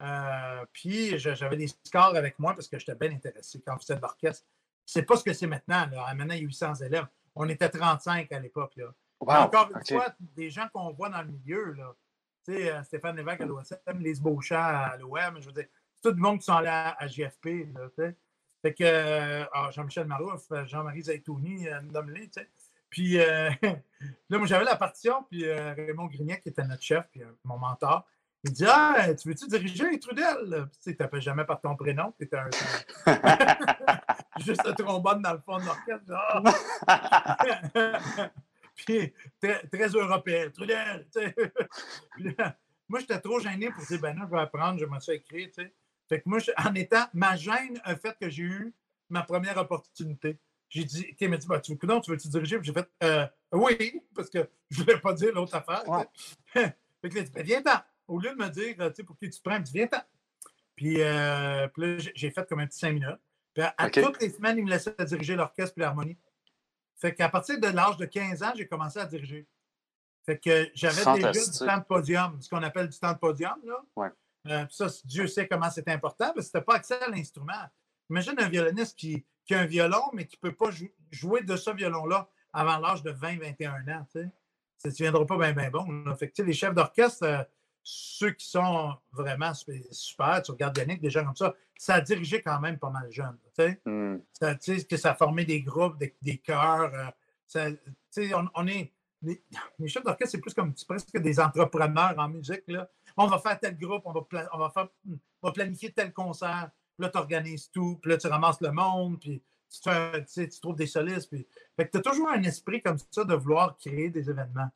Euh, 0.02 0.64
puis 0.72 1.18
j'avais 1.18 1.56
des 1.56 1.68
scores 1.84 2.16
avec 2.16 2.38
moi 2.38 2.54
parce 2.54 2.66
que 2.66 2.78
j'étais 2.78 2.96
bien 2.96 3.12
intéressé 3.12 3.62
quand 3.64 3.76
on 3.76 3.78
faisait 3.78 3.96
de 3.96 4.00
l'orchestre. 4.00 4.44
C'est 4.84 5.04
pas 5.04 5.16
ce 5.16 5.22
que 5.22 5.32
c'est 5.32 5.46
maintenant. 5.46 5.86
Là. 5.90 6.12
Maintenant, 6.14 6.34
il 6.34 6.40
y 6.40 6.44
a 6.44 6.46
800 6.46 6.74
élèves. 6.86 7.06
On 7.36 7.48
était 7.48 7.68
35 7.68 8.30
à 8.32 8.40
l'époque. 8.40 8.78
Encore 9.20 9.70
une 9.70 9.96
fois, 9.96 10.12
des 10.18 10.50
gens 10.50 10.68
qu'on 10.72 10.92
voit 10.92 11.08
dans 11.08 11.22
le 11.22 11.28
milieu, 11.28 11.72
là. 11.72 11.94
Tu 12.44 12.54
sais, 12.54 12.72
euh, 12.72 12.82
Stéphane 12.82 13.16
Lévesque 13.16 13.42
à 13.42 13.46
l'OSM, 13.46 14.00
Lise 14.00 14.20
Beauchamp 14.20 14.56
à 14.56 14.96
l'OM, 14.96 15.40
je 15.40 15.46
veux 15.46 15.52
dire, 15.52 15.66
c'est 15.94 16.02
tout 16.02 16.16
le 16.16 16.20
monde 16.20 16.40
qui 16.40 16.46
sont 16.46 16.54
allés 16.54 16.66
à, 16.66 16.96
à 16.98 17.06
JFP. 17.06 17.72
Là, 17.72 17.88
fait 18.62 18.74
que 18.74 18.82
euh, 18.82 19.44
ah, 19.52 19.70
Jean-Michel 19.70 20.08
Marouf, 20.08 20.48
Jean-Marie 20.64 21.02
Zaitouni, 21.02 21.68
nomme-les, 21.92 22.30
tu 22.30 22.40
sais. 22.40 22.48
Puis 22.92 23.18
euh, 23.18 23.50
là, 24.28 24.38
moi, 24.38 24.46
j'avais 24.46 24.64
la 24.64 24.76
partition, 24.76 25.24
puis 25.28 25.44
euh, 25.46 25.74
Raymond 25.74 26.06
Grignac, 26.06 26.42
qui 26.42 26.50
était 26.50 26.62
notre 26.62 26.82
chef, 26.82 27.08
puis 27.10 27.22
euh, 27.22 27.32
mon 27.42 27.56
mentor, 27.56 28.06
il 28.44 28.52
dit 28.52 28.66
Ah, 28.68 29.06
tu 29.14 29.28
veux-tu 29.28 29.48
diriger 29.48 29.98
Trudel? 29.98 30.68
Tu 30.74 30.90
sais, 30.90 30.94
t'appelles 30.94 31.22
jamais 31.22 31.46
par 31.46 31.58
ton 31.60 31.74
prénom, 31.74 32.14
tu 32.20 32.28
un. 32.36 32.50
Juste 34.44 34.66
un 34.66 34.74
trombone 34.74 35.22
dans 35.22 35.32
le 35.32 35.40
fond 35.40 35.58
de 35.58 35.64
l'orchestre. 35.64 36.12
Puis 38.74 39.14
très, 39.40 39.88
européen, 39.88 40.50
Trudel, 40.50 41.06
moi, 42.88 43.00
j'étais 43.00 43.20
trop 43.20 43.38
gêné 43.40 43.70
pour 43.70 43.86
dire 43.86 44.00
Ben 44.00 44.14
non, 44.14 44.26
je 44.26 44.32
vais 44.34 44.40
apprendre, 44.40 44.78
je 44.78 44.84
m'en 44.84 45.00
suis 45.00 45.12
écrit. 45.12 45.50
Fait 46.08 46.20
que 46.20 46.28
moi, 46.28 46.40
en 46.58 46.74
étant. 46.74 47.06
Ma 47.14 47.36
gêne 47.36 47.80
a 47.84 47.96
fait 47.96 48.14
que 48.20 48.28
j'ai 48.28 48.42
eu 48.42 48.74
ma 49.08 49.22
première 49.22 49.56
opportunité. 49.56 50.38
J'ai 50.72 50.84
dit, 50.84 51.06
OK, 51.10 51.28
mais 51.28 51.36
dis, 51.36 51.46
bah, 51.46 51.60
tu, 51.60 51.76
tu 51.76 51.86
veux-tu 51.86 52.28
diriger? 52.28 52.58
J'ai 52.62 52.72
fait, 52.72 52.88
euh, 53.02 53.26
oui, 53.52 54.02
parce 54.14 54.30
que 54.30 54.48
je 54.70 54.80
ne 54.80 54.84
voulais 54.84 54.98
pas 54.98 55.12
dire 55.12 55.34
l'autre 55.34 55.54
affaire. 55.54 55.84
fait 56.46 56.74
que 57.02 57.14
là, 57.14 57.22
dit, 57.22 57.30
ben, 57.30 57.44
viens-t'en. 57.44 57.78
Au 58.08 58.18
lieu 58.18 58.30
de 58.30 58.36
me 58.36 58.48
dire, 58.48 58.74
tu 58.76 58.94
sais, 58.94 59.02
pour 59.04 59.18
qui 59.18 59.28
tu 59.28 59.38
te 59.38 59.42
prends, 59.42 59.56
il 59.56 59.62
dit, 59.62 59.72
viens-t'en. 59.74 60.00
Puis, 60.74 61.02
euh, 61.02 61.68
puis 61.68 61.82
là, 61.98 62.10
j'ai 62.14 62.30
fait 62.30 62.48
comme 62.48 62.60
un 62.60 62.66
petit 62.66 62.78
cinq 62.78 62.92
minutes. 62.92 63.20
Puis 63.52 63.62
à, 63.62 63.90
toutes 63.90 64.22
les 64.22 64.30
semaines, 64.30 64.56
il 64.56 64.64
me 64.64 64.70
laissait 64.70 64.94
diriger 65.00 65.36
l'orchestre 65.36 65.76
et 65.76 65.82
l'harmonie. 65.82 66.16
Fait 66.96 67.14
qu'à 67.14 67.28
partir 67.28 67.60
de 67.60 67.66
l'âge 67.66 67.98
de 67.98 68.06
15 68.06 68.42
ans, 68.42 68.52
j'ai 68.56 68.66
commencé 68.66 68.98
à 68.98 69.04
diriger. 69.04 69.46
Fait 70.24 70.38
que 70.38 70.70
j'avais 70.74 71.04
déjà 71.04 71.32
du 71.32 71.58
temps 71.58 71.78
de 71.78 71.84
podium, 71.84 72.40
ce 72.40 72.48
qu'on 72.48 72.62
appelle 72.62 72.88
du 72.88 72.98
temps 72.98 73.12
de 73.12 73.18
podium. 73.18 73.60
Là. 73.64 73.84
Ouais. 73.94 74.08
Euh, 74.46 74.64
ça, 74.70 74.86
Dieu 75.04 75.26
sait 75.26 75.46
comment 75.46 75.68
c'est 75.68 75.88
important, 75.88 76.32
parce 76.32 76.36
que 76.36 76.42
c'était 76.44 76.62
pas 76.62 76.76
accès 76.76 76.98
à 76.98 77.08
l'instrument. 77.08 77.52
Imagine 78.08 78.34
un 78.38 78.48
violoniste 78.48 78.98
qui, 78.98 79.22
qui 79.44 79.54
a 79.54 79.60
un 79.60 79.66
violon, 79.66 80.02
mais 80.12 80.26
qui 80.26 80.38
ne 80.42 80.48
peut 80.48 80.56
pas 80.56 80.70
jouer 81.10 81.42
de 81.42 81.56
ce 81.56 81.70
violon-là 81.70 82.28
avant 82.52 82.78
l'âge 82.78 83.02
de 83.02 83.12
20-21 83.12 83.96
ans. 83.96 84.06
Tu 84.12 84.18
ne 84.18 84.90
deviendras 84.90 85.24
pas 85.24 85.52
bien 85.52 85.70
bon. 85.70 86.14
Fait 86.16 86.32
les 86.38 86.52
chefs 86.52 86.74
d'orchestre, 86.74 87.24
euh, 87.24 87.42
ceux 87.82 88.30
qui 88.30 88.46
sont 88.46 88.94
vraiment 89.12 89.52
super, 89.54 90.42
tu 90.42 90.52
regardes 90.52 90.76
Yannick, 90.78 91.00
des 91.00 91.10
gens 91.10 91.24
comme 91.24 91.36
ça, 91.36 91.54
ça 91.76 91.94
a 91.94 92.00
dirigé 92.00 92.42
quand 92.42 92.60
même 92.60 92.78
pas 92.78 92.90
mal 92.90 93.10
jeune. 93.10 93.36
Hmm. 93.84 94.18
Ça, 94.32 94.54
que 94.54 94.96
ça 94.96 95.12
a 95.12 95.14
formé 95.14 95.44
des 95.44 95.62
groupes, 95.62 95.98
des, 95.98 96.14
des 96.22 96.38
chœurs. 96.38 96.92
Euh, 97.56 97.74
on, 98.34 98.48
on, 98.54 98.66
est. 98.68 98.92
Les, 99.22 99.42
chefs 99.88 100.04
d'orchestre, 100.04 100.32
c'est 100.32 100.40
plus 100.40 100.54
comme 100.54 100.74
presque 100.86 101.18
des 101.18 101.40
entrepreneurs 101.40 102.14
en 102.18 102.28
musique. 102.28 102.64
Là. 102.68 102.88
On 103.16 103.26
va 103.26 103.38
faire 103.38 103.58
tel 103.58 103.76
groupe, 103.76 104.02
on 104.04 104.12
va, 104.12 104.20
on 104.52 104.58
va, 104.58 104.70
faire, 104.70 104.88
on 105.08 105.46
va 105.48 105.52
planifier 105.52 105.92
tel 105.92 106.12
concert 106.12 106.70
là, 107.02 107.10
tu 107.10 107.18
organises 107.18 107.70
tout, 107.70 107.98
puis 108.00 108.10
là, 108.10 108.16
tu 108.16 108.26
ramasses 108.26 108.60
le 108.60 108.72
monde, 108.72 109.20
puis 109.20 109.42
tu, 109.70 110.60
trouves 110.60 110.76
des 110.76 110.86
solistes. 110.86 111.28
Puis... 111.30 111.46
Fait 111.76 111.86
que 111.86 111.92
tu 111.92 111.98
as 111.98 112.00
toujours 112.02 112.30
un 112.30 112.42
esprit 112.42 112.82
comme 112.82 112.98
ça 113.10 113.24
de 113.24 113.34
vouloir 113.34 113.76
créer 113.76 114.10
des 114.10 114.28
événements. 114.28 114.70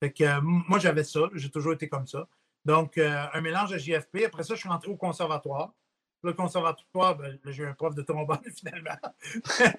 Fait 0.00 0.12
que 0.12 0.24
euh, 0.24 0.40
moi, 0.42 0.78
j'avais 0.78 1.04
ça, 1.04 1.28
j'ai 1.34 1.50
toujours 1.50 1.72
été 1.72 1.88
comme 1.88 2.06
ça. 2.06 2.28
Donc, 2.64 2.98
euh, 2.98 3.26
un 3.32 3.40
mélange 3.40 3.70
de 3.70 3.78
JFP. 3.78 4.24
Après 4.26 4.42
ça, 4.42 4.54
je 4.54 4.60
suis 4.60 4.68
rentré 4.68 4.90
au 4.90 4.96
conservatoire. 4.96 5.72
Le 6.22 6.32
conservatoire, 6.32 7.16
ben, 7.16 7.38
j'ai 7.46 7.66
un 7.66 7.74
prof 7.74 7.94
de 7.94 8.02
trombone 8.02 8.38
finalement. 8.56 8.98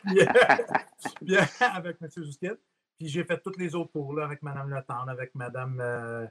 puis, 0.06 1.38
euh, 1.38 1.42
avec 1.60 1.98
M. 2.02 2.10
Zousquet. 2.10 2.54
Puis 2.98 3.08
j'ai 3.08 3.24
fait 3.24 3.40
tous 3.42 3.58
les 3.58 3.76
autres 3.76 3.92
cours 3.92 4.14
là, 4.14 4.26
avec 4.26 4.42
Mme 4.42 4.74
Letendre, 4.74 5.10
avec 5.10 5.34
Mme 5.36 6.30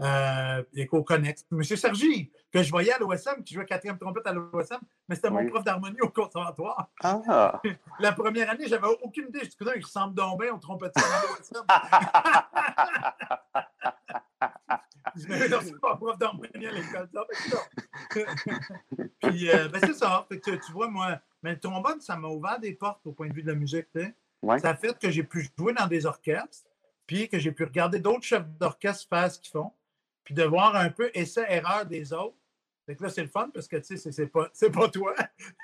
euh, 0.00 0.04
Germain, 0.04 0.58
euh, 0.58 0.62
Éco-Connex. 0.74 1.46
M. 1.52 1.62
Sergi, 1.62 2.32
que 2.52 2.62
je 2.62 2.70
voyais 2.70 2.92
à 2.92 2.98
l'OSM, 2.98 3.42
qui 3.44 3.54
jouait 3.54 3.64
quatrième 3.64 3.98
trompette 3.98 4.26
à 4.26 4.32
l'OSM, 4.32 4.80
mais 5.08 5.14
c'était 5.14 5.30
mon 5.30 5.46
prof 5.46 5.64
d'harmonie 5.64 6.00
au 6.00 6.08
conservatoire. 6.08 6.90
Ah. 7.02 7.60
La 8.00 8.12
première 8.12 8.50
année, 8.50 8.66
j'avais 8.66 8.88
aucune 9.02 9.28
idée. 9.28 9.40
Je 9.40 9.50
disais, 9.50 9.72
il 9.76 9.84
ressemble 9.84 10.14
donc 10.14 10.40
bien 10.40 10.54
au 10.54 10.58
trompettier 10.58 11.02
à 11.02 11.22
l'OSM. 11.22 11.64
je 15.16 15.78
pas 15.78 15.96
prof 15.96 16.18
d'harmonie 16.18 16.66
à 16.66 16.72
l'école. 16.72 17.08
Puis, 19.20 19.50
euh, 19.50 19.68
ben, 19.68 19.80
c'est 19.80 19.94
ça. 19.94 20.26
tu, 20.30 20.72
vois, 20.72 20.88
moi, 20.88 21.20
mais 21.42 21.52
le 21.52 21.60
trombone, 21.60 22.00
ça 22.00 22.16
m'a 22.16 22.28
ouvert 22.28 22.58
des 22.58 22.72
portes 22.72 23.06
au 23.06 23.12
point 23.12 23.28
de 23.28 23.34
vue 23.34 23.42
de 23.42 23.48
la 23.48 23.54
musique. 23.54 23.88
Ça 24.58 24.70
a 24.70 24.74
fait 24.74 24.98
que 24.98 25.10
j'ai 25.10 25.22
pu 25.22 25.48
jouer 25.56 25.72
dans 25.72 25.86
des 25.86 26.06
orchestres, 26.06 26.68
puis 27.06 27.28
que 27.28 27.38
j'ai 27.38 27.52
pu 27.52 27.64
regarder 27.64 27.98
d'autres 27.98 28.24
chefs 28.24 28.46
d'orchestre 28.58 29.08
faire 29.08 29.30
ce 29.30 29.38
qu'ils 29.38 29.52
font, 29.52 29.72
puis 30.24 30.34
de 30.34 30.42
voir 30.42 30.74
un 30.74 30.90
peu 30.90 31.10
essai-erreur 31.14 31.86
des 31.86 32.12
autres. 32.12 32.36
Fait 32.86 33.00
là, 33.00 33.08
c'est 33.08 33.22
le 33.22 33.28
fun 33.28 33.48
parce 33.52 33.66
que 33.66 33.76
tu 33.76 33.96
sais, 33.96 34.12
c'est 34.12 34.26
pas, 34.26 34.50
pas 34.72 34.88
toi, 34.88 35.14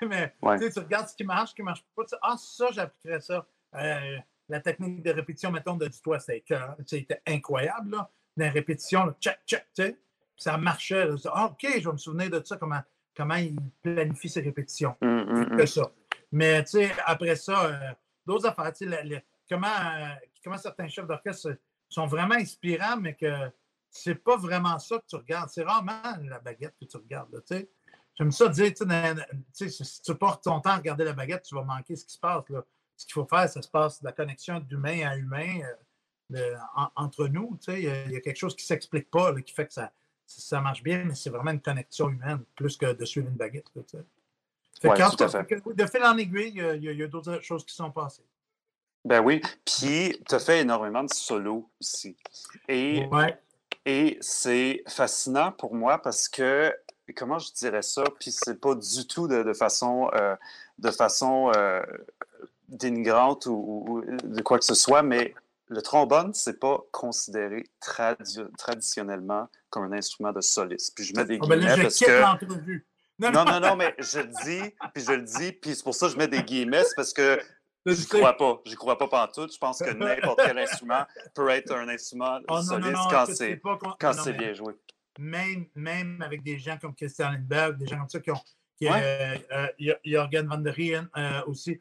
mais 0.02 0.34
tu 0.40 0.78
regardes 0.78 1.08
ce 1.08 1.14
qui 1.14 1.24
marche, 1.24 1.50
ce 1.50 1.54
qui 1.54 1.62
marche 1.62 1.84
pas. 1.94 2.02
ah, 2.22 2.36
ça, 2.38 2.68
j'appliquerais 2.72 3.20
ça. 3.20 3.46
Euh, 3.74 4.16
la 4.48 4.60
technique 4.60 5.02
de 5.02 5.10
répétition, 5.10 5.50
mettons, 5.50 5.76
de 5.76 5.88
toi, 6.02 6.18
c'était 6.18 7.22
incroyable. 7.26 7.90
Là. 7.90 8.10
La 8.36 8.50
répétition, 8.50 9.14
check, 9.20 9.38
check, 9.46 9.66
tu 9.74 9.82
sais. 9.82 9.98
Ça 10.36 10.56
marchait. 10.56 11.08
Ah, 11.26 11.46
OK, 11.46 11.66
je 11.78 11.84
vais 11.86 11.92
me 11.92 11.98
souvenir 11.98 12.30
de 12.30 12.42
ça, 12.44 12.56
comment, 12.56 12.80
comment 13.14 13.34
il 13.34 13.56
planifie 13.82 14.28
ses 14.28 14.40
répétitions. 14.40 14.96
Mmh, 15.02 15.06
mmh, 15.06 15.56
que 15.56 15.62
mmh. 15.62 15.66
ça. 15.66 15.90
Mais 16.32 16.64
tu 16.64 16.70
sais, 16.70 16.90
après 17.04 17.36
ça, 17.36 17.66
euh, 17.66 17.92
d'autres 18.24 18.46
affaires, 18.46 18.72
tu 18.72 18.88
sais, 18.88 19.24
comment, 19.48 19.66
euh, 19.66 20.14
comment 20.42 20.56
certains 20.56 20.88
chefs 20.88 21.06
d'orchestre 21.06 21.56
sont 21.88 22.06
vraiment 22.06 22.36
inspirants, 22.36 22.96
mais 22.96 23.14
que 23.14 23.50
c'est 23.90 24.14
pas 24.14 24.36
vraiment 24.36 24.78
ça 24.78 24.98
que 24.98 25.06
tu 25.08 25.16
regardes. 25.16 25.48
C'est 25.50 25.64
rarement 25.64 26.00
la 26.22 26.38
baguette 26.38 26.74
que 26.80 26.86
tu 26.86 26.96
regardes. 26.96 27.42
J'aime 28.16 28.32
ça 28.32 28.48
dire, 28.48 28.72
si 29.52 30.02
tu 30.02 30.14
portes 30.14 30.44
ton 30.44 30.60
temps 30.60 30.70
à 30.70 30.76
regarder 30.76 31.04
la 31.04 31.12
baguette, 31.12 31.42
tu 31.42 31.54
vas 31.54 31.64
manquer 31.64 31.96
ce 31.96 32.04
qui 32.04 32.12
se 32.12 32.18
passe. 32.18 32.48
Là. 32.48 32.64
Ce 32.96 33.06
qu'il 33.06 33.14
faut 33.14 33.26
faire, 33.26 33.48
ça 33.48 33.62
se 33.62 33.68
passe 33.68 34.00
de 34.00 34.06
la 34.06 34.12
connexion 34.12 34.60
d'humain 34.60 35.08
à 35.08 35.16
humain 35.16 35.60
euh, 36.34 36.56
entre 36.96 37.26
nous. 37.28 37.58
Il 37.68 37.80
y, 37.80 38.16
a 38.16 38.20
quelque 38.20 38.36
chose 38.36 38.54
qui 38.54 38.64
ne 38.64 38.66
s'explique 38.66 39.10
pas, 39.10 39.34
qui 39.40 39.54
fait 39.54 39.66
que 39.66 39.72
ça, 39.72 39.90
ça 40.26 40.60
marche 40.60 40.82
bien, 40.82 41.04
mais 41.04 41.14
c'est 41.14 41.30
vraiment 41.30 41.50
une 41.50 41.62
connexion 41.62 42.10
humaine 42.10 42.44
plus 42.54 42.76
que 42.76 42.92
de 42.92 43.04
suivre 43.04 43.28
une 43.28 43.36
baguette. 43.36 43.66
Sais. 43.86 44.04
De 44.82 45.86
fil 45.86 46.04
en 46.04 46.16
aiguille, 46.16 46.62
il 46.76 46.84
y 46.84 47.02
a, 47.02 47.06
d'autres 47.08 47.40
choses 47.42 47.64
qui 47.64 47.74
sont 47.74 47.90
passées. 47.90 48.24
Ben 49.04 49.20
oui, 49.22 49.40
puis 49.64 50.22
tu 50.28 50.34
as 50.34 50.38
fait 50.38 50.60
énormément 50.60 51.02
de 51.02 51.12
solos 51.12 51.70
aussi. 51.80 52.16
Et, 52.68 53.08
et 53.90 54.18
c'est 54.20 54.84
fascinant 54.86 55.50
pour 55.50 55.74
moi 55.74 55.98
parce 55.98 56.28
que, 56.28 56.72
comment 57.16 57.40
je 57.40 57.52
dirais 57.52 57.82
ça, 57.82 58.04
puis 58.20 58.30
c'est 58.30 58.60
pas 58.60 58.76
du 58.76 59.06
tout 59.08 59.26
de, 59.26 59.52
façon, 59.52 60.08
de 60.78 60.90
façon 60.92 61.50
euh, 61.50 61.80
euh, 61.80 61.82
dénigrante 62.68 63.46
ou, 63.46 64.04
de 64.06 64.42
quoi 64.42 64.60
que 64.60 64.64
ce 64.64 64.74
soit, 64.74 65.02
mais 65.02 65.34
le 65.66 65.82
trombone, 65.82 66.32
c'est 66.34 66.60
pas 66.60 66.80
considéré 66.92 67.66
traditionnellement 67.80 69.48
comme 69.70 69.92
un 69.92 69.96
instrument 69.96 70.32
de 70.32 70.40
soliste. 70.40 70.94
Puis 70.94 71.04
je 71.04 71.14
mets 71.16 71.24
des 71.24 71.38
ah, 71.42 71.46
ben 71.48 71.58
guillemets 71.58 71.82
parce 71.82 71.98
que... 71.98 72.58
Non, 73.18 73.44
non, 73.44 73.60
non, 73.60 73.76
mais 73.76 73.94
je 73.98 74.20
le 74.20 74.30
dis, 74.44 74.74
puis 74.94 75.04
je 75.04 75.12
le 75.12 75.22
dis, 75.22 75.52
puis 75.52 75.74
c'est 75.74 75.82
pour 75.82 75.94
ça 75.94 76.06
que 76.06 76.12
je 76.12 76.16
mets 76.16 76.28
des 76.28 76.42
guillemets, 76.42 76.84
parce 76.96 77.12
que 77.12 77.38
je 77.86 77.92
ne 77.92 78.06
crois 78.06 78.36
pas. 78.36 78.60
Je 78.66 78.74
crois 78.74 78.98
pas 78.98 79.08
pantoute. 79.08 79.52
Je 79.52 79.58
pense 79.58 79.78
que 79.80 79.90
n'importe 79.92 80.40
quel 80.44 80.58
instrument 80.58 81.04
peut 81.34 81.48
être 81.50 81.72
un 81.72 81.88
instrument 81.88 82.38
oh, 82.48 82.60
soliste 82.60 82.98
quand 83.98 84.12
c'est 84.12 84.32
bien 84.32 84.52
joué. 84.52 84.74
Même, 85.18 85.66
même 85.74 86.22
avec 86.22 86.42
des 86.42 86.58
gens 86.58 86.78
comme 86.78 86.94
Christian 86.94 87.30
Lindbergh, 87.30 87.76
des 87.76 87.86
gens 87.86 87.98
comme 87.98 88.08
ça 88.08 88.20
qui 88.20 88.30
ont. 88.30 88.40
Qui, 88.78 88.88
euh, 88.88 89.36
euh, 89.52 89.94
Jorgen 90.04 90.46
van 90.46 90.58
der 90.58 90.74
Rijn 90.74 91.10
euh, 91.16 91.42
aussi. 91.46 91.80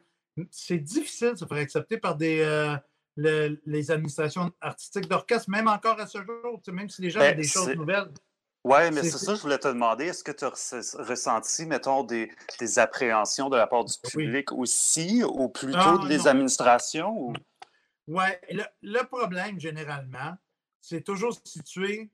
C'est 0.50 0.78
difficile 0.78 1.32
de 1.32 1.36
se 1.36 1.46
faire 1.46 1.56
accepter 1.56 1.96
par 1.96 2.16
des, 2.16 2.76
les 3.16 3.90
administrations 3.90 4.52
artistiques 4.60 5.08
d'orchestre, 5.08 5.50
même 5.50 5.68
encore 5.68 5.98
à 5.98 6.06
ce 6.06 6.18
jour, 6.18 6.60
même 6.72 6.88
si 6.88 7.02
les 7.02 7.10
gens 7.10 7.20
ont 7.20 7.22
ben, 7.22 7.36
des 7.36 7.46
choses 7.46 7.74
nouvelles. 7.74 8.10
Oui, 8.62 8.90
mais 8.92 9.02
c'est 9.02 9.18
ça, 9.18 9.34
je 9.34 9.40
voulais 9.40 9.58
te 9.58 9.68
demander. 9.68 10.06
Est-ce 10.06 10.22
que 10.22 10.32
tu 10.32 10.44
as 10.44 11.02
ressenti, 11.02 11.64
mettons, 11.64 12.04
des, 12.04 12.30
appréhensions 12.76 13.48
de 13.48 13.56
la 13.56 13.66
part 13.66 13.84
du 13.84 13.94
public 14.02 14.52
aussi, 14.52 15.22
ou 15.24 15.48
plutôt 15.48 15.78
ah, 15.78 16.06
des 16.06 16.28
administrations? 16.28 17.32
Oui, 18.06 18.24
le, 18.82 19.02
problème, 19.04 19.58
généralement, 19.58 20.36
c'est 20.80 21.02
toujours 21.02 21.38
situé 21.44 22.10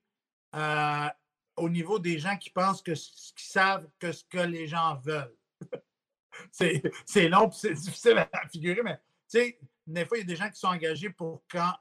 euh, 0.55 1.09
au 1.57 1.69
niveau 1.69 1.99
des 1.99 2.19
gens 2.19 2.37
qui 2.37 2.51
pensent 2.51 2.83
que 2.83 2.93
qui 2.93 3.47
savent 3.49 3.89
que 3.99 4.13
ce 4.13 4.23
que 4.25 4.39
les 4.39 4.69
gens 4.69 5.01
veulent. 5.05 5.35
c'est 7.07 7.29
long 7.29 7.51
c'est 7.51 7.73
difficile 7.73 8.19
à 8.19 8.49
figurer, 8.49 8.83
mais 8.83 8.97
tu 9.29 9.39
sais, 9.41 9.59
des 9.87 10.05
fois, 10.05 10.19
il 10.19 10.21
y 10.21 10.25
a 10.25 10.27
des 10.27 10.37
gens 10.37 10.51
qui 10.51 10.61
sont 10.61 10.69
engagés 10.69 11.11
pour 11.11 11.43
quand 11.51 11.73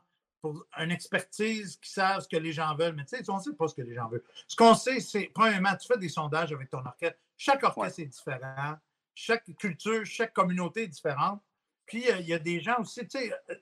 pour 0.46 0.64
une 0.78 0.92
expertise 0.92 1.76
qui 1.78 1.90
savent 1.90 2.22
ce 2.22 2.28
que 2.28 2.38
les 2.38 2.52
gens 2.52 2.76
veulent. 2.76 2.94
Mais 2.94 3.04
tu 3.06 3.18
sais, 3.18 3.30
on 3.32 3.38
ne 3.38 3.42
sait 3.42 3.54
pas 3.54 3.68
ce 3.68 3.74
que 3.74 3.82
les 3.82 3.96
gens 3.96 4.08
veulent. 4.08 4.24
Ce 4.48 4.56
qu'on 4.56 4.76
sait, 4.76 5.00
c'est, 5.00 5.32
premièrement, 5.34 5.76
tu 5.76 5.88
fais 5.88 5.98
des 5.98 6.10
sondages 6.10 6.54
avec 6.54 6.70
ton 6.70 6.86
orchestre. 6.86 7.18
Chaque 7.36 7.64
orchestre 7.64 8.02
est 8.02 8.06
différent. 8.06 8.76
Chaque 9.16 9.44
culture, 9.58 10.06
chaque 10.06 10.34
communauté 10.34 10.84
est 10.84 10.88
différente. 10.88 11.42
Puis, 11.88 12.08
euh, 12.12 12.18
il 12.20 12.28
y 12.28 12.34
a 12.36 12.38
des 12.38 12.60
gens 12.60 12.76
aussi, 12.80 13.00
tu 13.08 13.18
sais, 13.18 13.34
euh, 13.50 13.56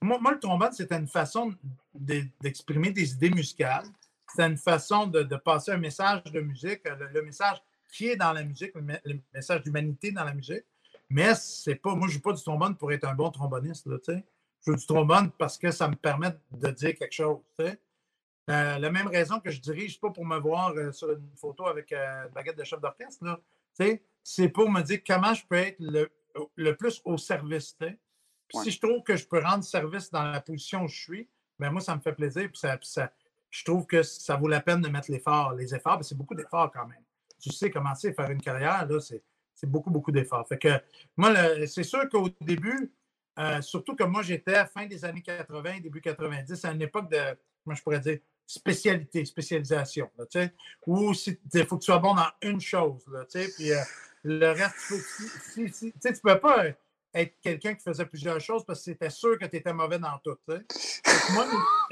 moi, 0.00 0.32
le 0.32 0.40
trombone, 0.40 0.72
c'était 0.72 0.96
une 0.96 1.06
façon 1.06 1.54
d'exprimer 1.94 2.92
des 2.92 3.12
idées 3.12 3.30
musicales. 3.30 3.86
C'est 4.34 4.46
une 4.46 4.56
façon 4.56 5.06
de, 5.06 5.22
passer 5.36 5.72
un 5.72 5.78
message 5.78 6.24
de 6.24 6.40
musique, 6.40 6.80
le, 7.12 7.22
message 7.22 7.58
qui 7.92 8.08
est 8.08 8.16
dans 8.16 8.32
la 8.32 8.42
musique, 8.42 8.72
le, 8.74 9.20
message 9.34 9.62
d'humanité 9.64 10.12
dans 10.12 10.24
la 10.24 10.32
musique. 10.32 10.64
Mais 11.10 11.34
c'est 11.34 11.74
pas, 11.74 11.94
moi, 11.94 12.08
je 12.08 12.12
ne 12.12 12.16
joue 12.16 12.22
pas 12.22 12.32
du 12.32 12.42
trombone 12.42 12.74
pour 12.74 12.90
être 12.90 13.04
un 13.04 13.14
bon 13.14 13.30
tromboniste, 13.30 13.84
tu 13.84 14.14
sais 14.14 14.24
je 14.66 14.72
joue 14.72 14.76
du 14.76 14.86
trombone 14.86 15.30
parce 15.38 15.58
que 15.58 15.70
ça 15.70 15.88
me 15.88 15.94
permet 15.94 16.34
de 16.50 16.70
dire 16.70 16.94
quelque 16.94 17.12
chose. 17.12 17.38
Euh, 17.58 18.78
la 18.78 18.90
même 18.90 19.08
raison 19.08 19.40
que 19.40 19.50
je 19.50 19.60
dirige 19.60 20.00
pas 20.00 20.10
pour 20.10 20.24
me 20.24 20.38
voir 20.38 20.72
euh, 20.76 20.92
sur 20.92 21.10
une 21.10 21.36
photo 21.36 21.66
avec 21.66 21.92
euh, 21.92 22.26
une 22.26 22.32
baguette 22.32 22.56
de 22.56 22.64
chef 22.64 22.80
d'orchestre. 22.80 23.40
C'est 24.22 24.48
pour 24.48 24.70
me 24.70 24.82
dire 24.82 25.00
comment 25.06 25.34
je 25.34 25.44
peux 25.46 25.56
être 25.56 25.76
le, 25.78 26.72
plus 26.76 27.00
au 27.04 27.16
service. 27.16 27.76
Si 28.62 28.70
je 28.70 28.80
trouve 28.80 29.02
que 29.02 29.16
je 29.16 29.26
peux 29.26 29.40
rendre 29.40 29.64
service 29.64 30.10
dans 30.10 30.24
la 30.24 30.40
position 30.40 30.84
où 30.84 30.88
je 30.88 31.00
suis, 31.00 31.28
ben 31.58 31.70
moi, 31.70 31.80
ça 31.80 31.94
me 31.96 32.00
fait 32.00 32.12
plaisir. 32.12 32.48
je 33.50 33.64
trouve 33.64 33.86
que 33.86 34.02
ça 34.02 34.36
vaut 34.36 34.48
la 34.48 34.60
peine 34.60 34.80
de 34.80 34.88
mettre 34.88 35.10
l'effort. 35.10 35.52
Les 35.54 35.74
efforts, 35.74 36.04
c'est 36.04 36.16
beaucoup 36.16 36.34
d'efforts 36.34 36.70
quand 36.72 36.86
même. 36.86 37.02
Tu 37.40 37.50
sais, 37.50 37.70
commencer 37.70 38.08
à 38.08 38.12
faire 38.14 38.30
une 38.30 38.40
carrière, 38.40 38.86
c'est 39.00 39.70
beaucoup, 39.70 39.90
beaucoup 39.90 40.12
d'efforts. 40.12 40.46
Fait 40.48 40.58
que 40.58 40.80
moi, 41.16 41.32
c'est 41.66 41.82
sûr 41.82 42.08
qu'au 42.08 42.28
début, 42.40 42.92
euh, 43.38 43.60
surtout 43.60 43.94
que 43.94 44.04
moi, 44.04 44.22
j'étais 44.22 44.54
à 44.54 44.66
fin 44.66 44.86
des 44.86 45.04
années 45.04 45.22
80, 45.22 45.80
début 45.80 46.00
90, 46.00 46.64
à 46.64 46.72
une 46.72 46.82
époque 46.82 47.10
de, 47.10 47.20
moi 47.64 47.74
je 47.74 47.82
pourrais 47.82 48.00
dire, 48.00 48.18
spécialité, 48.46 49.24
spécialisation. 49.24 50.10
Là, 50.18 50.24
où 50.86 51.12
il 51.12 51.66
faut 51.66 51.76
que 51.76 51.82
tu 51.82 51.86
sois 51.86 51.98
bon 51.98 52.14
dans 52.14 52.30
une 52.42 52.60
chose. 52.60 53.04
Là, 53.12 53.24
puis 53.26 53.72
euh, 53.72 53.80
le 54.22 54.50
reste, 54.52 54.74
tu 55.54 55.62
ne 55.62 56.20
peux 56.22 56.38
pas 56.38 56.66
être 57.14 57.34
quelqu'un 57.40 57.74
qui 57.74 57.82
faisait 57.82 58.04
plusieurs 58.06 58.40
choses 58.40 58.64
parce 58.64 58.80
que 58.80 58.84
c'était 58.84 59.10
sûr 59.10 59.38
que 59.38 59.46
tu 59.46 59.56
étais 59.56 59.72
mauvais 59.72 59.98
dans 59.98 60.18
tout. 60.22 60.36
Moi, 61.32 61.46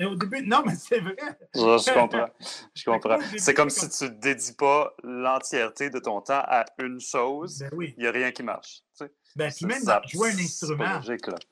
au 0.07 0.14
début, 0.14 0.47
non, 0.47 0.62
mais 0.66 0.74
c'est 0.74 1.01
vrai. 1.01 1.16
Je, 1.55 1.95
comprends. 1.95 2.28
Je 2.74 2.84
comprends. 2.84 3.18
C'est 3.38 3.55
comme 3.55 3.70
si 3.70 3.88
tu 3.88 4.05
ne 4.05 4.20
dédies 4.20 4.55
pas 4.55 4.95
l'entièreté 5.03 5.90
de 5.90 5.99
ton 5.99 6.20
temps 6.20 6.42
à 6.45 6.66
une 6.78 7.01
chose. 7.01 7.61
Ben 7.61 7.70
oui. 7.72 7.95
Il 7.97 8.03
n'y 8.03 8.09
a 8.09 8.12
rien 8.12 8.32
qui 8.32 8.42
marche. 8.42 8.82
Ben, 9.37 9.51
puis 9.53 9.66
même 9.66 9.82
jouer 10.07 10.30
un 10.30 10.39
instrument, 10.39 11.01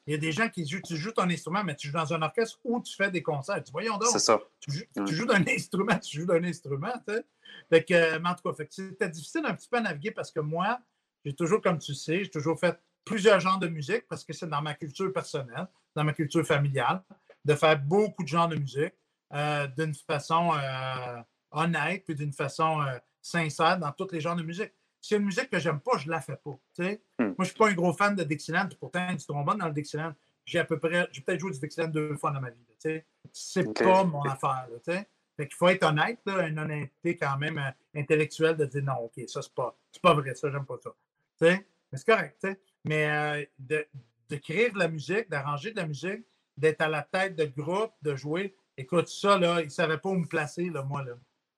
il 0.07 0.12
y 0.12 0.14
a 0.14 0.18
des 0.18 0.30
gens 0.30 0.49
qui 0.49 0.64
jouent, 0.68 0.80
tu 0.83 0.97
joues 0.97 1.11
ton 1.11 1.28
instrument, 1.28 1.64
mais 1.64 1.74
tu 1.74 1.89
joues 1.89 1.95
dans 1.95 2.12
un 2.12 2.22
orchestre 2.22 2.61
ou 2.62 2.80
tu 2.80 2.95
fais 2.95 3.11
des 3.11 3.22
concerts. 3.22 3.62
Tu 3.64 3.72
voyons 3.72 3.97
donc. 3.97 4.11
C'est 4.12 4.20
ça. 4.20 4.41
Tu, 4.61 4.70
joues, 5.09 5.26
d'un 5.26 5.45
instrument, 5.49 5.99
tu 5.99 6.20
joues 6.20 6.26
d'un 6.26 6.45
instrument, 6.45 6.93
tu 7.07 7.14
sais. 7.14 7.24
Fait 7.68 7.85
que, 7.85 8.24
en 8.24 8.35
tout 8.35 8.53
cas, 8.53 8.64
c'était 8.70 9.09
difficile 9.09 9.43
un 9.47 9.55
petit 9.55 9.68
peu 9.68 9.78
à 9.78 9.80
naviguer 9.80 10.12
parce 10.12 10.30
que 10.30 10.39
moi, 10.39 10.78
j'ai 11.24 11.35
toujours, 11.35 11.61
comme 11.61 11.78
tu 11.78 11.95
sais, 11.95 12.22
j'ai 12.22 12.30
toujours 12.30 12.59
fait 12.59 12.78
plusieurs 13.05 13.41
genres 13.41 13.59
de 13.59 13.68
musique 13.68 14.07
parce 14.09 14.24
que 14.24 14.33
c'est 14.33 14.49
dans 14.49 14.62
ma 14.62 14.74
culture 14.74 15.12
personnelle, 15.12 15.66
dans 15.97 16.05
ma 16.05 16.12
culture 16.12 16.47
familiale, 16.47 17.03
de 17.45 17.55
faire 17.55 17.78
beaucoup 17.78 18.22
de 18.22 18.28
genres 18.28 18.49
de 18.49 18.57
musique 18.57 18.95
euh, 19.33 19.66
d'une 19.66 19.95
façon 19.95 20.53
euh, 20.55 21.22
honnête 21.51 22.05
puis 22.05 22.14
d'une 22.14 22.33
façon 22.33 22.80
euh, 22.83 22.99
sincère 23.20 23.78
dans 23.78 23.91
tous 23.93 24.12
les 24.12 24.20
genres 24.20 24.37
de 24.37 24.43
musique. 24.43 24.72
A 25.11 25.16
une 25.16 25.24
musique 25.24 25.50
que 25.50 25.59
j'aime 25.59 25.80
pas, 25.80 25.98
je 25.98 26.09
la 26.09 26.20
fais 26.20 26.36
pas. 26.36 26.59
Hmm. 26.78 26.84
Moi, 27.18 27.34
je 27.38 27.42
ne 27.42 27.44
suis 27.44 27.55
pas 27.55 27.68
un 27.68 27.74
gros 27.74 27.92
fan 27.92 28.14
de 28.14 28.22
Dixieland, 28.22 28.68
pourtant, 28.78 29.12
du 29.12 29.24
trombone 29.24 29.59
dans 29.59 29.66
le 29.66 29.74
Dixieland. 29.74 30.14
J'ai 30.44 30.59
à 30.59 30.64
peu 30.64 30.78
près, 30.78 31.09
j'ai 31.12 31.20
peut-être 31.22 31.40
joué 31.40 31.53
du 31.53 31.59
Dixieland 31.59 31.88
deux 31.88 32.16
fois 32.16 32.30
dans 32.30 32.40
ma 32.40 32.50
vie. 32.50 32.59
C'est 33.32 33.66
n'est 33.66 33.72
pas 33.72 34.05
mon 34.05 34.22
affaire. 34.22 34.66
Fait 34.84 35.09
Il 35.38 35.55
faut 35.55 35.68
être 35.68 35.84
honnête, 35.84 36.20
une 36.26 36.59
honnêteté 36.59 37.16
quand 37.16 37.38
même 37.38 37.59
euh, 37.59 37.70
intellectuelle 38.00 38.57
de 38.57 38.64
dire 38.64 38.82
non, 38.82 39.05
OK, 39.05 39.22
ça, 39.28 39.40
c'est 39.42 39.55
pas, 39.55 39.76
pas 40.03 40.14
vrai, 40.14 40.34
ça, 40.34 40.50
j'aime 40.50 40.66
pas 40.66 40.78
ça. 40.82 40.90
Mais 41.40 41.64
c'est 41.92 42.07
correct. 42.07 42.46
Mais 42.84 43.09
euh, 43.09 43.44
de, 43.59 43.86
d'écrire 44.28 44.72
de 44.72 44.78
la 44.78 44.88
musique, 44.88 45.28
d'arranger 45.28 45.72
de 45.72 45.76
la 45.76 45.86
musique, 45.86 46.24
d'être 46.57 46.80
à 46.80 46.88
la 46.88 47.03
tête 47.03 47.36
de 47.36 47.44
groupe, 47.44 47.92
de 48.03 48.14
jouer. 48.14 48.55
Écoute, 48.76 49.09
ça, 49.09 49.38
là, 49.38 49.61
il 49.61 49.66
ne 49.66 49.70
savait 49.70 49.98
pas 49.98 50.09
où 50.09 50.14
me 50.14 50.26
placer, 50.26 50.70
là, 50.70 50.82
moi, 50.82 51.03
là, 51.05 51.12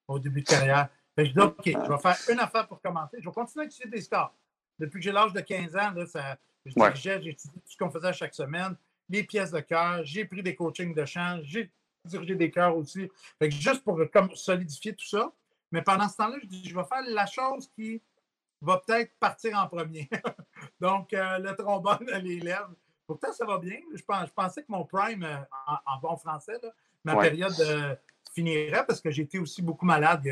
au 0.08 0.18
début 0.18 0.42
de 0.42 0.46
carrière. 0.46 0.88
Je 1.18 1.24
dis, 1.24 1.40
OK, 1.40 1.62
je 1.64 1.92
vais 1.92 1.98
faire 1.98 2.16
une 2.30 2.40
affaire 2.40 2.66
pour 2.66 2.80
commencer. 2.80 3.18
Je 3.20 3.24
vais 3.24 3.34
continuer 3.34 3.64
à 3.64 3.66
étudier 3.66 3.90
des 3.90 4.00
scores. 4.00 4.34
Depuis 4.78 4.98
que 4.98 5.04
j'ai 5.04 5.12
l'âge 5.12 5.32
de 5.32 5.40
15 5.40 5.76
ans, 5.76 5.90
là, 5.94 6.06
ça, 6.06 6.36
je 6.64 6.74
dirigeais, 6.74 7.22
j'ai 7.22 7.30
étudié 7.30 7.60
tout 7.60 7.70
ce 7.70 7.76
qu'on 7.76 7.90
faisait 7.90 8.12
chaque 8.12 8.34
semaine, 8.34 8.76
les 9.08 9.22
pièces 9.22 9.50
de 9.50 9.60
chœur, 9.60 10.04
j'ai 10.04 10.24
pris 10.24 10.42
des 10.42 10.54
coachings 10.54 10.94
de 10.94 11.04
chant, 11.04 11.38
j'ai 11.42 11.70
dirigé 12.04 12.34
des 12.34 12.50
chœurs 12.50 12.76
aussi. 12.76 13.10
Fait 13.38 13.48
que 13.48 13.54
juste 13.54 13.84
pour 13.84 14.00
comme, 14.12 14.34
solidifier 14.34 14.94
tout 14.94 15.06
ça. 15.06 15.30
Mais 15.70 15.82
pendant 15.82 16.08
ce 16.08 16.16
temps-là, 16.16 16.36
je 16.42 16.46
dis, 16.46 16.68
je 16.68 16.74
vais 16.74 16.84
faire 16.84 17.02
la 17.08 17.26
chose 17.26 17.68
qui 17.74 18.00
va 18.60 18.78
peut-être 18.78 19.12
partir 19.18 19.58
en 19.58 19.66
premier. 19.66 20.08
Donc, 20.80 21.12
euh, 21.12 21.38
le 21.38 21.54
trombone, 21.54 22.06
les 22.22 22.40
lèvres. 22.40 22.74
Pourtant, 23.06 23.32
ça 23.32 23.44
va 23.44 23.58
bien. 23.58 23.78
Je, 23.94 24.02
pensais 24.32 24.62
que 24.62 24.70
mon 24.70 24.84
prime, 24.84 25.24
euh, 25.24 25.36
en, 25.86 25.98
bon 26.00 26.16
français, 26.16 26.58
ma 27.04 27.16
période 27.16 27.54
euh, 27.60 27.94
finirait 28.34 28.86
parce 28.86 29.00
que 29.00 29.10
j'étais 29.10 29.38
aussi 29.38 29.60
beaucoup 29.60 29.84
malade 29.84 30.22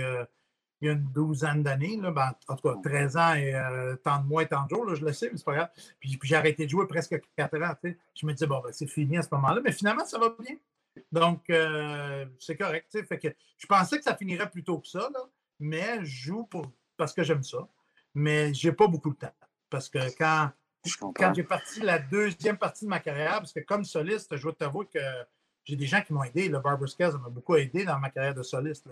il 0.83 0.87
y 0.87 0.89
a 0.91 0.93
une 0.93 1.05
douzaine 1.13 1.63
d'années. 1.63 1.99
Ben, 1.99 2.33
en 2.49 2.57
tout 2.57 2.69
cas, 2.69 2.77
13 2.83 3.17
ans 3.17 3.35
et 3.35 3.55
tant 4.05 4.21
de 4.21 4.27
mois 4.27 4.43
et 4.43 4.49
tant 4.49 4.65
de 4.65 4.69
jours, 4.69 4.95
je 4.95 5.05
le 5.05 5.13
sais, 5.13 5.31
mais 5.31 5.39
c'est 5.39 5.45
pas 5.45 5.55
grave. 5.55 5.71
Puis, 5.99 6.19
j'ai 6.23 6.37
arrêté 6.37 6.67
de 6.67 6.71
jouer 6.71 6.87
presque 6.87 7.21
4 7.37 7.63
ans. 7.63 7.75
Je 8.15 8.27
me 8.27 8.33
disais, 8.33 8.47
bon, 8.47 8.61
ben, 8.61 8.73
c'est 8.73 8.87
fini 8.87 9.17
à 9.17 9.23
ce 9.23 9.29
moment-là. 9.33 9.61
Mais 9.65 9.73
finalement, 9.73 10.05
ça 10.05 10.19
va 10.19 10.35
bien. 10.39 10.57
Donc, 11.11 11.51
c'est 12.39 12.57
correct. 12.57 12.87
Fait 13.09 13.19
que 13.19 13.29
je 13.57 13.67
pensais 13.67 13.97
que 13.97 14.05
ça 14.05 14.17
finirait 14.17 14.51
plus 14.51 14.65
tôt 14.65 14.79
que 14.79 14.89
ça, 14.89 15.09
mais 15.59 16.05
je 16.05 16.27
joue 16.27 16.45
pour, 16.45 16.71
parce 16.97 17.15
que 17.15 17.23
j'aime 17.23 17.43
ça 17.43 17.67
mais 18.15 18.53
je 18.55 18.69
n'ai 18.69 18.75
pas 18.75 18.87
beaucoup 18.87 19.11
de 19.11 19.17
temps. 19.17 19.35
Parce 19.71 19.89
que 19.89 19.99
quand, 20.17 20.51
quand 21.15 21.35
j'ai 21.35 21.45
parti 21.45 21.81
la 21.81 21.99
deuxième 21.99 22.59
partie 22.59 22.85
de 22.85 22.91
ma 22.91 23.01
carrière, 23.01 23.39
parce 23.39 23.53
que 23.53 23.61
comme 23.61 23.85
soliste, 23.85 24.37
je 24.37 24.43
dois 24.43 24.53
t'avouer 24.53 24.87
que 24.87 25.01
j'ai 25.65 25.77
des 25.77 25.87
gens 25.87 26.03
qui 26.03 26.13
m'ont 26.13 26.25
aidé. 26.25 26.49
Le 26.49 26.59
Barbara 26.59 26.87
Scales 26.87 27.17
m'a 27.19 27.29
beaucoup 27.29 27.57
aidé 27.57 27.85
dans 27.85 27.99
ma 27.99 28.11
carrière 28.11 28.35
de 28.35 28.43
soliste. 28.43 28.87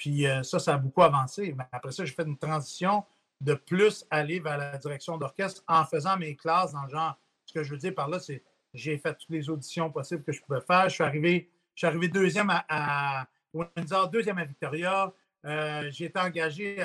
Puis 0.00 0.26
euh, 0.26 0.42
ça, 0.42 0.58
ça 0.58 0.74
a 0.74 0.78
beaucoup 0.78 1.02
avancé. 1.02 1.54
Mais 1.54 1.64
après 1.70 1.92
ça, 1.92 2.06
j'ai 2.06 2.14
fait 2.14 2.22
une 2.22 2.38
transition 2.38 3.04
de 3.42 3.52
plus 3.52 4.06
aller 4.10 4.40
vers 4.40 4.56
la 4.56 4.78
direction 4.78 5.18
d'orchestre 5.18 5.62
en 5.68 5.84
faisant 5.84 6.16
mes 6.16 6.34
classes 6.36 6.72
dans 6.72 6.84
le 6.84 6.88
genre. 6.88 7.18
Ce 7.44 7.52
que 7.52 7.62
je 7.62 7.70
veux 7.70 7.76
dire 7.76 7.94
par 7.94 8.08
là, 8.08 8.18
c'est 8.18 8.42
j'ai 8.72 8.96
fait 8.96 9.12
toutes 9.14 9.28
les 9.28 9.50
auditions 9.50 9.90
possibles 9.90 10.22
que 10.22 10.32
je 10.32 10.40
pouvais 10.40 10.62
faire. 10.62 10.88
Je 10.88 10.94
suis 10.94 11.04
arrivé, 11.04 11.50
je 11.74 11.80
suis 11.80 11.86
arrivé 11.86 12.08
deuxième 12.08 12.48
à, 12.48 12.64
à 12.70 13.26
Windsor, 13.52 14.08
deuxième 14.08 14.38
à 14.38 14.44
Victoria, 14.44 15.12
euh, 15.44 15.90
j'ai 15.90 16.06
été 16.06 16.18
engagé 16.18 16.82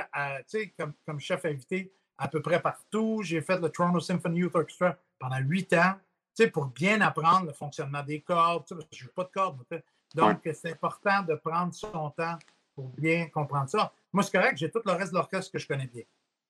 comme, 0.77 0.93
comme 1.05 1.19
chef 1.19 1.45
invité 1.45 1.93
à 2.17 2.27
peu 2.27 2.41
près 2.41 2.61
partout. 2.61 3.21
J'ai 3.23 3.41
fait 3.41 3.59
le 3.59 3.69
Toronto 3.69 4.01
Symphony 4.01 4.39
Youth 4.39 4.55
Orchestra 4.55 4.97
pendant 5.19 5.37
huit 5.37 5.71
ans 5.73 5.93
pour 6.51 6.65
bien 6.65 6.99
apprendre 6.99 7.45
le 7.45 7.53
fonctionnement 7.53 8.03
des 8.03 8.19
cordes. 8.19 8.65
je 8.91 9.05
n'ai 9.05 9.11
pas 9.11 9.23
de 9.23 9.29
cordes. 9.29 9.63
Donc, 10.13 10.41
c'est 10.53 10.71
important 10.71 11.21
de 11.23 11.35
prendre 11.35 11.73
son 11.73 12.09
temps 12.09 12.37
pour 12.75 12.89
bien 12.89 13.27
comprendre 13.29 13.69
ça. 13.69 13.93
Moi, 14.13 14.23
c'est 14.23 14.37
correct, 14.37 14.57
j'ai 14.57 14.69
tout 14.69 14.81
le 14.85 14.91
reste 14.91 15.11
de 15.11 15.17
l'orchestre 15.17 15.51
que 15.51 15.59
je 15.59 15.67
connais 15.67 15.87
bien. 15.87 16.03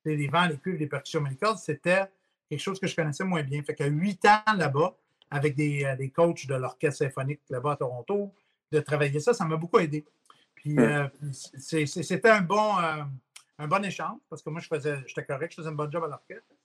Les 0.04 0.28
vents, 0.28 0.46
les 0.46 0.58
cuivres, 0.58 0.80
les 0.80 0.88
percussions, 0.88 1.22
mais 1.22 1.32
les 1.32 1.38
cordes, 1.38 1.58
c'était 1.58 2.04
quelque 2.50 2.60
chose 2.60 2.80
que 2.80 2.88
je 2.88 2.96
connaissais 2.96 3.24
moins 3.24 3.44
bien. 3.44 3.64
Fait 3.64 3.74
que 3.74 3.84
huit 3.86 4.24
ans 4.26 4.54
là-bas, 4.56 4.96
avec 5.32 5.56
des, 5.56 5.84
euh, 5.84 5.96
des 5.96 6.12
coachs 6.12 6.46
de 6.46 6.56
l'orchestre 6.56 7.00
symphonique 7.00 7.42
là-bas 7.50 7.74
à 7.74 7.76
Toronto, 7.78 8.32
de 8.72 8.80
travailler 8.80 9.20
ça, 9.20 9.34
ça 9.34 9.46
m'a 9.46 9.58
beaucoup 9.58 9.80
aidé. 9.80 10.06
Puis 10.56 10.80
euh, 10.80 11.08
c'était 11.32 12.30
un 12.30 12.42
bon, 12.42 12.78
euh, 12.80 13.04
un 13.60 13.68
bon 13.68 13.84
échange 13.84 14.20
parce 14.30 14.42
que 14.42 14.50
moi, 14.50 14.62
je 14.62 14.68
faisais, 14.68 14.98
j'étais 15.08 15.26
correct, 15.26 15.52
je 15.52 15.58
faisais 15.58 15.70
un 15.70 15.74
bon 15.74 15.90
job 15.92 16.04
à 16.04 16.08
l'orchestre. 16.08 16.56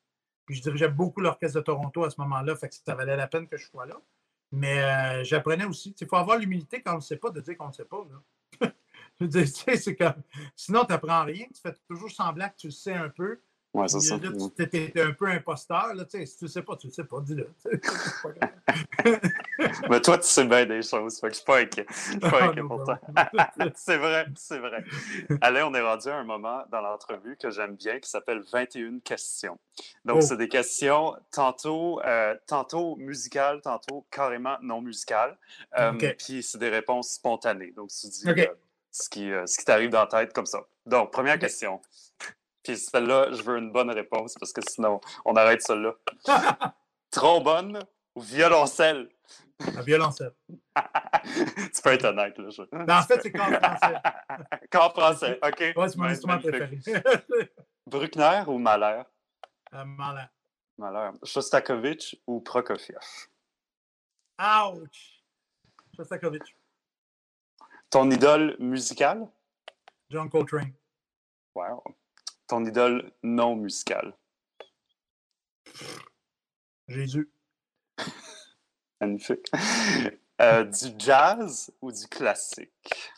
Puis 0.47 0.57
je 0.57 0.63
dirigeais 0.63 0.89
beaucoup 0.89 1.21
l'orchestre 1.21 1.59
de 1.59 1.65
Toronto 1.65 2.05
à 2.05 2.11
ce 2.11 2.21
moment-là, 2.23 2.57
fait 2.57 2.69
que 2.69 2.75
ça 2.75 2.95
valait 2.95 3.17
la 3.17 3.29
peine 3.29 3.47
que 3.47 3.57
je 3.57 3.67
sois 3.67 3.87
là. 3.87 4.01
Mais 4.53 4.83
euh, 4.83 5.25
j'apprenais 5.25 5.65
aussi. 5.65 5.95
Il 6.01 6.07
faut 6.07 6.17
avoir 6.17 6.39
l'humilité 6.39 6.83
quand 6.83 6.95
on 6.95 6.97
ne 6.97 7.03
sait 7.03 7.17
pas 7.17 7.31
de 7.31 7.41
dire 7.41 7.57
qu'on 7.57 7.69
ne 7.69 7.73
sait 7.73 7.85
pas. 7.85 8.05
Je 9.21 9.25
veux 9.25 9.31
dire, 9.31 9.47
c'est 9.47 9.97
comme. 9.97 10.23
Sinon, 10.57 10.85
tu 10.85 10.93
n'apprends 10.93 11.25
rien. 11.25 11.47
Tu 11.55 11.61
fais 11.61 11.75
toujours 11.89 12.11
semblant 12.11 12.49
que 12.49 12.57
tu 12.57 12.67
le 12.69 12.73
sais 12.73 12.95
un 12.95 13.09
peu. 13.09 13.41
Ouais, 13.73 13.87
c'est 13.87 14.01
ça. 14.01 14.19
tu 14.19 14.63
étais 14.63 15.01
un 15.01 15.13
peu 15.13 15.27
imposteur. 15.27 15.95
Là, 15.95 16.05
si 16.09 16.37
tu 16.39 16.45
ne 16.45 16.49
sais 16.49 16.63
pas, 16.63 16.77
tu 16.77 16.89
ne 16.89 16.93
sais 16.93 17.05
pas, 17.05 17.21
dis-le. 17.21 17.49
Mais 19.89 20.01
toi, 20.01 20.19
tu 20.19 20.27
sais 20.27 20.45
bien 20.45 20.67
des 20.67 20.83
choses. 20.83 21.21
Fait 21.21 21.29
que 21.29 21.35
je 21.35 21.41
ne 21.41 21.43
suis 21.43 21.45
pas 21.45 21.61
inquiet. 21.61 21.87
suis 21.89 22.19
pas 22.19 22.43
inquiet 22.43 22.63
pour 22.63 22.83
toi. 22.83 22.99
c'est 23.77 23.97
vrai, 23.97 24.27
c'est 24.35 24.59
vrai. 24.59 24.85
Allez, 25.41 25.63
on 25.63 25.73
est 25.75 25.81
rendu 25.81 26.09
à 26.09 26.17
un 26.17 26.25
moment 26.25 26.65
dans 26.73 26.81
l'entrevue 26.81 27.37
que 27.37 27.51
j'aime 27.51 27.77
bien 27.77 28.01
qui 28.01 28.11
s'appelle 28.11 28.43
21 28.53 28.99
questions. 29.05 29.57
Donc, 30.05 30.19
oh. 30.19 30.21
c'est 30.21 30.37
des 30.37 30.49
questions 30.49 31.15
tantôt, 31.31 32.01
euh, 32.03 32.35
tantôt 32.49 32.97
musicales, 32.97 33.61
tantôt 33.61 34.05
carrément 34.11 34.57
non 34.63 34.81
musicales. 34.83 35.39
Euh, 35.79 35.93
puis, 36.19 36.43
c'est 36.43 36.59
des 36.59 36.71
réponses 36.71 37.11
spontanées. 37.11 37.71
Donc, 37.71 37.91
tu 37.91 38.09
dis 38.09 38.29
euh, 38.29 38.47
ce 38.91 39.09
qui, 39.09 39.31
ce 39.47 39.59
qui 39.59 39.65
t'arrive 39.65 39.91
dans 39.91 40.01
la 40.01 40.07
tête 40.07 40.33
comme 40.33 40.47
ça. 40.47 40.61
Donc, 40.87 41.13
première 41.13 41.39
question. 41.39 41.81
Puis 42.63 42.77
celle-là, 42.77 43.33
je 43.33 43.43
veux 43.43 43.59
une 43.59 43.73
bonne 43.73 43.91
réponse 43.91 44.35
parce 44.39 44.53
que 44.53 44.61
sinon, 44.69 45.01
on 45.25 45.35
arrête 45.35 45.63
celle-là. 45.63 45.95
Trombone 47.11 47.83
ou 48.15 48.21
violoncelle? 48.21 49.09
Un 49.77 49.83
violoncelle. 49.83 50.35
tu 50.49 51.83
peux 51.83 51.91
être 51.91 52.05
honnête, 52.05 52.37
là. 52.39 52.51
Je... 52.51 52.63
Non, 52.73 52.95
en 52.95 53.03
fait, 53.03 53.21
c'est 53.23 53.33
corps 53.33 53.51
français. 53.51 53.97
corps 54.71 54.93
français, 54.93 55.39
OK. 55.43 55.61
Ouais, 55.77 55.89
c'est 55.89 55.97
mon 55.97 56.05
instrument 56.05 56.39
préféré. 56.39 56.79
Bruckner 57.87 58.45
ou 58.47 58.59
Mahler? 58.59 59.03
Euh, 59.75 59.85
Mahler. 59.85 60.27
Mahler. 60.79 61.11
Shostakovich 61.25 62.17
ou 62.27 62.41
Prokofiev? 62.41 63.29
Ouch! 64.39 65.23
Shostakovich. 65.97 66.57
Ton 67.91 68.11
idole 68.11 68.57
musicale? 68.59 69.29
John 70.11 70.29
Coltrane. 70.29 70.73
Wow 71.55 71.83
ton 72.51 72.65
idole 72.65 73.13
non 73.23 73.55
musicale? 73.55 74.13
Jésus. 76.89 77.31
Magnifique. 79.01 79.47
Euh, 80.41 80.65
du 80.65 80.89
jazz 80.99 81.71
ou 81.81 81.93
du 81.93 82.09
classique? 82.09 83.13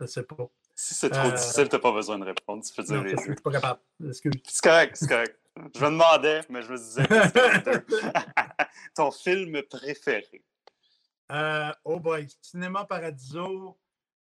Je 0.00 0.06
sais 0.06 0.22
pas. 0.22 0.48
Si 0.74 0.94
c'est 0.94 1.10
trop 1.10 1.28
euh, 1.28 1.32
difficile, 1.32 1.68
tu 1.68 1.76
n'as 1.76 1.82
pas 1.82 1.92
besoin 1.92 2.18
de 2.18 2.24
répondre. 2.24 2.64
Tu 2.64 2.72
peux 2.74 2.82
dire 2.82 3.36
pas 3.42 3.52
capable. 3.52 3.80
Excuse. 4.08 4.32
C'est 4.48 4.62
correct, 4.62 4.96
c'est 4.96 5.06
correct. 5.06 5.38
Je 5.56 5.84
me 5.84 5.90
demandais, 5.90 6.40
mais 6.48 6.62
je 6.62 6.72
me 6.72 6.78
disais 6.78 7.04
Ton 8.94 9.10
film 9.10 9.62
préféré? 9.64 10.42
Euh, 11.34 11.72
oh 11.84 11.98
boy, 11.98 12.28
Cinéma 12.40 12.84
Paradiso, 12.84 13.76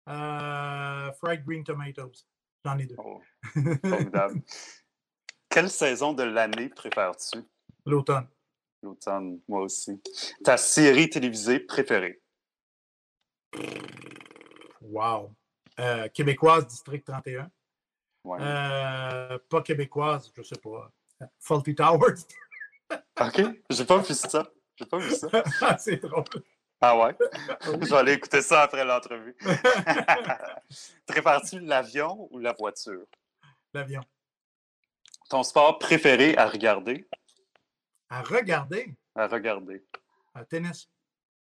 euh, 0.09 1.11
fried 1.13 1.45
green 1.45 1.63
tomatoes. 1.63 2.25
J'en 2.65 2.77
ai 2.79 2.85
deux. 2.85 2.95
Oh, 2.97 3.21
formidable. 3.83 4.41
Quelle 5.49 5.69
saison 5.69 6.13
de 6.13 6.23
l'année 6.23 6.69
préfères-tu? 6.69 7.43
L'automne. 7.85 8.27
L'automne, 8.81 9.39
moi 9.47 9.61
aussi. 9.61 10.01
Ta 10.43 10.57
série 10.57 11.09
télévisée 11.09 11.59
préférée? 11.59 12.19
Wow. 14.81 15.35
Euh, 15.79 16.07
québécoise, 16.09 16.65
District 16.65 17.05
31. 17.05 17.51
Ouais. 18.23 18.39
Euh, 18.41 19.37
pas 19.49 19.61
québécoise, 19.61 20.31
je 20.35 20.41
sais 20.41 20.55
pas. 20.55 20.91
Faulty 21.39 21.75
Towers. 21.75 22.15
OK. 23.21 23.41
J'ai 23.69 23.85
pas 23.85 23.97
vu 23.99 24.13
ça. 24.13 24.51
J'ai 24.75 24.85
pas 24.85 24.97
vu 24.97 25.11
ça. 25.11 25.27
C'est 25.77 25.97
drôle. 25.97 26.23
Ah 26.85 26.97
ouais? 26.97 27.15
Je 27.81 27.89
vais 27.89 27.95
aller 27.95 28.11
écouter 28.11 28.41
ça 28.41 28.63
après 28.63 28.83
l'entrevue. 28.83 29.33
Prépares-tu 31.07 31.61
l'avion 31.61 32.27
ou 32.29 32.39
la 32.39 32.51
voiture? 32.51 33.05
L'avion. 33.73 34.01
Ton 35.29 35.43
sport 35.43 35.79
préféré 35.79 36.35
à 36.37 36.45
regarder? 36.45 37.07
À 38.09 38.21
regarder? 38.21 38.93
À 39.15 39.27
regarder. 39.27 39.81
À 40.35 40.43
tennis. 40.43 40.89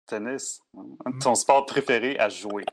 Tennis. 0.06 0.60
Mm. 0.72 1.18
Ton 1.18 1.34
sport 1.34 1.66
préféré 1.66 2.16
à 2.16 2.28
jouer? 2.28 2.64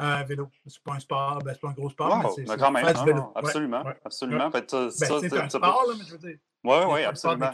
Euh, 0.00 0.24
vélo. 0.24 0.50
C'est 0.66 0.82
pas 0.82 0.94
un 0.94 1.00
sport, 1.00 1.38
ben, 1.44 1.54
c'est 1.54 1.60
pas 1.60 1.68
un 1.68 1.74
gros 1.74 1.90
sport, 1.90 2.18
mais 2.18 2.44
c'est 2.44 2.58
quand 2.58 2.72
même. 2.72 2.86
absolument. 2.86 3.32
absolument. 3.36 4.50
Ben, 4.50 4.66
ben, 4.68 4.90
c'est 4.90 5.32
un 5.32 5.48
sport, 5.48 5.84
là, 5.86 5.94
mais 5.96 6.04
je 6.04 6.10
veux 6.10 6.18
dire. 6.18 6.38
Oui, 6.64 6.76
oui, 6.88 7.04
absolument. 7.04 7.52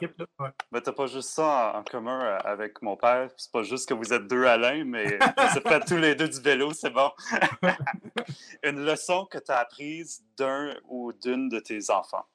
Mais 0.72 0.80
tu 0.80 0.88
n'as 0.88 0.92
pas 0.94 1.07
juste 1.07 1.30
ça 1.30 1.72
en, 1.76 1.84
commun 1.84 2.24
euh, 2.24 2.38
avec 2.44 2.80
mon 2.80 2.96
père. 2.96 3.30
C'est 3.36 3.52
pas 3.52 3.62
juste 3.62 3.88
que 3.88 3.94
vous 3.94 4.12
êtes 4.12 4.26
deux 4.26 4.46
Alain, 4.46 4.84
mais 4.84 5.18
vous 5.55 5.61
fait 5.61 5.80
tous 5.80 5.98
les 5.98 6.14
deux 6.14 6.28
du 6.28 6.40
vélo, 6.40 6.72
c'est 6.72 6.90
bon. 6.90 7.11
Une 8.62 8.84
leçon 8.84 9.26
que 9.26 9.38
tu 9.38 9.52
as 9.52 9.59
apprise 9.59 10.24
d'un 10.38 10.74
ou 10.88 11.12
d'une 11.12 11.50
de 11.50 11.61
tes 11.61 11.90
enfants? 11.90 12.26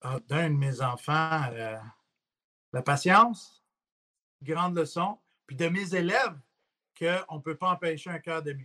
Ah, 0.00 0.18
d'un 0.26 0.48
de 0.50 0.56
mes 0.56 0.80
enfants, 0.80 1.42
euh, 1.52 1.76
la 2.72 2.82
patience, 2.82 3.62
grande 4.42 4.76
leçon. 4.76 5.18
Puis 5.46 5.56
de 5.56 5.68
mes 5.68 5.94
élèves, 5.94 6.38
qu'on 6.98 7.36
ne 7.36 7.42
peut 7.42 7.56
pas 7.56 7.70
empêcher 7.70 8.08
un 8.08 8.18
cœur 8.20 8.42
de 8.42 8.56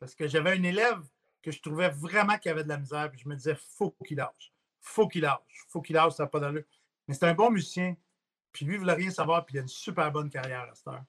Parce 0.00 0.16
que 0.16 0.26
j'avais 0.26 0.50
un 0.50 0.62
élève 0.64 1.00
que 1.42 1.52
je 1.52 1.62
trouvais 1.62 1.90
vraiment 1.90 2.38
qu'il 2.38 2.50
avait 2.50 2.64
de 2.64 2.68
la 2.68 2.78
misère, 2.78 3.08
puis 3.08 3.20
je 3.20 3.28
me 3.28 3.36
disais, 3.36 3.54
faut 3.54 3.94
qu'il 4.04 4.16
lâche 4.16 4.52
faut 4.80 5.08
qu'il 5.08 5.22
lâche. 5.22 5.66
faut 5.68 5.80
qu'il 5.80 5.96
lâche, 5.96 6.14
ça 6.14 6.24
n'a 6.24 6.28
pas 6.28 6.40
d'allure. 6.40 6.64
Mais 7.06 7.14
c'est 7.14 7.26
un 7.26 7.34
bon 7.34 7.50
musicien. 7.50 7.96
Puis 8.52 8.64
lui, 8.64 8.74
il 8.74 8.76
ne 8.76 8.80
voulait 8.82 8.94
rien 8.94 9.10
savoir, 9.10 9.44
puis 9.44 9.56
il 9.56 9.58
a 9.58 9.62
une 9.62 9.68
super 9.68 10.10
bonne 10.10 10.30
carrière 10.30 10.68
à 10.70 10.74
cette 10.74 10.88
heure. 10.88 11.04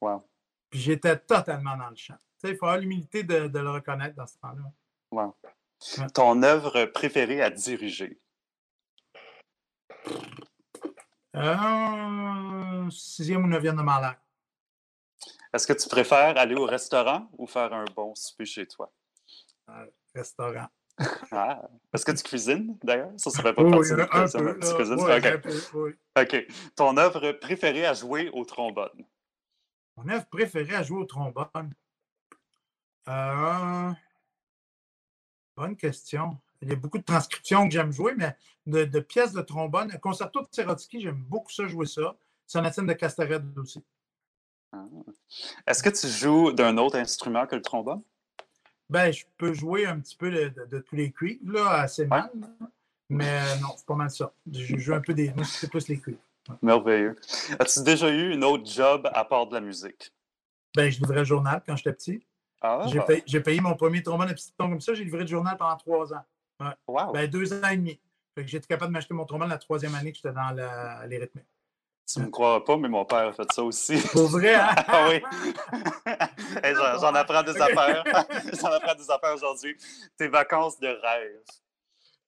Wow. 0.00 0.28
Puis 0.70 0.80
j'étais 0.80 1.18
totalement 1.18 1.76
dans 1.76 1.90
le 1.90 1.96
champ. 1.96 2.14
Tu 2.14 2.48
sais, 2.48 2.50
il 2.50 2.56
faut 2.56 2.66
avoir 2.66 2.80
l'humilité 2.80 3.22
de, 3.22 3.58
le 3.58 3.70
reconnaître 3.70 4.16
dans 4.16 4.26
ce 4.26 4.38
temps-là. 4.38 4.72
Wow. 5.10 5.36
Ton 6.14 6.42
œuvre 6.42 6.86
préférée 6.86 7.42
à 7.42 7.50
diriger? 7.50 8.20
Euh, 11.34 12.90
sixième 12.90 13.44
ou 13.44 13.48
neuvième 13.48 13.76
de 13.76 13.82
ma 13.82 14.16
Est-ce 15.52 15.66
que 15.66 15.72
tu 15.72 15.88
préfères 15.88 16.36
aller 16.36 16.54
au 16.54 16.66
restaurant 16.66 17.28
ou 17.38 17.46
faire 17.46 17.72
un 17.72 17.84
bon 17.96 18.14
souper 18.14 18.44
chez 18.44 18.66
toi? 18.66 18.92
Euh, 19.70 19.86
restaurant. 20.14 20.68
Ah, 21.30 21.62
est-ce 21.92 22.04
que 22.04 22.12
tu 22.12 22.22
cuisines 22.22 22.76
d'ailleurs? 22.82 23.12
Ça, 23.16 23.30
ça 23.30 23.42
fait 23.42 23.54
pas 23.54 23.64
partie 23.68 23.90
de 23.90 24.02
un 24.02 24.28
peu, 24.28 24.60
Tu 24.60 24.74
cuisines? 24.74 25.70
oui. 25.74 25.92
OK. 26.18 26.46
Ton 26.76 26.96
œuvre 26.96 27.32
préférée 27.32 27.86
à 27.86 27.94
jouer 27.94 28.28
au 28.32 28.44
trombone? 28.44 29.04
Mon 29.96 30.08
œuvre 30.08 30.26
préférée 30.26 30.74
à 30.74 30.82
jouer 30.82 30.98
au 30.98 31.04
trombone? 31.04 31.72
Euh... 33.08 33.92
Bonne 35.56 35.76
question. 35.76 36.38
Il 36.60 36.68
y 36.68 36.72
a 36.72 36.76
beaucoup 36.76 36.98
de 36.98 37.04
transcriptions 37.04 37.66
que 37.66 37.72
j'aime 37.72 37.92
jouer, 37.92 38.14
mais 38.16 38.36
de, 38.66 39.00
pièces 39.00 39.32
de 39.32 39.42
trombone. 39.42 39.98
Concerto 39.98 40.42
de 40.42 40.46
Tserotsky, 40.46 41.00
j'aime 41.00 41.22
beaucoup 41.28 41.50
ça, 41.50 41.66
jouer 41.66 41.86
ça. 41.86 42.16
Sonatine 42.46 42.86
de 42.86 42.92
Castaret 42.92 43.40
aussi. 43.56 43.82
Ah. 44.72 44.84
Est-ce 45.66 45.82
que 45.82 45.90
tu 45.90 46.06
joues 46.06 46.52
d'un 46.52 46.78
autre 46.78 46.96
instrument 46.96 47.46
que 47.46 47.56
le 47.56 47.62
trombone? 47.62 48.02
Ben, 48.92 49.10
je 49.10 49.24
peux 49.38 49.54
jouer 49.54 49.86
un 49.86 49.98
petit 50.00 50.14
peu 50.14 50.30
de, 50.30 50.78
tous 50.80 50.96
les 50.96 51.10
cuivres, 51.10 51.50
là, 51.50 51.70
assez 51.80 52.04
mal. 52.04 52.30
Mais 53.08 53.40
non, 53.60 53.68
c'est 53.74 53.86
pas 53.86 53.94
mal 53.94 54.10
ça. 54.10 54.34
Je 54.52 54.76
joue 54.76 54.92
un 54.92 55.00
peu 55.00 55.14
des. 55.14 55.32
Moi, 55.32 55.44
c'est 55.44 55.70
plus 55.70 55.88
les 55.88 55.98
cuivres. 55.98 56.20
Merveilleux. 56.60 57.16
As-tu 57.58 57.82
déjà 57.84 58.10
eu 58.10 58.32
une 58.34 58.44
autre 58.44 58.66
job 58.66 59.08
à 59.14 59.24
part 59.24 59.46
de 59.46 59.54
la 59.54 59.62
musique? 59.62 60.12
Ben, 60.76 60.90
je 60.90 60.98
livrais 60.98 61.20
le 61.20 61.24
journal 61.24 61.62
quand 61.64 61.74
j'étais 61.74 61.94
petit. 61.94 62.26
Ah. 62.60 62.84
J'ai 63.24 63.40
payé, 63.40 63.62
mon 63.62 63.74
premier 63.76 64.02
trombone 64.02 64.28
de 64.28 64.34
piston 64.34 64.68
comme 64.68 64.80
ça. 64.82 64.92
J'ai 64.92 65.04
livré 65.04 65.20
le 65.20 65.26
journal 65.26 65.56
pendant 65.56 65.76
trois 65.76 66.12
ans. 66.12 66.24
Ben, 67.14 67.26
deux 67.28 67.50
ans 67.54 67.68
et 67.68 67.76
demi. 67.78 67.98
J'étais 68.36 68.66
capable 68.66 68.90
de 68.90 68.98
m'acheter 68.98 69.14
mon 69.14 69.24
trombone 69.24 69.48
la 69.48 69.58
troisième 69.58 69.94
année 69.94 70.12
que 70.12 70.18
j'étais 70.18 70.32
dans 70.32 70.50
les 71.06 71.16
rythmes. 71.16 71.40
Tu 72.06 72.18
ne 72.18 72.26
me 72.26 72.30
crois 72.30 72.64
pas, 72.64 72.76
mais 72.76 72.88
mon 72.88 73.04
père 73.04 73.28
a 73.28 73.32
fait 73.32 73.50
ça 73.52 73.62
aussi. 73.62 73.96
Pour 74.12 74.28
vrai, 74.28 74.54
hein? 74.54 74.74
ah 74.88 75.08
oui. 75.08 75.22
J'en 77.00 77.14
apprends 77.14 77.42
des 77.42 77.60
affaires. 77.60 78.04
J'en 78.60 78.72
apprends 78.72 78.94
des 78.94 79.10
affaires 79.10 79.34
aujourd'hui. 79.34 79.76
Tes 80.16 80.28
vacances 80.28 80.78
de 80.78 80.88
rêve. 80.88 81.40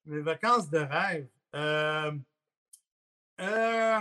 Mes 0.06 0.20
vacances 0.20 0.70
de 0.70 0.78
rêve. 0.78 1.28
Euh, 1.54 2.12
euh, 3.40 3.98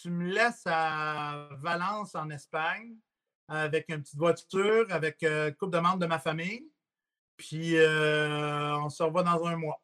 tu 0.00 0.10
me 0.10 0.32
laisses 0.32 0.66
à 0.66 1.48
Valence, 1.58 2.14
en 2.14 2.28
Espagne, 2.30 2.96
avec 3.48 3.88
une 3.88 4.02
petite 4.02 4.18
voiture, 4.18 4.86
avec 4.90 5.22
euh, 5.22 5.48
une 5.48 5.54
couple 5.54 5.72
de 5.72 5.78
membres 5.80 5.98
de 5.98 6.06
ma 6.06 6.18
famille. 6.18 6.68
Puis 7.36 7.76
on 7.76 8.88
se 8.88 9.02
revoit 9.02 9.22
dans 9.22 9.44
un 9.46 9.56
mois. 9.56 9.80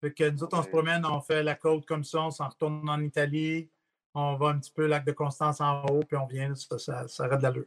Fait 0.00 0.12
que 0.12 0.28
nous 0.28 0.42
autres, 0.42 0.58
on 0.58 0.62
se 0.62 0.68
promène, 0.68 1.06
on 1.06 1.20
fait 1.20 1.42
la 1.42 1.54
côte 1.54 1.86
comme 1.86 2.04
ça, 2.04 2.22
on 2.22 2.30
s'en 2.30 2.48
retourne 2.48 2.88
en 2.88 3.00
Italie 3.00 3.70
on 4.14 4.36
va 4.36 4.48
un 4.48 4.58
petit 4.58 4.72
peu 4.72 4.86
lac 4.86 5.04
de 5.04 5.12
Constance 5.12 5.60
en 5.60 5.84
haut, 5.86 6.04
puis 6.04 6.16
on 6.16 6.26
vient, 6.26 6.54
ça, 6.54 6.78
ça, 6.78 7.08
ça 7.08 7.28
de 7.28 7.42
l'allure. 7.42 7.66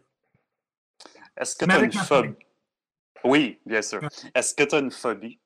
Est-ce 1.36 1.56
que 1.56 1.66
tu 1.66 1.72
as 1.72 1.80
une 1.80 1.92
phobie? 1.92 2.36
Oui, 3.24 3.60
bien 3.66 3.82
sûr. 3.82 4.00
Est-ce 4.34 4.54
que 4.54 4.64
tu 4.64 4.76
as 4.76 4.80
une 4.80 4.92
phobie? 4.92 5.40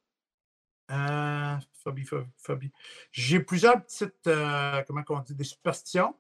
Euh, 0.92 1.56
phobie, 1.84 2.06
phobie, 2.06 2.30
phobie. 2.38 2.72
J'ai 3.12 3.40
plusieurs 3.40 3.82
petites, 3.84 4.28
euh, 4.28 4.84
comment 4.88 5.04
on 5.10 5.20
dit, 5.20 5.36
des 5.36 5.44
superstitions. 5.44 6.16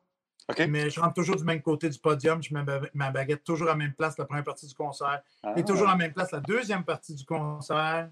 Mais 0.67 0.89
je 0.89 0.99
rentre 0.99 1.13
toujours 1.13 1.37
du 1.37 1.43
même 1.45 1.61
côté 1.61 1.89
du 1.89 1.97
podium. 1.97 2.43
Je 2.43 2.53
mets 2.53 2.65
ma 2.93 3.11
baguette 3.11 3.43
toujours 3.43 3.67
à 3.67 3.71
la 3.71 3.77
même 3.77 3.93
place 3.93 4.17
la 4.17 4.25
première 4.25 4.43
partie 4.43 4.67
du 4.67 4.73
concert. 4.73 5.21
Et 5.55 5.63
toujours 5.63 5.87
à 5.87 5.91
la 5.91 5.97
même 5.97 6.13
place 6.13 6.31
la 6.31 6.41
deuxième 6.41 6.83
partie 6.83 7.15
du 7.15 7.23
concert. 7.23 8.09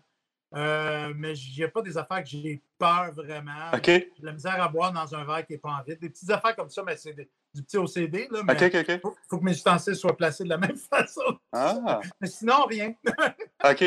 Euh, 0.56 1.14
mais 1.16 1.34
a 1.64 1.68
pas 1.68 1.82
des 1.84 1.98
affaires 1.98 2.24
que 2.24 2.30
j'ai 2.30 2.62
peur 2.78 3.12
vraiment. 3.14 3.70
OK. 3.74 3.86
J'ai 3.86 4.12
de 4.20 4.26
la 4.26 4.34
misère 4.34 4.62
à 4.62 4.68
boire 4.68 4.92
dans 4.92 5.14
un 5.14 5.24
verre 5.24 5.46
qui 5.46 5.54
n'est 5.54 5.60
pas 5.60 5.70
en 5.70 5.84
vide. 5.84 6.00
Des 6.00 6.10
petites 6.10 6.30
affaires 6.32 6.56
comme 6.56 6.70
ça, 6.70 6.82
mais 6.84 6.98
c'est 6.98 7.14
du 7.14 7.64
petit 7.64 7.78
OCD. 7.78 8.28
Là, 8.32 8.42
mais 8.44 8.56
Il 8.56 9.00
faut, 9.00 9.38
que 9.38 9.44
mes 9.44 9.52
ustensiles 9.52 9.96
soient 9.96 10.18
placés 10.18 10.44
de 10.44 10.50
la 10.50 10.58
même 10.58 10.76
façon. 10.76 11.40
Ah. 11.52 12.00
mais 12.22 12.28
sinon, 12.28 12.66
rien. 12.66 12.94
OK. 13.64 13.84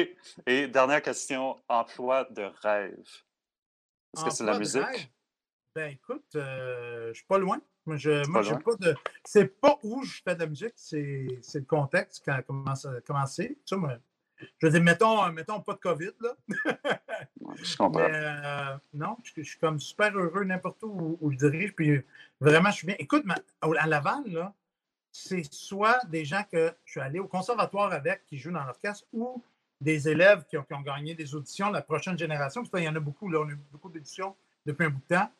Et 0.47 0.69
dernière 0.69 1.03
question, 1.03 1.57
emploi 1.69 2.29
de 2.31 2.49
rêve. 2.63 3.09
Est-ce 4.15 4.25
que 4.25 4.31
c'est 4.31 4.45
la 4.45 4.59
musique? 4.59 5.13
Ben 5.75 5.91
écoute, 5.91 6.27
euh, 6.37 7.05
je 7.05 7.09
ne 7.09 7.15
suis 7.15 7.25
pas 7.25 7.39
loin. 7.39 7.59
Moi, 7.87 7.97
je, 7.97 8.23
pas 8.63 8.77
de. 8.79 8.95
C'est 9.25 9.61
pas 9.61 9.79
où 9.83 10.05
je 10.05 10.21
fais 10.23 10.35
de 10.35 10.41
la 10.41 10.47
musique, 10.47 10.75
c'est 10.77 11.27
le 11.55 11.65
contexte, 11.65 12.23
quand, 12.25 12.41
comment 12.47 13.27
c'est. 13.27 13.57
Je 14.59 14.66
veux 14.66 14.72
dire, 14.72 14.82
mettons, 14.82 15.24
euh, 15.24 15.32
mettons 15.32 15.61
pas 15.61 15.74
de 15.74 15.78
COVID, 15.78 16.11
là. 16.20 16.34
je 17.57 17.76
comprends. 17.76 18.01
Mais, 18.01 18.11
euh, 18.12 18.76
non, 18.95 19.16
je, 19.22 19.43
suis 19.43 19.59
comme 19.59 19.78
super 19.80 20.16
heureux 20.16 20.45
n'importe 20.45 20.82
où, 20.82 21.18
où, 21.20 21.30
je 21.32 21.36
dirige. 21.36 21.74
Puis 21.74 22.01
vraiment, 22.40 22.70
je 22.70 22.76
suis 22.76 22.86
bien. 22.86 22.97
Écoute, 22.99 23.24
à 23.61 23.86
Laval, 23.86 24.24
là, 24.26 24.55
c'est 25.11 25.43
soit 25.53 26.01
des 26.07 26.24
gens 26.24 26.43
que 26.51 26.72
je 26.84 26.93
suis 26.93 27.01
allé 27.01 27.18
au 27.18 27.26
conservatoire 27.26 27.93
avec 27.93 28.24
qui 28.26 28.38
jouent 28.38 28.53
dans 28.53 28.64
l'orchestre 28.64 29.07
ou 29.12 29.43
des 29.80 30.09
élèves 30.09 30.45
qui 30.49 30.57
ont, 30.57 30.62
qui 30.62 30.74
ont, 30.74 30.80
gagné 30.80 31.14
des 31.14 31.34
auditions, 31.34 31.70
la 31.70 31.82
prochaine 31.82 32.18
génération. 32.18 32.62
Parce 32.62 32.70
qu'il 32.70 32.84
y 32.84 32.88
en 32.88 32.97
a 32.97 33.01
beaucoup, 33.01 33.28
là. 33.28 33.40
On 33.40 33.49
a 33.49 33.53
eu 33.53 33.59
beaucoup 33.70 33.90
d'éditions 33.90 34.34
depuis 34.64 34.86
un 34.86 34.90
bout 34.90 35.03
de 35.09 35.16
temps. 35.16 35.30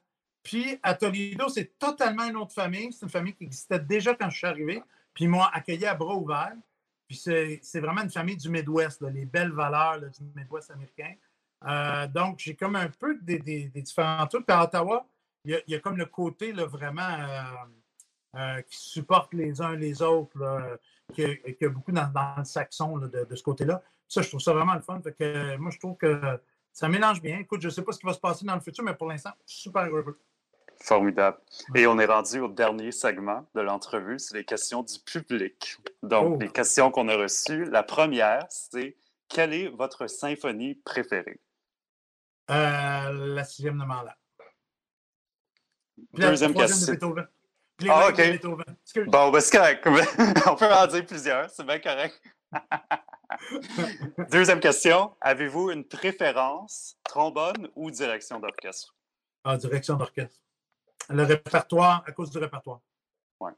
Puis 0.43 0.79
à 0.83 0.95
Toledo, 0.95 1.49
c'est 1.49 1.79
totalement 1.79 2.25
une 2.25 2.37
autre 2.37 2.53
famille. 2.53 2.93
C'est 2.93 3.07
une 3.07 3.11
famille 3.11 3.35
qui 3.35 3.45
existait 3.45 3.79
déjà 3.79 4.15
quand 4.15 4.29
je 4.29 4.39
suis 4.39 4.47
arrivé. 4.47 4.83
Puis 5.15 5.25
ils 5.25 5.29
m'ont 5.29 5.43
accueilli 5.43 5.87
à 5.87 5.95
bras 5.95 6.15
ouverts 6.15 6.57
c'est 7.13 7.81
vraiment 7.81 8.03
une 8.03 8.11
famille 8.11 8.37
du 8.37 8.49
Midwest, 8.49 9.03
les 9.03 9.25
belles 9.25 9.53
valeurs 9.53 10.01
du 10.01 10.25
Midwest 10.35 10.71
américain. 10.71 11.15
Euh, 11.67 12.07
donc, 12.09 12.39
j'ai 12.39 12.55
comme 12.55 12.77
un 12.77 12.89
peu 12.89 13.19
des, 13.21 13.39
différents 13.75 14.27
trucs. 14.27 14.47
Puis 14.47 14.57
à 14.57 14.65
Ottawa, 14.65 15.07
il 15.45 15.61
y, 15.67 15.75
a, 15.75 15.81
comme 15.81 15.97
le 15.97 16.07
côté 16.07 16.53
vraiment 16.53 17.03
euh, 17.03 17.43
euh, 18.37 18.63
qui 18.63 18.79
supporte 18.79 19.35
les 19.35 19.61
uns 19.61 19.75
les 19.75 20.03
autres, 20.03 20.79
qui, 21.13 21.25
a 21.25 21.69
beaucoup 21.69 21.93
dans, 21.93 22.11
le 22.39 22.45
saxon 22.45 22.99
de, 22.99 23.35
ce 23.35 23.43
côté-là. 23.43 23.83
Ça, 24.09 24.23
je 24.23 24.29
trouve 24.29 24.41
ça 24.41 24.53
vraiment 24.53 24.75
le 24.75 24.83
fun. 24.83 25.01
moi, 25.59 25.71
je 25.71 25.79
trouve 25.79 25.97
que 25.97 26.41
ça 26.73 26.89
mélange 26.89 27.21
bien. 27.21 27.39
Écoute, 27.39 27.61
je 27.61 27.69
ne 27.69 27.73
sais 27.73 27.83
pas 27.83 27.93
ce 27.93 27.99
qui 27.99 28.07
va 28.07 28.13
se 28.13 28.21
passer 28.21 28.45
dans 28.45 28.55
le 28.55 28.61
futur, 28.61 28.85
mais 28.85 28.95
pour 28.95 29.09
l'instant, 29.09 29.33
super 29.45 29.85
heureux. 29.85 30.19
Formidable. 30.83 31.39
Et 31.77 31.87
on 31.87 31.99
est 32.01 32.07
rendu 32.07 32.41
au 32.41 32.49
dernier 32.49 32.91
segment 32.91 33.47
de 33.55 33.61
l'entrevue, 33.61 34.19
c'est 34.19 34.37
les 34.37 34.45
questions 34.45 34.83
du 34.83 34.99
public. 34.99 35.79
Donc, 36.03 36.35
oh. 36.35 36.39
les 36.41 36.51
questions 36.51 36.91
qu'on 36.91 37.09
a 37.09 37.17
reçues. 37.17 37.65
La 37.67 37.85
première, 37.85 38.45
c'est 38.49 38.97
quelle 39.29 39.55
est 39.55 39.69
votre 39.69 40.09
symphonie 40.09 40.75
préférée? 40.75 41.41
Euh, 42.51 43.35
la 43.35 43.45
sixième 43.45 43.79
de 43.79 43.85
Mahler. 43.85 44.11
Deuxième 46.15 46.53
question. 46.53 47.15
ah, 47.89 48.09
OK. 48.09 48.41
Bon, 49.07 49.31
ben, 49.31 49.41
c'est 49.41 49.57
correct. 49.57 49.87
on 50.47 50.57
peut 50.57 50.67
en 50.67 50.87
dire 50.89 51.07
plusieurs, 51.07 51.49
c'est 51.49 51.65
bien 51.65 51.79
correct. 51.79 52.21
Deuxième 54.33 54.59
question. 54.59 55.15
Avez-vous 55.21 55.71
une 55.71 55.85
préférence, 55.85 56.97
trombone 57.05 57.71
ou 57.77 57.91
direction 57.93 58.41
d'orchestre? 58.41 58.95
Ah, 59.45 59.57
direction 59.57 59.95
d'orchestre. 59.95 60.41
Le 61.13 61.25
répertoire, 61.25 62.03
à 62.07 62.13
cause 62.13 62.31
du 62.31 62.39
répertoire. 62.39 62.81
Oui. 63.41 63.53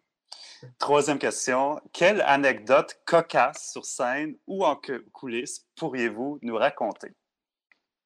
Troisième 0.79 1.19
question. 1.19 1.81
Quelle 1.93 2.21
anecdote 2.23 2.99
cocasse 3.05 3.71
sur 3.73 3.85
scène 3.85 4.37
ou 4.47 4.65
en 4.65 4.81
coulisses 5.13 5.67
pourriez-vous 5.77 6.39
nous 6.43 6.57
raconter? 6.57 7.15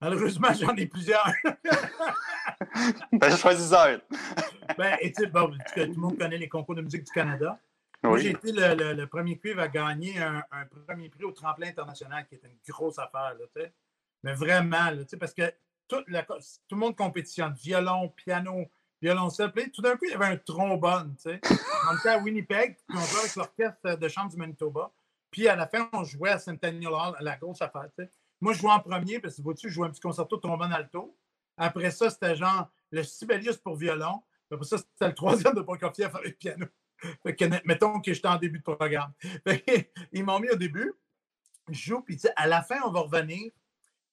Malheureusement, 0.00 0.52
j'en 0.52 0.76
ai 0.76 0.86
plusieurs. 0.86 1.32
ben, 3.12 3.36
choisis 3.36 3.72
un. 3.72 4.00
ben, 4.76 4.96
et 5.00 5.12
tu 5.12 5.26
bon, 5.26 5.50
tout 5.50 5.80
le 5.80 5.94
monde 5.94 6.18
connaît 6.18 6.38
les 6.38 6.48
concours 6.48 6.74
de 6.74 6.82
musique 6.82 7.04
du 7.04 7.12
Canada. 7.12 7.58
Moi, 8.04 8.18
j'ai 8.18 8.30
été 8.30 8.52
le, 8.52 9.04
premier 9.06 9.38
cuivre 9.38 9.60
à 9.60 9.68
gagner 9.68 10.18
un, 10.18 10.44
premier 10.86 11.08
prix 11.08 11.24
au 11.24 11.32
tremplin 11.32 11.68
international, 11.68 12.26
qui 12.28 12.36
est 12.36 12.42
une 12.44 12.56
grosse 12.68 12.98
affaire, 12.98 13.34
là, 13.34 13.64
Mais 14.22 14.34
vraiment, 14.34 14.90
là, 14.90 15.02
parce 15.18 15.34
que 15.34 15.52
tout, 15.88 16.02
tout, 16.04 16.76
le 16.76 16.76
monde 16.76 16.94
compétitionne. 16.94 17.54
Violon, 17.54 18.10
piano, 18.10 18.70
violoncelle. 19.00 19.52
Puis 19.52 19.70
tout 19.70 19.82
d'un 19.82 19.96
coup, 19.96 20.04
il 20.06 20.10
y 20.10 20.14
avait 20.14 20.26
un 20.26 20.36
trombone, 20.36 21.14
tu 21.16 21.30
sais. 21.30 21.40
On 21.90 21.96
était 21.96 22.08
à 22.08 22.18
Winnipeg, 22.18 22.76
puis 22.88 22.98
on 22.98 23.04
jouait 23.04 23.20
avec 23.20 23.36
l'orchestre 23.36 23.98
de 23.98 24.08
chambre 24.08 24.30
du 24.30 24.36
Manitoba. 24.36 24.90
Puis 25.30 25.48
à 25.48 25.56
la 25.56 25.66
fin, 25.66 25.88
on 25.92 26.04
jouait 26.04 26.30
à 26.30 26.38
Centennial 26.38 26.92
Hall, 26.92 27.14
à 27.18 27.22
la 27.22 27.36
grosse 27.36 27.62
affaire, 27.62 27.88
tu 27.96 28.04
sais. 28.04 28.10
Moi, 28.40 28.52
je 28.52 28.60
jouais 28.60 28.70
en 28.70 28.80
premier, 28.80 29.18
parce 29.18 29.36
que 29.36 29.42
vois-tu, 29.42 29.68
je 29.68 29.74
jouais 29.74 29.86
un 29.86 29.90
petit 29.90 30.00
concerto 30.00 30.36
trombone 30.36 30.72
alto. 30.72 31.16
Après 31.56 31.90
ça, 31.90 32.08
c'était 32.08 32.36
genre 32.36 32.70
le 32.90 33.02
Sibelius 33.02 33.56
pour 33.56 33.76
violon. 33.76 34.22
Après 34.50 34.64
ça, 34.64 34.78
c'était 34.78 35.08
le 35.08 35.14
troisième 35.14 35.54
de 35.54 35.60
Prokofiev 35.60 36.14
avec 36.14 36.38
piano. 36.38 36.66
Fait 37.22 37.34
que, 37.34 37.44
mettons 37.66 38.00
que 38.00 38.12
j'étais 38.12 38.28
en 38.28 38.36
début 38.36 38.58
de 38.58 38.64
programme. 38.64 39.12
ils 40.12 40.24
m'ont 40.24 40.38
mis 40.38 40.50
au 40.50 40.56
début, 40.56 40.94
je 41.68 41.78
joue, 41.78 42.00
puis 42.00 42.20
à 42.36 42.46
la 42.46 42.62
fin, 42.62 42.80
on 42.84 42.90
va 42.90 43.00
revenir. 43.00 43.50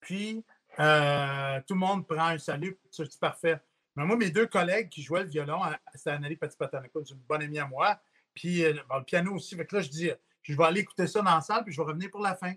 Puis 0.02 0.44
Euh, 0.80 1.62
tout 1.68 1.74
le 1.74 1.80
monde 1.80 2.08
prend 2.08 2.28
un 2.28 2.38
salut, 2.38 2.78
c'est 2.92 3.20
parfait. 3.20 3.60
Mais 3.96 4.06
moi, 4.06 4.18
mes 4.18 4.30
deux 4.30 4.48
collègues 4.48 4.90
qui 4.90 5.02
jouaient 5.02 5.24
le 5.24 5.30
violon, 5.30 5.62
c'était 5.94 6.12
Anneli 6.12 6.36
petit 6.36 6.58
Patanaco, 6.58 7.04
c'est 7.06 7.14
une 7.14 7.22
bonne 7.22 7.42
amie 7.42 7.60
à 7.60 7.68
moi, 7.68 8.00
puis 8.34 8.64
le 8.64 9.04
piano 9.04 9.34
aussi. 9.34 9.56
Fait 9.56 9.66
que 9.66 9.76
là, 9.76 9.82
je 9.82 9.90
dis, 9.90 10.12
je 10.42 10.56
vais 10.56 10.64
aller 10.64 10.82
écouter 10.82 11.08
ça 11.08 11.22
dans 11.22 11.36
la 11.36 11.42
salle, 11.42 11.64
puis 11.64 11.74
je 11.74 11.82
vais 11.82 11.88
revenir 11.88 12.12
pour 12.12 12.22
la 12.22 12.36
fin. 12.36 12.54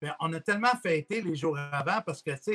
Bien, 0.00 0.14
on 0.20 0.32
a 0.32 0.40
tellement 0.40 0.74
fêté 0.80 1.20
les 1.20 1.34
jours 1.34 1.58
avant 1.58 2.00
parce 2.02 2.22
que 2.22 2.30
c'est 2.40 2.54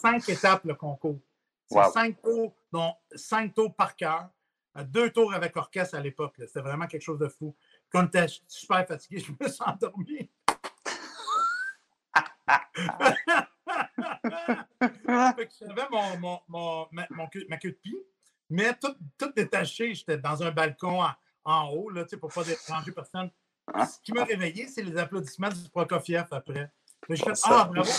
cinq 0.00 0.28
étapes 0.28 0.64
le 0.64 0.74
concours. 0.74 1.20
C'est 1.68 1.90
cinq 1.90 2.22
tours, 2.22 2.54
dont 2.70 2.94
cinq 3.14 3.54
tours 3.54 3.74
par 3.74 3.96
cœur, 3.96 4.30
deux 4.84 5.10
tours 5.10 5.34
avec 5.34 5.56
orchestre 5.56 5.96
à 5.96 6.00
l'époque. 6.00 6.34
C'était 6.38 6.60
vraiment 6.60 6.86
quelque 6.86 7.02
chose 7.02 7.18
de 7.18 7.28
fou. 7.28 7.56
Quand 7.90 8.04
j'étais 8.04 8.26
super 8.46 8.86
fatigué, 8.86 9.20
je 9.20 9.32
me 9.32 9.48
suis 9.48 9.64
endormi. 9.64 10.30
J'avais 14.80 15.88
mon, 15.90 16.18
mon, 16.18 16.40
mon, 16.48 16.88
ma, 16.92 17.06
ma, 17.10 17.26
queue 17.28 17.46
de 17.70 17.78
pied, 17.82 18.06
mais 18.50 18.74
tout, 18.74 18.94
tout 19.18 19.32
détaché. 19.34 19.94
J'étais 19.94 20.18
dans 20.18 20.42
un 20.42 20.50
balcon 20.50 21.02
en, 21.44 21.68
haut 21.70 21.90
là, 21.90 22.04
pour 22.20 22.30
ne 22.30 22.34
pas 22.34 22.44
déranger 22.44 22.92
personne. 22.92 23.30
Ah. 23.72 23.86
Ce 23.86 24.00
qui 24.00 24.12
m'a 24.12 24.24
réveillé, 24.24 24.68
c'est 24.68 24.82
les 24.82 24.96
applaudissements 24.96 25.48
du 25.48 25.68
Prokofiev 25.70 26.26
après. 26.30 26.70
J'ai 27.08 27.16
fait 27.16 27.32
Ah, 27.44 27.68
bravo! 27.72 27.90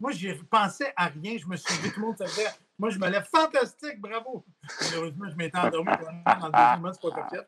Moi, 0.00 0.12
j'ai 0.12 0.34
pensé 0.34 0.86
à 0.96 1.06
rien. 1.06 1.38
Je 1.38 1.46
me 1.46 1.56
suis 1.56 1.80
dit, 1.80 1.92
tout 1.92 2.00
le 2.00 2.06
monde 2.06 2.18
savait. 2.18 2.48
Moi, 2.78 2.90
je 2.90 2.98
me 2.98 3.08
lève 3.08 3.24
fantastique, 3.24 4.00
bravo! 4.00 4.44
Malheureusement, 4.80 5.26
je 5.30 5.36
m'étais 5.36 5.58
endormi 5.58 5.92
dans 5.92 6.46
le 6.46 6.52
deuxième 6.52 6.92
du 6.92 6.98
Prokofiev. 6.98 7.44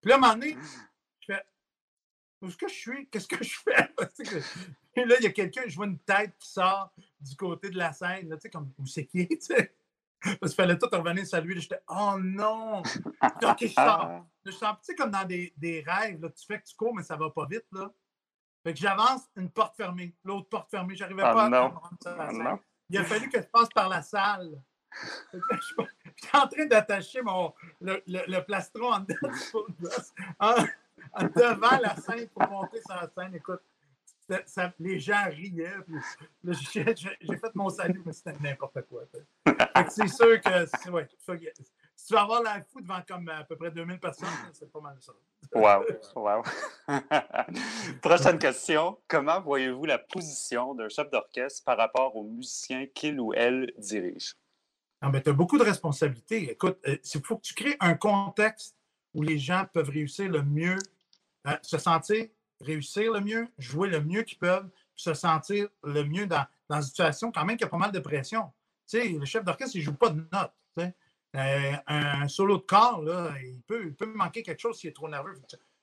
Puis 0.00 0.08
là, 0.08 0.14
à 0.14 0.18
un 0.18 0.20
moment 0.20 0.34
donné, 0.34 0.56
je 1.20 1.34
fais 1.34 1.44
Où 2.42 2.46
est-ce 2.46 2.56
que 2.56 2.68
je 2.68 2.74
suis? 2.74 3.08
Qu'est-ce 3.08 3.28
que 3.28 3.42
je 3.42 3.58
fais? 3.58 3.94
Et 4.96 5.04
là, 5.04 5.16
il 5.18 5.24
y 5.24 5.26
a 5.26 5.32
quelqu'un, 5.32 5.62
je 5.66 5.76
vois 5.76 5.86
une 5.86 5.98
tête 5.98 6.34
qui 6.38 6.48
sort 6.48 6.92
du 7.20 7.36
côté 7.36 7.70
de 7.70 7.78
la 7.78 7.92
scène, 7.92 8.28
tu 8.30 8.40
sais, 8.40 8.50
comme 8.50 8.72
où 8.78 8.86
c'est 8.86 9.06
qui, 9.06 9.28
tu 9.28 9.40
sais? 9.40 9.74
Parce 10.22 10.52
qu'il 10.52 10.62
fallait 10.62 10.76
tout 10.76 10.88
revenir 10.90 11.26
saluer. 11.26 11.58
J'étais, 11.60 11.80
oh 11.88 12.16
non! 12.18 12.78
OK, 13.42 13.56
je 13.60 13.68
sors. 13.68 14.26
Je 14.44 14.50
sors, 14.50 14.78
tu 14.80 14.86
sais, 14.86 14.94
comme 14.94 15.10
dans 15.10 15.24
des, 15.24 15.52
des 15.56 15.82
rêves, 15.86 16.20
là, 16.20 16.28
tu 16.30 16.44
fais 16.46 16.60
que 16.60 16.66
tu 16.66 16.74
cours, 16.74 16.94
mais 16.94 17.02
ça 17.02 17.16
va 17.16 17.30
pas 17.30 17.46
vite, 17.46 17.66
là. 17.72 17.90
Fait 18.62 18.74
que 18.74 18.78
j'avance, 18.78 19.22
une 19.36 19.50
porte 19.50 19.76
fermée, 19.76 20.14
l'autre 20.22 20.48
porte 20.48 20.70
fermée. 20.70 20.94
J'arrivais 20.94 21.22
ah, 21.24 21.32
pas 21.32 21.44
à 21.44 21.68
rentrer 21.68 21.96
sur 22.02 22.16
la 22.16 22.30
scène. 22.30 22.58
Il 22.90 22.98
a 22.98 23.04
fallu 23.04 23.28
que 23.30 23.40
je 23.40 23.46
passe 23.46 23.68
par 23.70 23.88
la 23.88 24.02
salle. 24.02 24.62
J'étais 25.32 26.36
en 26.36 26.48
train 26.48 26.66
d'attacher 26.66 27.22
mon, 27.22 27.54
le, 27.80 28.02
le, 28.06 28.40
plastron 28.40 28.92
en, 28.92 29.06
en, 30.40 30.46
en, 30.46 30.54
devant 31.20 31.78
la 31.80 31.96
scène 31.96 32.28
pour 32.28 32.48
monter 32.48 32.80
sur 32.80 32.96
la 32.96 33.08
scène. 33.08 33.34
Écoute, 33.34 33.60
les 34.78 34.98
gens 35.00 35.24
riaient. 35.28 35.74
J'ai 36.44 36.84
fait 36.84 37.54
mon 37.54 37.68
salut, 37.68 38.02
mais 38.04 38.12
c'était 38.12 38.36
n'importe 38.40 38.82
quoi. 38.82 39.02
C'est 39.88 40.08
sûr 40.08 40.40
que 40.40 40.90
ouais, 40.90 41.08
si 41.96 42.06
tu 42.06 42.14
vas 42.14 42.22
avoir 42.22 42.42
la 42.42 42.62
fou 42.64 42.80
devant 42.80 43.00
comme 43.06 43.28
à 43.28 43.44
peu 43.44 43.56
près 43.56 43.70
2000 43.70 43.98
personnes, 43.98 44.28
c'est 44.52 44.70
pas 44.70 44.80
mal 44.80 44.96
ça. 45.00 45.12
Wow, 45.52 45.84
wow. 46.14 46.42
Prochaine 48.02 48.38
question. 48.38 48.98
Comment 49.08 49.40
voyez-vous 49.40 49.84
la 49.84 49.98
position 49.98 50.74
d'un 50.74 50.88
chef 50.88 51.10
d'orchestre 51.10 51.64
par 51.64 51.76
rapport 51.76 52.14
aux 52.16 52.24
musiciens 52.24 52.86
qu'il 52.94 53.20
ou 53.20 53.32
elle 53.34 53.72
dirige? 53.76 54.36
tu 55.02 55.30
as 55.30 55.32
beaucoup 55.32 55.58
de 55.58 55.64
responsabilités. 55.64 56.52
Écoute, 56.52 56.78
il 56.86 56.92
euh, 56.92 57.20
faut 57.24 57.36
que 57.36 57.42
tu 57.42 57.54
crées 57.54 57.76
un 57.80 57.94
contexte 57.94 58.76
où 59.14 59.22
les 59.22 59.38
gens 59.38 59.66
peuvent 59.72 59.90
réussir 59.90 60.30
le 60.30 60.42
mieux, 60.42 60.78
euh, 61.46 61.56
se 61.62 61.78
sentir 61.78 62.26
réussir 62.60 63.12
le 63.12 63.20
mieux, 63.20 63.48
jouer 63.58 63.88
le 63.88 64.02
mieux 64.02 64.22
qu'ils 64.22 64.38
peuvent, 64.38 64.68
se 64.94 65.14
sentir 65.14 65.68
le 65.82 66.04
mieux 66.04 66.26
dans, 66.26 66.44
dans 66.68 66.76
une 66.76 66.82
situation 66.82 67.32
quand 67.32 67.44
même 67.44 67.56
qui 67.56 67.64
a 67.64 67.68
pas 67.68 67.78
mal 67.78 67.92
de 67.92 68.00
pression. 68.00 68.52
Tu 68.88 69.00
sais, 69.00 69.08
le 69.08 69.24
chef 69.24 69.44
d'orchestre, 69.44 69.76
il 69.76 69.80
ne 69.80 69.84
joue 69.84 69.94
pas 69.94 70.10
de 70.10 70.26
notes. 70.32 70.94
Euh, 71.36 71.72
un 71.86 72.26
solo 72.26 72.56
de 72.58 72.62
corps, 72.62 73.02
là, 73.02 73.32
il, 73.40 73.62
peut, 73.62 73.86
il 73.86 73.94
peut 73.94 74.12
manquer 74.12 74.42
quelque 74.42 74.58
chose 74.58 74.78
s'il 74.78 74.90
est 74.90 74.94
trop 74.94 75.08
nerveux. 75.08 75.40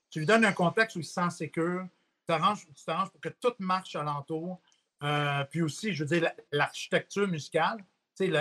Tu, 0.09 0.19
lui 0.19 0.25
donnes 0.25 0.43
un 0.43 0.51
contexte 0.51 0.97
où 0.97 0.99
il 0.99 1.05
se 1.05 1.13
sent 1.13 1.29
sécure, 1.29 1.87
tu 2.19 2.25
t'arranges 2.27 2.65
pour 2.65 3.21
que 3.21 3.29
tout 3.29 3.53
marche 3.59 3.95
alentour. 3.95 4.61
Euh, 5.03 5.43
puis 5.45 5.61
aussi, 5.61 5.93
je 5.93 6.03
veux 6.03 6.19
dire, 6.19 6.31
l'architecture 6.51 7.27
musicale, 7.27 7.83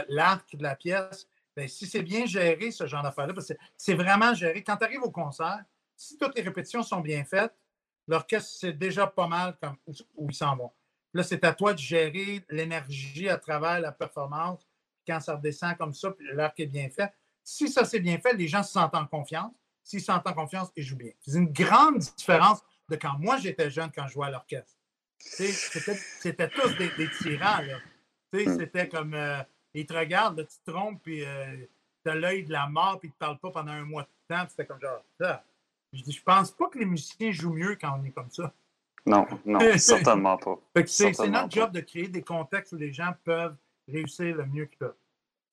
l'arc 0.09 0.57
de 0.57 0.63
la 0.63 0.75
pièce, 0.75 1.29
bien, 1.57 1.69
si 1.69 1.87
c'est 1.87 2.03
bien 2.03 2.27
géré, 2.27 2.71
ce 2.71 2.87
genre 2.87 3.03
d'affaires-là, 3.03 3.35
parce 3.35 3.49
que 3.49 3.55
c'est 3.77 3.95
vraiment 3.95 4.35
géré. 4.35 4.63
Quand 4.63 4.77
tu 4.77 4.85
arrives 4.85 5.03
au 5.03 5.11
concert, 5.11 5.65
si 5.97 6.17
toutes 6.19 6.37
les 6.37 6.43
répétitions 6.43 6.83
sont 6.83 7.01
bien 7.01 7.25
faites, 7.25 7.55
l'orchestre 8.07 8.57
c'est 8.61 8.73
déjà 8.73 9.07
pas 9.07 9.27
mal 9.27 9.57
comme 9.61 9.77
où, 10.17 10.29
ils 10.29 10.35
s'en 10.35 10.57
vont. 10.57 10.73
Là, 11.15 11.23
c'est 11.23 11.43
à 11.45 11.55
toi 11.55 11.73
de 11.73 11.79
gérer 11.79 12.45
l'énergie 12.51 13.29
à 13.29 13.39
travers 13.39 13.81
la 13.81 13.93
performance. 13.93 14.67
Quand 15.07 15.21
ça 15.21 15.37
redescend 15.37 15.77
comme 15.77 15.95
ça, 15.95 16.13
l'arc 16.33 16.59
est 16.61 16.67
bien 16.67 16.91
fait. 16.91 17.13
Si 17.43 17.69
ça 17.69 17.85
c'est 17.85 18.01
bien 18.01 18.19
fait, 18.19 18.35
les 18.35 18.49
gens 18.49 18.63
se 18.63 18.73
sentent 18.73 18.95
en 18.95 19.07
confiance. 19.07 19.53
S'ils 19.83 20.01
se 20.01 20.07
sentent 20.07 20.27
en 20.27 20.33
confiance, 20.35 20.69
ils 20.77 20.83
jouent 20.83 20.97
bien. 20.97 21.13
C'est 21.21 21.39
une 21.39 21.53
grande 21.53 21.99
différence 21.99 22.61
de 22.89 22.97
quand 22.97 23.17
moi 23.19 23.39
j'étais 23.39 23.71
jeune, 23.71 23.91
quand 23.95 24.07
je 24.09 24.15
jouais 24.15 24.27
à 24.27 24.31
l'orchestre. 24.31 24.77
C'était 25.19 26.49
tous 26.51 26.77
des, 26.77 26.91
tyrans. 27.19 27.63
Hmm. 28.33 28.59
C'était 28.59 28.89
comme 28.89 29.15
euh, 29.15 29.43
ils 29.81 29.87
te 29.87 29.95
regardent, 29.95 30.47
tu 30.47 30.57
te 30.65 30.71
trompes, 30.71 31.01
puis 31.03 31.25
euh, 31.25 31.57
tu 32.05 32.11
as 32.11 32.15
l'œil 32.15 32.45
de 32.45 32.53
la 32.53 32.67
mort, 32.69 32.99
puis 32.99 33.09
ils 33.09 33.11
ne 33.11 33.15
te 33.15 33.19
parlent 33.19 33.39
pas 33.39 33.51
pendant 33.51 33.73
un 33.73 33.85
mois 33.85 34.03
de 34.03 34.35
temps. 34.35 34.45
C'était 34.49 34.67
comme 34.67 34.81
genre, 34.81 35.03
ça. 35.21 35.45
Je 35.93 36.03
dis, 36.03 36.13
je 36.13 36.23
pense 36.23 36.51
pas 36.51 36.69
que 36.69 36.79
les 36.79 36.85
musiciens 36.85 37.33
jouent 37.33 37.53
mieux 37.53 37.77
quand 37.81 37.99
on 38.01 38.05
est 38.05 38.11
comme 38.11 38.31
ça. 38.31 38.53
Non, 39.07 39.27
non, 39.45 39.61
certainement 39.79 40.37
pas. 40.37 40.59
C'est 40.87 41.19
notre 41.29 41.51
job 41.51 41.73
de 41.73 41.81
créer 41.81 42.09
des 42.09 42.23
contextes 42.23 42.73
où 42.73 42.77
les 42.77 42.93
gens 42.93 43.13
peuvent 43.25 43.57
réussir 43.89 44.37
le 44.37 44.47
mieux 44.47 44.67
qu'ils 44.67 44.79
peuvent. 44.79 44.95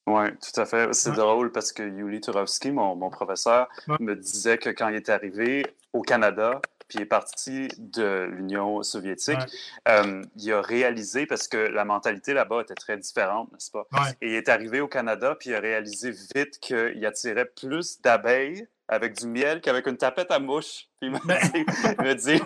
Oui, 0.05 0.25
tout 0.31 0.59
à 0.59 0.65
fait. 0.65 0.93
C'est 0.93 1.11
drôle 1.11 1.51
parce 1.51 1.71
que 1.71 1.83
Yuli 1.83 2.19
Turovsky, 2.19 2.71
mon, 2.71 2.95
mon 2.95 3.09
professeur, 3.09 3.69
me 3.99 4.15
disait 4.15 4.57
que 4.57 4.69
quand 4.69 4.89
il 4.89 4.95
est 4.95 5.09
arrivé 5.09 5.65
au 5.93 6.01
Canada, 6.01 6.61
puis 6.87 6.99
est 6.99 7.05
parti 7.05 7.67
de 7.77 8.29
l'Union 8.31 8.83
soviétique, 8.83 9.39
euh, 9.87 10.21
il 10.35 10.53
a 10.53 10.61
réalisé, 10.61 11.25
parce 11.25 11.47
que 11.47 11.57
la 11.57 11.85
mentalité 11.85 12.33
là-bas 12.33 12.61
était 12.61 12.75
très 12.75 12.97
différente, 12.97 13.51
n'est-ce 13.51 13.71
pas? 13.71 13.85
Et 14.21 14.29
il 14.29 14.35
est 14.35 14.49
arrivé 14.49 14.81
au 14.81 14.87
Canada, 14.87 15.35
puis 15.39 15.51
il 15.51 15.55
a 15.55 15.59
réalisé 15.59 16.11
vite 16.11 16.59
qu'il 16.59 17.05
attirait 17.05 17.45
plus 17.45 18.01
d'abeilles 18.01 18.67
avec 18.87 19.17
du 19.17 19.27
miel 19.27 19.61
qu'avec 19.61 19.87
une 19.87 19.97
tapette 19.97 20.31
à 20.31 20.39
mouche. 20.39 20.87
Puis 20.99 21.09
il 21.09 21.11
me 21.11 21.19
ben. 21.25 22.15
dit, 22.15 22.41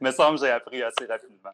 me 0.00 0.10
semble 0.10 0.38
j'ai 0.38 0.50
appris 0.50 0.82
assez 0.82 1.06
rapidement. 1.06 1.50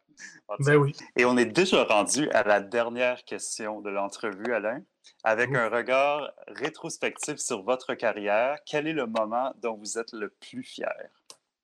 Ben 0.61 0.77
oui. 0.77 0.95
Et 1.17 1.25
on 1.25 1.37
est 1.37 1.47
déjà 1.47 1.85
rendu 1.85 2.31
à 2.31 2.43
la 2.43 2.61
dernière 2.61 3.25
question 3.25 3.81
de 3.81 3.91
l'entrevue, 3.91 4.53
Alain. 4.53 4.83
Avec 5.25 5.55
un 5.55 5.69
regard 5.69 6.33
rétrospectif 6.49 7.37
sur 7.39 7.63
votre 7.63 7.95
carrière, 7.95 8.59
quel 8.67 8.87
est 8.87 8.93
le 8.93 9.07
moment 9.07 9.53
dont 9.61 9.77
vous 9.77 9.99
êtes 9.99 10.13
le 10.13 10.29
plus 10.29 10.63
fier? 10.63 11.11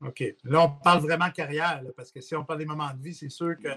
OK. 0.00 0.22
Là, 0.44 0.62
on 0.62 0.70
parle 0.70 1.00
vraiment 1.02 1.30
carrière, 1.30 1.82
parce 1.96 2.12
que 2.12 2.20
si 2.20 2.34
on 2.36 2.44
parle 2.44 2.60
des 2.60 2.66
moments 2.66 2.92
de 2.92 3.02
vie, 3.02 3.14
c'est 3.14 3.28
sûr 3.28 3.56
que 3.58 3.68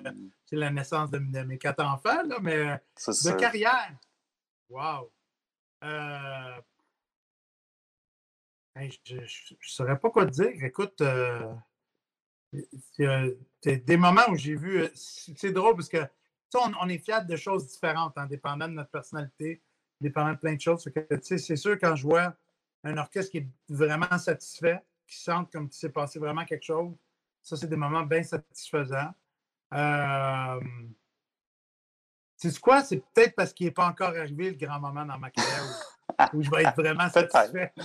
c'est 0.46 0.56
la 0.56 0.70
naissance 0.70 1.10
de, 1.10 1.18
mes 1.18 1.58
quatre 1.58 1.84
enfants, 1.84 2.24
là, 2.24 2.38
mais 2.42 2.80
de 3.08 3.40
carrière. 3.40 3.98
Wow. 4.70 5.12
Euh, 5.84 6.62
je 8.76 9.16
ne 9.16 9.26
saurais 9.62 10.00
pas 10.00 10.10
quoi 10.12 10.26
te 10.28 10.32
dire. 10.32 10.64
Écoute, 10.64 11.02
euh, 11.02 11.54
des 13.64 13.98
moments 13.98 14.30
où 14.30 14.36
j'ai 14.36 14.56
vu. 14.56 14.84
Euh, 14.84 14.90
c'est 14.94 15.52
drôle 15.52 15.76
parce 15.76 15.90
que 15.90 16.06
on, 16.54 16.72
on, 16.82 16.90
est 16.90 17.00
fiers 17.00 17.26
de 17.28 17.36
choses 17.36 17.68
différentes, 17.68 18.18
en 18.18 18.26
dépendant 18.26 18.68
de 18.68 18.74
notre 18.74 18.92
personnalité, 18.92 19.62
dépendant 20.00 20.34
de 20.34 20.38
plein 20.38 20.56
de 20.56 20.62
choses. 20.62 20.88
C'est 21.22 21.56
sûr, 21.56 21.80
quand 21.80 21.96
je 21.96 22.04
vois 22.04 22.36
un 22.84 22.98
orchestre 22.98 23.32
qui 23.32 23.38
est 23.40 23.48
vraiment 23.70 24.18
satisfait, 24.18 24.84
qui 25.12 25.20
sent 25.20 25.46
comme 25.52 25.70
s'est 25.70 25.90
passé 25.90 26.18
vraiment 26.18 26.46
quelque 26.46 26.64
chose, 26.64 26.96
ça, 27.44 27.58
c'est 27.58 27.68
des 27.68 27.76
moments 27.76 28.04
bien 28.04 28.24
satisfaisants. 28.24 29.14
Euh, 29.74 30.60
c'est 32.38 32.58
quoi? 32.60 32.84
C'est 32.84 33.04
peut-être 33.14 33.36
parce 33.36 33.54
qu'il 33.54 33.68
n'est 33.68 33.72
pas 33.72 33.88
encore 33.88 34.10
arrivé 34.10 34.52
le 34.52 34.56
grand 34.56 34.80
moment 34.80 35.06
dans 35.06 35.18
ma 35.18 35.30
carrière 35.30 35.64
où, 36.34 36.42
je 36.42 36.50
vais 36.50 36.64
être 36.64 36.76
vraiment 36.76 37.10
satisfait. 37.10 37.74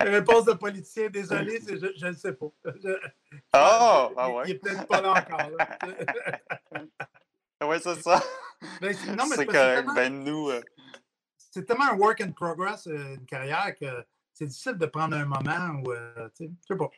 Réponse 0.00 0.44
de 0.44 0.52
politicien, 0.52 1.08
désolé, 1.08 1.60
je 1.66 2.06
ne 2.06 2.12
sais 2.12 2.32
pas. 2.32 2.46
oh, 2.46 2.52
ah 3.52 4.30
ouais. 4.30 4.44
Il 4.46 4.52
n'est 4.52 4.58
peut-être 4.58 4.86
pas 4.86 5.00
là 5.00 5.12
encore. 5.12 5.50
oui, 7.70 7.76
c'est 7.82 8.02
ça. 8.02 8.22
Ben, 8.80 8.94
c'est 8.94 9.46
correct. 9.46 9.88
Ben, 9.94 10.22
nous. 10.22 10.50
Euh, 10.50 10.60
c'est 11.56 11.64
tellement 11.64 11.90
un 11.90 11.96
work 11.96 12.20
in 12.20 12.30
progress, 12.32 12.86
euh, 12.86 13.14
une 13.14 13.26
carrière, 13.26 13.74
que 13.80 13.86
c'est 14.34 14.46
difficile 14.46 14.74
de 14.74 14.86
prendre 14.86 15.16
un 15.16 15.24
moment 15.24 15.80
où. 15.82 15.92
Euh, 15.92 16.28
tu 16.36 16.44
sais, 16.44 16.50
je 16.68 16.74
sais 16.74 16.76
pas. 16.76 16.90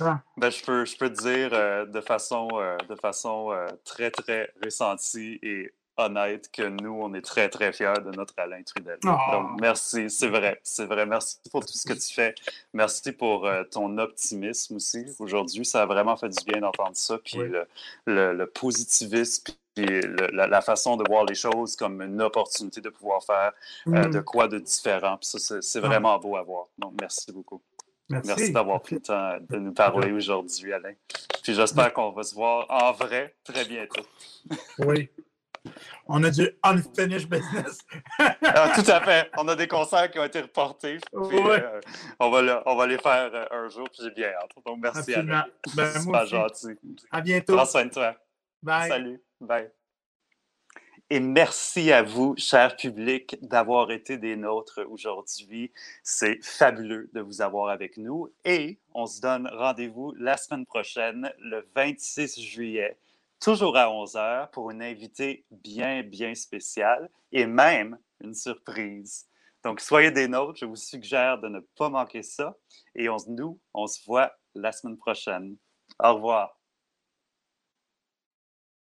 Ah. 0.00 0.20
Ben, 0.36 0.50
je, 0.50 0.62
peux, 0.62 0.84
je 0.84 0.96
peux 0.98 1.10
te 1.10 1.22
dire 1.22 1.50
de 1.88 2.00
façon, 2.02 2.48
de 2.88 2.94
façon 2.96 3.50
très, 3.84 4.10
très 4.10 4.52
ressentie 4.62 5.38
et 5.42 5.72
honnête 5.96 6.50
que 6.52 6.68
nous, 6.68 6.92
on 6.92 7.14
est 7.14 7.22
très, 7.22 7.48
très 7.48 7.72
fiers 7.72 7.94
de 8.04 8.10
notre 8.10 8.34
Alain 8.36 8.62
Trudel. 8.62 8.98
Oh. 9.04 9.16
Donc, 9.32 9.60
merci, 9.60 10.10
c'est 10.10 10.28
vrai, 10.28 10.60
c'est 10.64 10.84
vrai. 10.86 11.06
Merci 11.06 11.38
pour 11.50 11.64
tout 11.64 11.72
ce 11.78 11.86
que 11.86 11.94
tu 11.94 12.12
fais. 12.12 12.34
Merci 12.74 13.12
pour 13.12 13.46
euh, 13.46 13.64
ton 13.64 13.96
optimisme 13.98 14.76
aussi. 14.76 15.06
Aujourd'hui, 15.18 15.64
ça 15.64 15.82
a 15.82 15.86
vraiment 15.86 16.16
fait 16.16 16.28
du 16.28 16.44
bien 16.44 16.60
d'entendre 16.60 16.96
ça. 16.96 17.16
Puis 17.18 17.38
Oui. 17.38 17.48
le, 17.48 17.66
le- 18.06 18.34
le 18.34 18.46
positivisme, 18.46 19.54
puis 19.74 20.00
la, 20.32 20.46
la 20.46 20.60
façon 20.60 20.96
de 20.96 21.04
voir 21.08 21.24
les 21.24 21.34
choses 21.34 21.76
comme 21.76 22.00
une 22.02 22.22
opportunité 22.22 22.80
de 22.80 22.90
pouvoir 22.90 23.22
faire 23.24 23.52
euh, 23.88 24.06
Mm. 24.06 24.10
de 24.10 24.20
quoi 24.20 24.48
de 24.48 24.58
différent. 24.58 25.16
Puis 25.16 25.28
ça, 25.38 25.60
c'est- 25.60 25.78
Ah. 25.82 25.86
vraiment 25.86 26.18
beau 26.18 26.36
à 26.36 26.42
voir. 26.42 26.66
Donc, 26.78 26.94
merci 27.00 27.32
beaucoup. 27.32 27.60
Merci. 28.08 28.28
Merci 28.28 28.52
d'avoir 28.52 28.82
pris 28.82 28.96
le 28.96 29.00
temps 29.00 29.36
de 29.40 29.56
nous 29.58 29.72
parler 29.72 30.12
aujourd'hui, 30.12 30.72
Alain. 30.72 30.92
Puis 31.42 31.54
j'espère 31.54 31.92
qu'on 31.92 32.10
va 32.12 32.22
se 32.22 32.34
voir 32.34 32.66
en 32.68 32.92
vrai 32.92 33.34
très 33.44 33.64
bientôt. 33.64 34.02
Oui. 34.78 35.08
On 36.08 36.22
a 36.22 36.30
du 36.30 36.46
unfinished 36.62 37.26
business. 37.30 37.78
Ah, 38.18 38.70
tout 38.74 38.90
à 38.90 39.00
fait. 39.00 39.30
On 39.38 39.48
a 39.48 39.56
des 39.56 39.66
concerts 39.66 40.10
qui 40.10 40.18
ont 40.18 40.24
été 40.24 40.42
reportés. 40.42 40.98
Puis, 40.98 41.38
Ouais. 41.40 41.62
euh, 41.64 41.80
on, 42.20 42.30
va 42.30 42.42
le- 42.42 42.60
on 42.66 42.76
va 42.76 42.86
les 42.86 42.98
faire 42.98 43.30
euh, 43.32 43.46
un 43.50 43.68
jour, 43.70 43.88
puis 43.90 44.02
j'ai 44.04 44.10
bien 44.10 44.28
hâte. 44.28 44.50
Donc, 44.66 44.78
merci, 44.82 44.98
Absolument. 45.14 45.32
Alain. 45.36 45.46
Ben, 45.74 46.00
super 46.02 46.26
gentil. 46.26 46.78
À 47.10 47.22
bientôt. 47.22 47.56
Prends 47.56 47.64
soin 47.64 47.86
de 47.86 47.90
toi. 47.90 48.14
Bye. 48.62 48.88
Salut. 48.90 49.23
Bye. 49.40 49.70
Et 51.10 51.20
merci 51.20 51.92
à 51.92 52.02
vous, 52.02 52.34
cher 52.38 52.76
public, 52.76 53.36
d'avoir 53.42 53.90
été 53.90 54.16
des 54.16 54.36
nôtres 54.36 54.80
aujourd'hui. 54.88 55.70
C'est 56.02 56.42
fabuleux 56.42 57.10
de 57.12 57.20
vous 57.20 57.42
avoir 57.42 57.68
avec 57.68 57.98
nous. 57.98 58.32
Et 58.44 58.80
on 58.94 59.06
se 59.06 59.20
donne 59.20 59.46
rendez-vous 59.52 60.14
la 60.18 60.36
semaine 60.38 60.64
prochaine, 60.64 61.30
le 61.38 61.68
26 61.74 62.40
juillet, 62.40 62.98
toujours 63.38 63.76
à 63.76 63.88
11h, 63.88 64.50
pour 64.50 64.70
une 64.70 64.82
invitée 64.82 65.44
bien, 65.50 66.02
bien 66.02 66.34
spéciale 66.34 67.10
et 67.32 67.46
même 67.46 67.98
une 68.20 68.34
surprise. 68.34 69.26
Donc, 69.62 69.80
soyez 69.80 70.10
des 70.10 70.26
nôtres. 70.28 70.58
Je 70.58 70.66
vous 70.66 70.76
suggère 70.76 71.38
de 71.38 71.48
ne 71.48 71.60
pas 71.76 71.90
manquer 71.90 72.22
ça. 72.22 72.56
Et 72.94 73.08
on, 73.10 73.16
nous, 73.28 73.60
on 73.74 73.86
se 73.86 74.04
voit 74.06 74.32
la 74.54 74.72
semaine 74.72 74.96
prochaine. 74.96 75.56
Au 76.02 76.14
revoir. 76.14 76.58